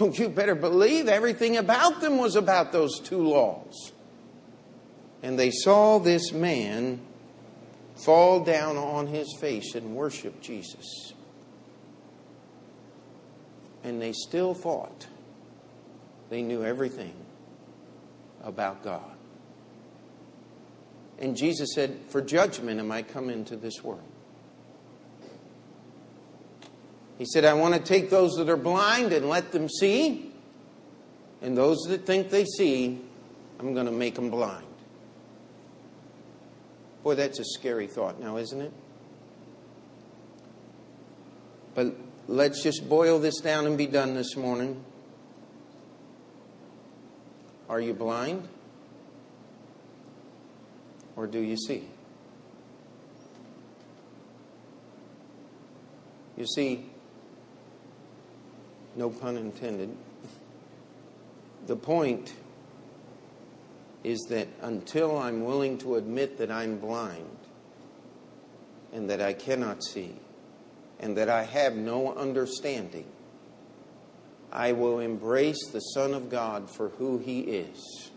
Oh, 0.00 0.10
you 0.10 0.28
better 0.28 0.56
believe 0.56 1.06
everything 1.06 1.56
about 1.56 2.00
them 2.00 2.18
was 2.18 2.34
about 2.34 2.72
those 2.72 2.98
two 2.98 3.22
laws 3.22 3.92
and 5.24 5.38
they 5.38 5.50
saw 5.50 5.98
this 5.98 6.32
man 6.32 7.00
fall 7.96 8.44
down 8.44 8.76
on 8.76 9.06
his 9.06 9.34
face 9.40 9.74
and 9.74 9.96
worship 9.96 10.38
Jesus. 10.42 11.14
And 13.82 14.02
they 14.02 14.12
still 14.12 14.52
thought 14.52 15.06
they 16.28 16.42
knew 16.42 16.62
everything 16.62 17.14
about 18.42 18.84
God. 18.84 19.16
And 21.18 21.34
Jesus 21.34 21.72
said, 21.74 21.98
For 22.08 22.20
judgment 22.20 22.78
am 22.78 22.92
I 22.92 23.00
come 23.00 23.30
into 23.30 23.56
this 23.56 23.82
world. 23.82 24.02
He 27.18 27.24
said, 27.24 27.44
I 27.44 27.54
want 27.54 27.74
to 27.74 27.80
take 27.80 28.10
those 28.10 28.34
that 28.36 28.48
are 28.48 28.56
blind 28.56 29.12
and 29.12 29.28
let 29.28 29.52
them 29.52 29.68
see. 29.68 30.32
And 31.42 31.56
those 31.56 31.78
that 31.88 32.06
think 32.06 32.30
they 32.30 32.44
see, 32.44 33.00
I'm 33.60 33.74
going 33.74 33.86
to 33.86 33.92
make 33.92 34.14
them 34.16 34.30
blind. 34.30 34.66
Boy, 37.02 37.14
that's 37.14 37.38
a 37.38 37.44
scary 37.44 37.86
thought 37.86 38.18
now, 38.18 38.38
isn't 38.38 38.60
it? 38.60 38.72
But 41.74 41.94
let's 42.28 42.62
just 42.62 42.88
boil 42.88 43.18
this 43.18 43.40
down 43.40 43.66
and 43.66 43.76
be 43.76 43.86
done 43.86 44.14
this 44.14 44.36
morning. 44.36 44.82
Are 47.68 47.80
you 47.80 47.94
blind? 47.94 48.48
Or 51.16 51.26
do 51.26 51.40
you 51.40 51.56
see? 51.56 51.88
You 56.36 56.46
see, 56.46 56.86
no 58.96 59.10
pun 59.10 59.36
intended, 59.36 59.94
the 61.66 61.76
point 61.76 62.32
is 64.02 64.20
that 64.28 64.48
until 64.60 65.18
I'm 65.18 65.44
willing 65.44 65.78
to 65.78 65.96
admit 65.96 66.38
that 66.38 66.50
I'm 66.50 66.78
blind 66.78 67.38
and 68.92 69.08
that 69.10 69.20
I 69.20 69.32
cannot 69.32 69.82
see 69.82 70.14
and 71.00 71.16
that 71.16 71.28
I 71.28 71.42
have 71.44 71.74
no 71.74 72.14
understanding, 72.14 73.06
I 74.52 74.72
will 74.72 75.00
embrace 75.00 75.68
the 75.72 75.80
Son 75.80 76.14
of 76.14 76.30
God 76.30 76.70
for 76.70 76.90
who 76.90 77.18
He 77.18 77.40
is. 77.40 78.10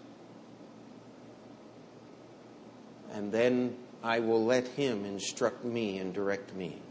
And 3.12 3.32
then 3.32 3.76
I 4.04 4.20
will 4.20 4.46
let 4.46 4.68
Him 4.68 5.06
instruct 5.06 5.66
me 5.66 5.98
and 5.98 6.14
direct 6.14 6.54
me. 6.54 6.82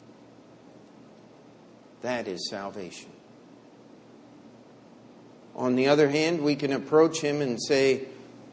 That 2.03 2.26
is 2.26 2.49
salvation. 2.51 3.11
On 5.57 5.75
the 5.75 5.89
other 5.89 6.11
hand, 6.11 6.43
we 6.43 6.55
can 6.55 6.73
approach 6.73 7.21
Him 7.21 7.41
and 7.41 7.61
say, 7.61 8.07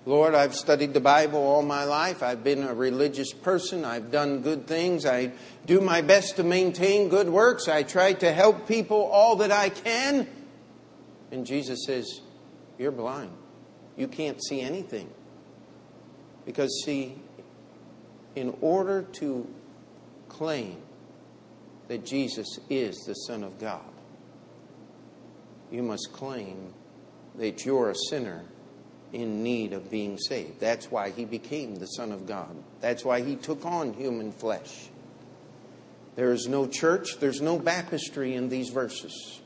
Lord, 0.05 0.33
I've 0.33 0.55
studied 0.55 0.93
the 0.93 1.01
Bible 1.01 1.39
all 1.39 1.61
my 1.61 1.83
life. 1.83 2.23
I've 2.23 2.43
been 2.43 2.63
a 2.63 2.73
religious 2.73 3.33
person. 3.33 3.85
I've 3.85 4.09
done 4.09 4.41
good 4.41 4.67
things. 4.67 5.05
I 5.05 5.31
do 5.65 5.81
my 5.81 6.01
best 6.01 6.37
to 6.37 6.43
maintain 6.43 7.09
good 7.09 7.29
works. 7.29 7.67
I 7.67 7.83
try 7.83 8.13
to 8.13 8.31
help 8.31 8.67
people 8.67 9.03
all 9.03 9.37
that 9.37 9.51
I 9.51 9.69
can. 9.69 10.27
And 11.31 11.45
Jesus 11.45 11.85
says, 11.85 12.21
You're 12.77 12.91
blind. 12.91 13.31
You 13.97 14.07
can't 14.07 14.43
see 14.43 14.61
anything. 14.61 15.09
Because, 16.45 16.83
see, 16.83 17.15
in 18.35 18.57
order 18.61 19.03
to 19.03 19.47
claim 20.27 20.77
that 21.87 22.05
Jesus 22.05 22.59
is 22.69 22.97
the 23.05 23.13
Son 23.13 23.43
of 23.43 23.57
God, 23.59 23.81
you 25.71 25.83
must 25.83 26.11
claim 26.11 26.73
that 27.35 27.65
you're 27.65 27.89
a 27.89 27.95
sinner 28.09 28.43
in 29.11 29.43
need 29.43 29.73
of 29.73 29.91
being 29.91 30.17
saved. 30.17 30.59
That's 30.59 30.91
why 30.91 31.11
he 31.11 31.25
became 31.25 31.75
the 31.75 31.85
Son 31.85 32.11
of 32.11 32.27
God. 32.27 32.55
That's 32.81 33.05
why 33.05 33.21
he 33.21 33.35
took 33.35 33.65
on 33.65 33.93
human 33.93 34.31
flesh. 34.31 34.89
There 36.15 36.31
is 36.31 36.47
no 36.47 36.67
church, 36.67 37.19
there's 37.19 37.41
no 37.41 37.57
baptistry 37.57 38.35
in 38.35 38.49
these 38.49 38.69
verses. 38.69 39.41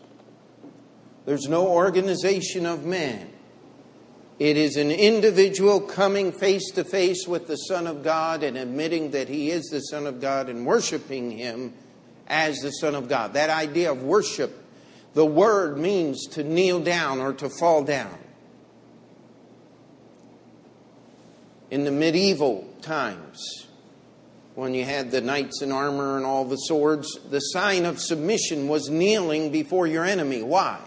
There's 1.25 1.47
no 1.47 1.67
organization 1.67 2.65
of 2.65 2.85
man. 2.85 3.29
It 4.39 4.55
is 4.55 4.77
an 4.77 4.91
individual 4.91 5.81
coming 5.81 6.31
face 6.31 6.71
to 6.71 6.83
face 6.83 7.27
with 7.27 7.47
the 7.47 7.55
Son 7.55 7.87
of 7.87 8.03
God 8.03 8.43
and 8.43 8.55
admitting 8.55 9.11
that 9.11 9.27
he 9.27 9.49
is 9.49 9.65
the 9.65 9.79
Son 9.79 10.05
of 10.05 10.21
God 10.21 10.47
and 10.47 10.65
worshiping 10.65 11.31
him 11.31 11.73
as 12.27 12.59
the 12.59 12.69
Son 12.71 12.93
of 12.95 13.09
God. 13.09 13.33
That 13.33 13.49
idea 13.49 13.91
of 13.91 14.03
worship, 14.03 14.63
the 15.13 15.25
word 15.25 15.77
means 15.77 16.25
to 16.31 16.43
kneel 16.43 16.79
down 16.79 17.19
or 17.19 17.33
to 17.33 17.49
fall 17.49 17.83
down. 17.83 18.17
in 21.69 21.83
the 21.83 21.91
medieval 21.91 22.67
times, 22.81 23.67
when 24.55 24.73
you 24.73 24.85
had 24.85 25.11
the 25.11 25.21
knights 25.21 25.61
in 25.61 25.71
armor 25.71 26.17
and 26.17 26.25
all 26.25 26.45
the 26.45 26.55
swords, 26.55 27.19
the 27.29 27.39
sign 27.39 27.85
of 27.85 27.99
submission 27.99 28.67
was 28.67 28.89
kneeling 28.89 29.51
before 29.51 29.85
your 29.85 30.03
enemy. 30.03 30.41
Why? 30.41 30.79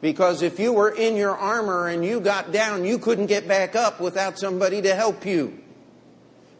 Because 0.00 0.42
if 0.42 0.58
you 0.58 0.72
were 0.72 0.90
in 0.90 1.16
your 1.16 1.36
armor 1.36 1.88
and 1.88 2.04
you 2.04 2.20
got 2.20 2.50
down, 2.50 2.84
you 2.84 2.98
couldn't 2.98 3.26
get 3.26 3.46
back 3.46 3.76
up 3.76 4.00
without 4.00 4.38
somebody 4.38 4.82
to 4.82 4.94
help 4.94 5.26
you. 5.26 5.58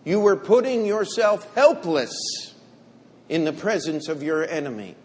You 0.04 0.20
were 0.20 0.36
putting 0.36 0.84
yourself 0.84 1.52
helpless 1.54 2.12
in 3.28 3.44
the 3.44 3.52
presence 3.52 4.08
of 4.08 4.22
your 4.22 4.46
enemy. 4.46 4.96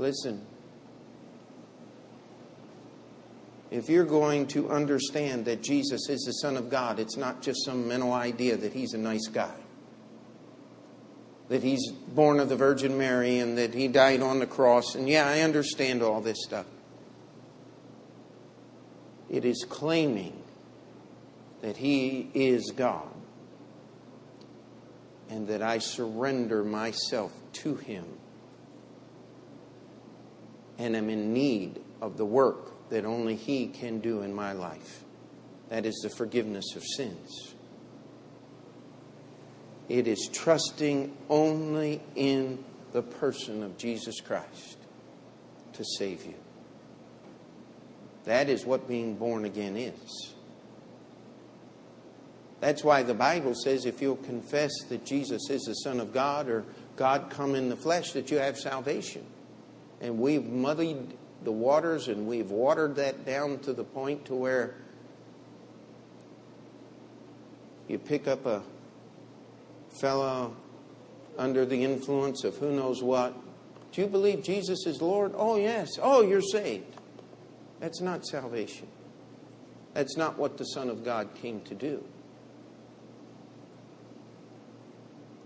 Listen, 0.00 0.40
if 3.70 3.90
you're 3.90 4.06
going 4.06 4.46
to 4.46 4.70
understand 4.70 5.44
that 5.44 5.62
Jesus 5.62 6.08
is 6.08 6.22
the 6.22 6.32
Son 6.32 6.56
of 6.56 6.70
God, 6.70 6.98
it's 6.98 7.18
not 7.18 7.42
just 7.42 7.66
some 7.66 7.86
mental 7.86 8.14
idea 8.14 8.56
that 8.56 8.72
He's 8.72 8.94
a 8.94 8.98
nice 8.98 9.26
guy, 9.26 9.54
that 11.50 11.62
He's 11.62 11.92
born 11.92 12.40
of 12.40 12.48
the 12.48 12.56
Virgin 12.56 12.96
Mary, 12.96 13.40
and 13.40 13.58
that 13.58 13.74
He 13.74 13.88
died 13.88 14.22
on 14.22 14.38
the 14.38 14.46
cross. 14.46 14.94
And 14.94 15.06
yeah, 15.06 15.28
I 15.28 15.42
understand 15.42 16.02
all 16.02 16.22
this 16.22 16.42
stuff. 16.42 16.64
It 19.28 19.44
is 19.44 19.66
claiming 19.68 20.42
that 21.60 21.76
He 21.76 22.30
is 22.32 22.72
God 22.74 23.06
and 25.28 25.46
that 25.48 25.60
I 25.60 25.76
surrender 25.76 26.64
myself 26.64 27.34
to 27.52 27.76
Him 27.76 28.06
and 30.80 30.96
am 30.96 31.10
in 31.10 31.34
need 31.34 31.78
of 32.00 32.16
the 32.16 32.24
work 32.24 32.88
that 32.88 33.04
only 33.04 33.36
He 33.36 33.66
can 33.66 34.00
do 34.00 34.22
in 34.22 34.34
my 34.34 34.52
life. 34.52 35.04
That 35.68 35.84
is 35.84 36.00
the 36.02 36.08
forgiveness 36.08 36.74
of 36.74 36.82
sins. 36.82 37.54
It 39.90 40.08
is 40.08 40.30
trusting 40.32 41.14
only 41.28 42.00
in 42.16 42.64
the 42.92 43.02
person 43.02 43.62
of 43.62 43.76
Jesus 43.76 44.20
Christ 44.20 44.78
to 45.74 45.84
save 45.98 46.24
you. 46.24 46.34
That 48.24 48.48
is 48.48 48.64
what 48.64 48.88
being 48.88 49.16
born 49.16 49.44
again 49.44 49.76
is. 49.76 50.34
That's 52.60 52.82
why 52.82 53.02
the 53.02 53.14
Bible 53.14 53.54
says 53.54 53.84
if 53.84 54.00
you'll 54.00 54.16
confess 54.16 54.70
that 54.88 55.04
Jesus 55.04 55.50
is 55.50 55.62
the 55.62 55.74
Son 55.74 56.00
of 56.00 56.12
God 56.12 56.48
or 56.48 56.64
God 56.96 57.28
come 57.30 57.54
in 57.54 57.68
the 57.68 57.76
flesh 57.76 58.12
that 58.12 58.30
you 58.30 58.38
have 58.38 58.58
salvation. 58.58 59.26
And 60.00 60.18
we've 60.18 60.44
muddied 60.44 61.16
the 61.44 61.52
waters 61.52 62.08
and 62.08 62.26
we've 62.26 62.50
watered 62.50 62.96
that 62.96 63.24
down 63.24 63.58
to 63.60 63.72
the 63.72 63.84
point 63.84 64.24
to 64.26 64.34
where 64.34 64.74
you 67.88 67.98
pick 67.98 68.28
up 68.28 68.46
a 68.46 68.62
fellow 70.00 70.54
under 71.36 71.64
the 71.64 71.84
influence 71.84 72.44
of 72.44 72.56
who 72.58 72.72
knows 72.72 73.02
what. 73.02 73.34
Do 73.92 74.02
you 74.02 74.06
believe 74.06 74.42
Jesus 74.42 74.86
is 74.86 75.02
Lord? 75.02 75.32
Oh, 75.34 75.56
yes. 75.56 75.90
Oh, 76.00 76.22
you're 76.22 76.42
saved. 76.42 76.96
That's 77.80 78.00
not 78.00 78.24
salvation. 78.24 78.86
That's 79.94 80.16
not 80.16 80.38
what 80.38 80.58
the 80.58 80.64
Son 80.64 80.88
of 80.88 81.04
God 81.04 81.34
came 81.34 81.62
to 81.62 81.74
do. 81.74 82.04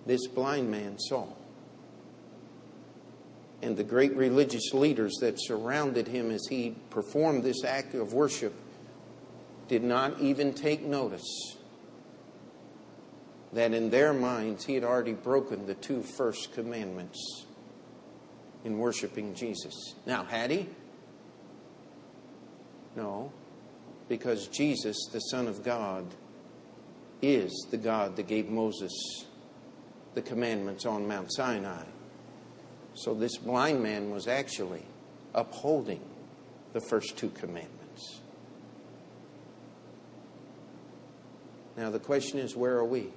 This 0.04 0.26
blind 0.26 0.70
man 0.70 0.98
saw. 0.98 1.26
And 3.64 3.78
the 3.78 3.82
great 3.82 4.14
religious 4.14 4.74
leaders 4.74 5.14
that 5.22 5.40
surrounded 5.40 6.06
him 6.06 6.30
as 6.30 6.46
he 6.50 6.76
performed 6.90 7.42
this 7.42 7.64
act 7.64 7.94
of 7.94 8.12
worship 8.12 8.52
did 9.68 9.82
not 9.82 10.20
even 10.20 10.52
take 10.52 10.82
notice 10.82 11.56
that 13.54 13.72
in 13.72 13.88
their 13.88 14.12
minds 14.12 14.66
he 14.66 14.74
had 14.74 14.84
already 14.84 15.14
broken 15.14 15.64
the 15.64 15.76
two 15.76 16.02
first 16.02 16.52
commandments 16.52 17.46
in 18.64 18.76
worshiping 18.76 19.34
Jesus. 19.34 19.94
Now, 20.04 20.24
had 20.24 20.50
he? 20.50 20.68
No, 22.94 23.32
because 24.10 24.48
Jesus, 24.48 25.08
the 25.10 25.20
Son 25.20 25.48
of 25.48 25.64
God, 25.64 26.04
is 27.22 27.66
the 27.70 27.78
God 27.78 28.16
that 28.16 28.26
gave 28.26 28.50
Moses 28.50 29.24
the 30.12 30.20
commandments 30.20 30.84
on 30.84 31.08
Mount 31.08 31.32
Sinai. 31.32 31.84
So 32.94 33.12
this 33.12 33.36
blind 33.36 33.82
man 33.82 34.10
was 34.10 34.28
actually 34.28 34.84
upholding 35.34 36.00
the 36.72 36.80
first 36.80 37.16
two 37.16 37.28
commandments. 37.30 38.20
Now, 41.76 41.90
the 41.90 41.98
question 41.98 42.38
is 42.38 42.54
where 42.54 42.76
are 42.76 42.84
we? 42.84 43.08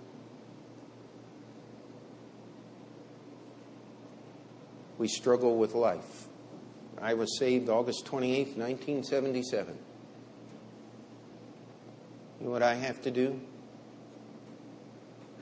We 4.97 5.07
struggle 5.07 5.57
with 5.57 5.75
life. 5.75 6.27
I 6.99 7.13
was 7.13 7.37
saved 7.37 7.69
August 7.69 8.07
28, 8.07 8.57
1977. 8.57 9.77
You 12.39 12.45
know 12.45 12.51
what 12.51 12.63
I 12.63 12.73
have 12.73 12.99
to 13.03 13.11
do? 13.11 13.39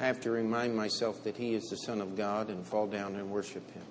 I 0.02 0.08
have 0.08 0.20
to 0.22 0.32
remind 0.32 0.76
myself 0.76 1.24
that 1.24 1.38
He 1.38 1.54
is 1.54 1.70
the 1.70 1.78
Son 1.78 2.02
of 2.02 2.18
God 2.18 2.50
and 2.50 2.68
fall 2.68 2.86
down 2.86 3.16
and 3.16 3.32
worship 3.32 3.72
Him 3.72 3.84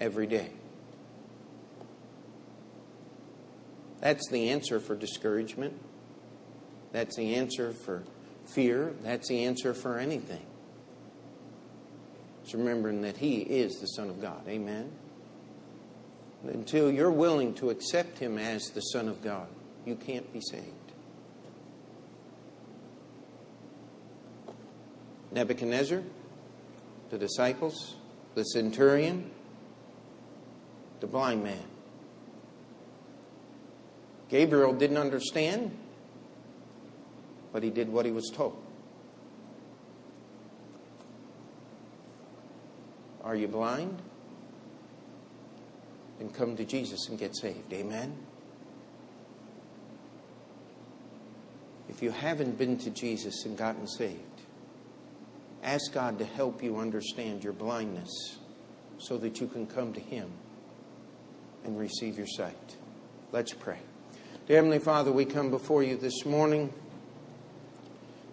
every 0.00 0.26
day. 0.26 0.50
That's 4.00 4.28
the 4.28 4.50
answer 4.50 4.78
for 4.80 4.94
discouragement. 4.94 5.74
That's 6.92 7.16
the 7.16 7.34
answer 7.34 7.72
for 7.72 8.04
fear. 8.46 8.94
That's 9.02 9.28
the 9.28 9.44
answer 9.44 9.74
for 9.74 9.98
anything. 9.98 10.44
It's 12.42 12.54
remembering 12.54 13.02
that 13.02 13.16
He 13.16 13.38
is 13.38 13.80
the 13.80 13.86
Son 13.86 14.08
of 14.08 14.22
God. 14.22 14.46
Amen. 14.48 14.90
Until 16.44 16.90
you're 16.90 17.10
willing 17.10 17.54
to 17.54 17.70
accept 17.70 18.18
Him 18.18 18.38
as 18.38 18.70
the 18.70 18.80
Son 18.80 19.08
of 19.08 19.22
God, 19.22 19.48
you 19.84 19.96
can't 19.96 20.32
be 20.32 20.40
saved. 20.40 20.64
Nebuchadnezzar, 25.30 26.02
the 27.10 27.18
disciples, 27.18 27.96
the 28.34 28.44
centurion, 28.44 29.30
the 31.00 31.06
blind 31.06 31.42
man. 31.42 31.64
Gabriel 34.28 34.72
didn't 34.72 34.98
understand, 34.98 35.76
but 37.52 37.62
he 37.62 37.70
did 37.70 37.88
what 37.88 38.04
he 38.04 38.12
was 38.12 38.30
told. 38.34 38.62
Are 43.22 43.34
you 43.34 43.48
blind? 43.48 44.00
Then 46.18 46.30
come 46.30 46.56
to 46.56 46.64
Jesus 46.64 47.08
and 47.08 47.18
get 47.18 47.36
saved. 47.36 47.72
Amen? 47.72 48.16
If 51.88 52.02
you 52.02 52.10
haven't 52.10 52.58
been 52.58 52.76
to 52.78 52.90
Jesus 52.90 53.44
and 53.44 53.56
gotten 53.56 53.86
saved, 53.86 54.20
ask 55.62 55.92
God 55.92 56.18
to 56.18 56.24
help 56.24 56.62
you 56.62 56.78
understand 56.78 57.42
your 57.42 57.52
blindness 57.52 58.38
so 58.98 59.16
that 59.18 59.40
you 59.40 59.46
can 59.46 59.66
come 59.66 59.92
to 59.94 60.00
Him 60.00 60.30
and 61.64 61.78
receive 61.78 62.16
your 62.16 62.26
sight. 62.26 62.76
Let's 63.32 63.52
pray. 63.52 63.78
Dear 64.46 64.56
Heavenly 64.56 64.78
Father, 64.78 65.12
we 65.12 65.24
come 65.24 65.50
before 65.50 65.82
you 65.82 65.96
this 65.96 66.24
morning. 66.24 66.72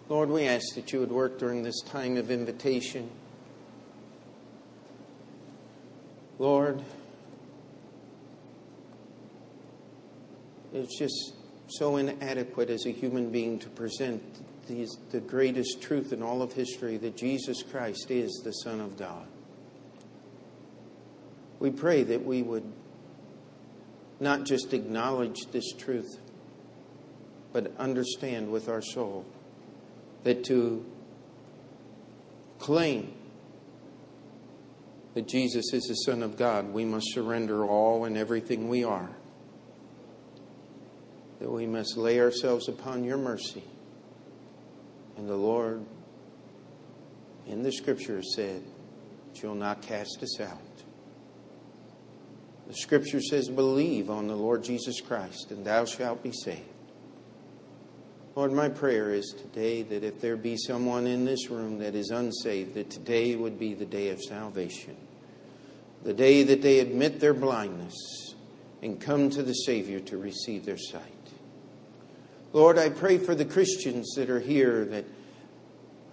Lord, 0.08 0.30
we 0.30 0.46
ask 0.46 0.74
that 0.74 0.92
you 0.92 1.00
would 1.00 1.10
work 1.10 1.38
during 1.38 1.62
this 1.62 1.80
time 1.82 2.16
of 2.16 2.30
invitation. 2.30 3.10
Lord, 6.38 6.82
it's 10.72 10.98
just 10.98 11.34
so 11.68 11.96
inadequate 11.96 12.70
as 12.70 12.86
a 12.86 12.90
human 12.90 13.30
being 13.30 13.58
to 13.58 13.68
present 13.70 14.22
these, 14.68 14.96
the 15.10 15.20
greatest 15.20 15.80
truth 15.82 16.12
in 16.12 16.22
all 16.22 16.42
of 16.42 16.52
history 16.52 16.96
that 16.98 17.16
Jesus 17.16 17.62
Christ 17.62 18.10
is 18.10 18.40
the 18.44 18.52
Son 18.52 18.80
of 18.80 18.96
God. 18.96 19.26
We 21.58 21.70
pray 21.70 22.02
that 22.04 22.24
we 22.24 22.42
would 22.42 22.70
not 24.20 24.44
just 24.44 24.72
acknowledge 24.72 25.38
this 25.52 25.72
truth, 25.72 26.20
but 27.52 27.72
understand 27.78 28.50
with 28.50 28.68
our 28.68 28.82
soul 28.82 29.24
that 30.24 30.44
to 30.44 30.84
claim 32.58 33.14
that 35.14 35.26
Jesus 35.26 35.72
is 35.72 35.84
the 35.84 35.94
Son 35.94 36.22
of 36.22 36.36
God, 36.36 36.72
we 36.72 36.84
must 36.84 37.06
surrender 37.14 37.64
all 37.64 38.04
and 38.04 38.18
everything 38.18 38.68
we 38.68 38.84
are. 38.84 39.08
That 41.40 41.50
we 41.50 41.66
must 41.66 41.96
lay 41.96 42.20
ourselves 42.20 42.68
upon 42.68 43.04
your 43.04 43.16
mercy. 43.16 43.64
And 45.16 45.28
the 45.28 45.36
Lord, 45.36 45.84
in 47.46 47.62
the 47.62 47.72
scripture, 47.72 48.22
said, 48.22 48.62
You'll 49.36 49.54
not 49.54 49.82
cast 49.82 50.22
us 50.22 50.40
out. 50.40 50.65
The 52.66 52.74
scripture 52.74 53.20
says, 53.20 53.48
Believe 53.48 54.10
on 54.10 54.26
the 54.26 54.34
Lord 54.34 54.64
Jesus 54.64 55.00
Christ, 55.00 55.50
and 55.50 55.64
thou 55.64 55.84
shalt 55.84 56.22
be 56.22 56.32
saved. 56.32 56.62
Lord, 58.34 58.52
my 58.52 58.68
prayer 58.68 59.12
is 59.12 59.34
today 59.38 59.82
that 59.82 60.04
if 60.04 60.20
there 60.20 60.36
be 60.36 60.56
someone 60.56 61.06
in 61.06 61.24
this 61.24 61.48
room 61.48 61.78
that 61.78 61.94
is 61.94 62.10
unsaved, 62.10 62.74
that 62.74 62.90
today 62.90 63.34
would 63.34 63.58
be 63.58 63.72
the 63.72 63.86
day 63.86 64.10
of 64.10 64.20
salvation. 64.20 64.96
The 66.02 66.12
day 66.12 66.42
that 66.42 66.60
they 66.60 66.80
admit 66.80 67.18
their 67.18 67.32
blindness 67.32 68.34
and 68.82 69.00
come 69.00 69.30
to 69.30 69.42
the 69.42 69.54
Savior 69.54 70.00
to 70.00 70.18
receive 70.18 70.66
their 70.66 70.76
sight. 70.76 71.02
Lord, 72.52 72.78
I 72.78 72.90
pray 72.90 73.16
for 73.18 73.34
the 73.34 73.44
Christians 73.44 74.12
that 74.16 74.28
are 74.28 74.40
here 74.40 74.84
that 74.86 75.04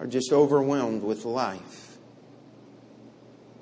are 0.00 0.06
just 0.06 0.32
overwhelmed 0.32 1.02
with 1.02 1.24
life 1.24 1.83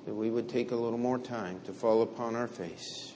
that 0.04 0.14
we 0.14 0.30
would 0.30 0.48
take 0.48 0.72
a 0.72 0.76
little 0.76 0.98
more 0.98 1.18
time 1.18 1.60
to 1.64 1.72
fall 1.72 2.02
upon 2.02 2.34
our 2.34 2.48
face 2.48 3.12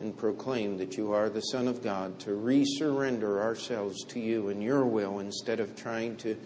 and 0.00 0.16
proclaim 0.16 0.76
that 0.76 0.96
you 0.96 1.12
are 1.12 1.28
the 1.28 1.40
Son 1.40 1.68
of 1.68 1.82
God, 1.82 2.18
to 2.20 2.30
resurrender 2.30 3.40
ourselves 3.40 4.04
to 4.04 4.20
you 4.20 4.48
and 4.48 4.62
your 4.62 4.84
will 4.84 5.20
instead 5.20 5.60
of 5.60 5.76
trying 5.76 6.16
to 6.16 6.36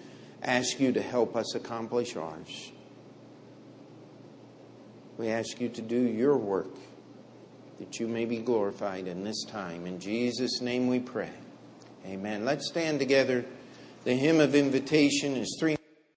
ask 0.43 0.79
you 0.79 0.93
to 0.93 1.03
help 1.03 1.35
us 1.35 1.55
accomplish 1.55 2.15
ours. 2.15 2.71
We 5.17 5.31
ask 5.31 5.61
you 5.61 5.69
to 5.71 5.83
do 5.83 6.01
your 6.01 6.37
work 6.37 6.77
that 7.79 7.99
you 7.99 8.07
may 8.07 8.25
be 8.25 8.39
glorified 8.39 9.09
in 9.09 9.25
this 9.25 9.45
time. 9.45 9.87
In 9.87 9.99
Jesus' 9.99 10.61
name 10.61 10.87
we 10.87 11.01
pray. 11.01 11.31
Amen. 12.07 12.45
Let's 12.45 12.69
stand 12.69 13.01
together. 13.01 13.45
The 14.05 14.15
hymn 14.15 14.41
of 14.41 14.55
invitation 14.55 15.37
is 15.37 15.57
three. 15.59 15.78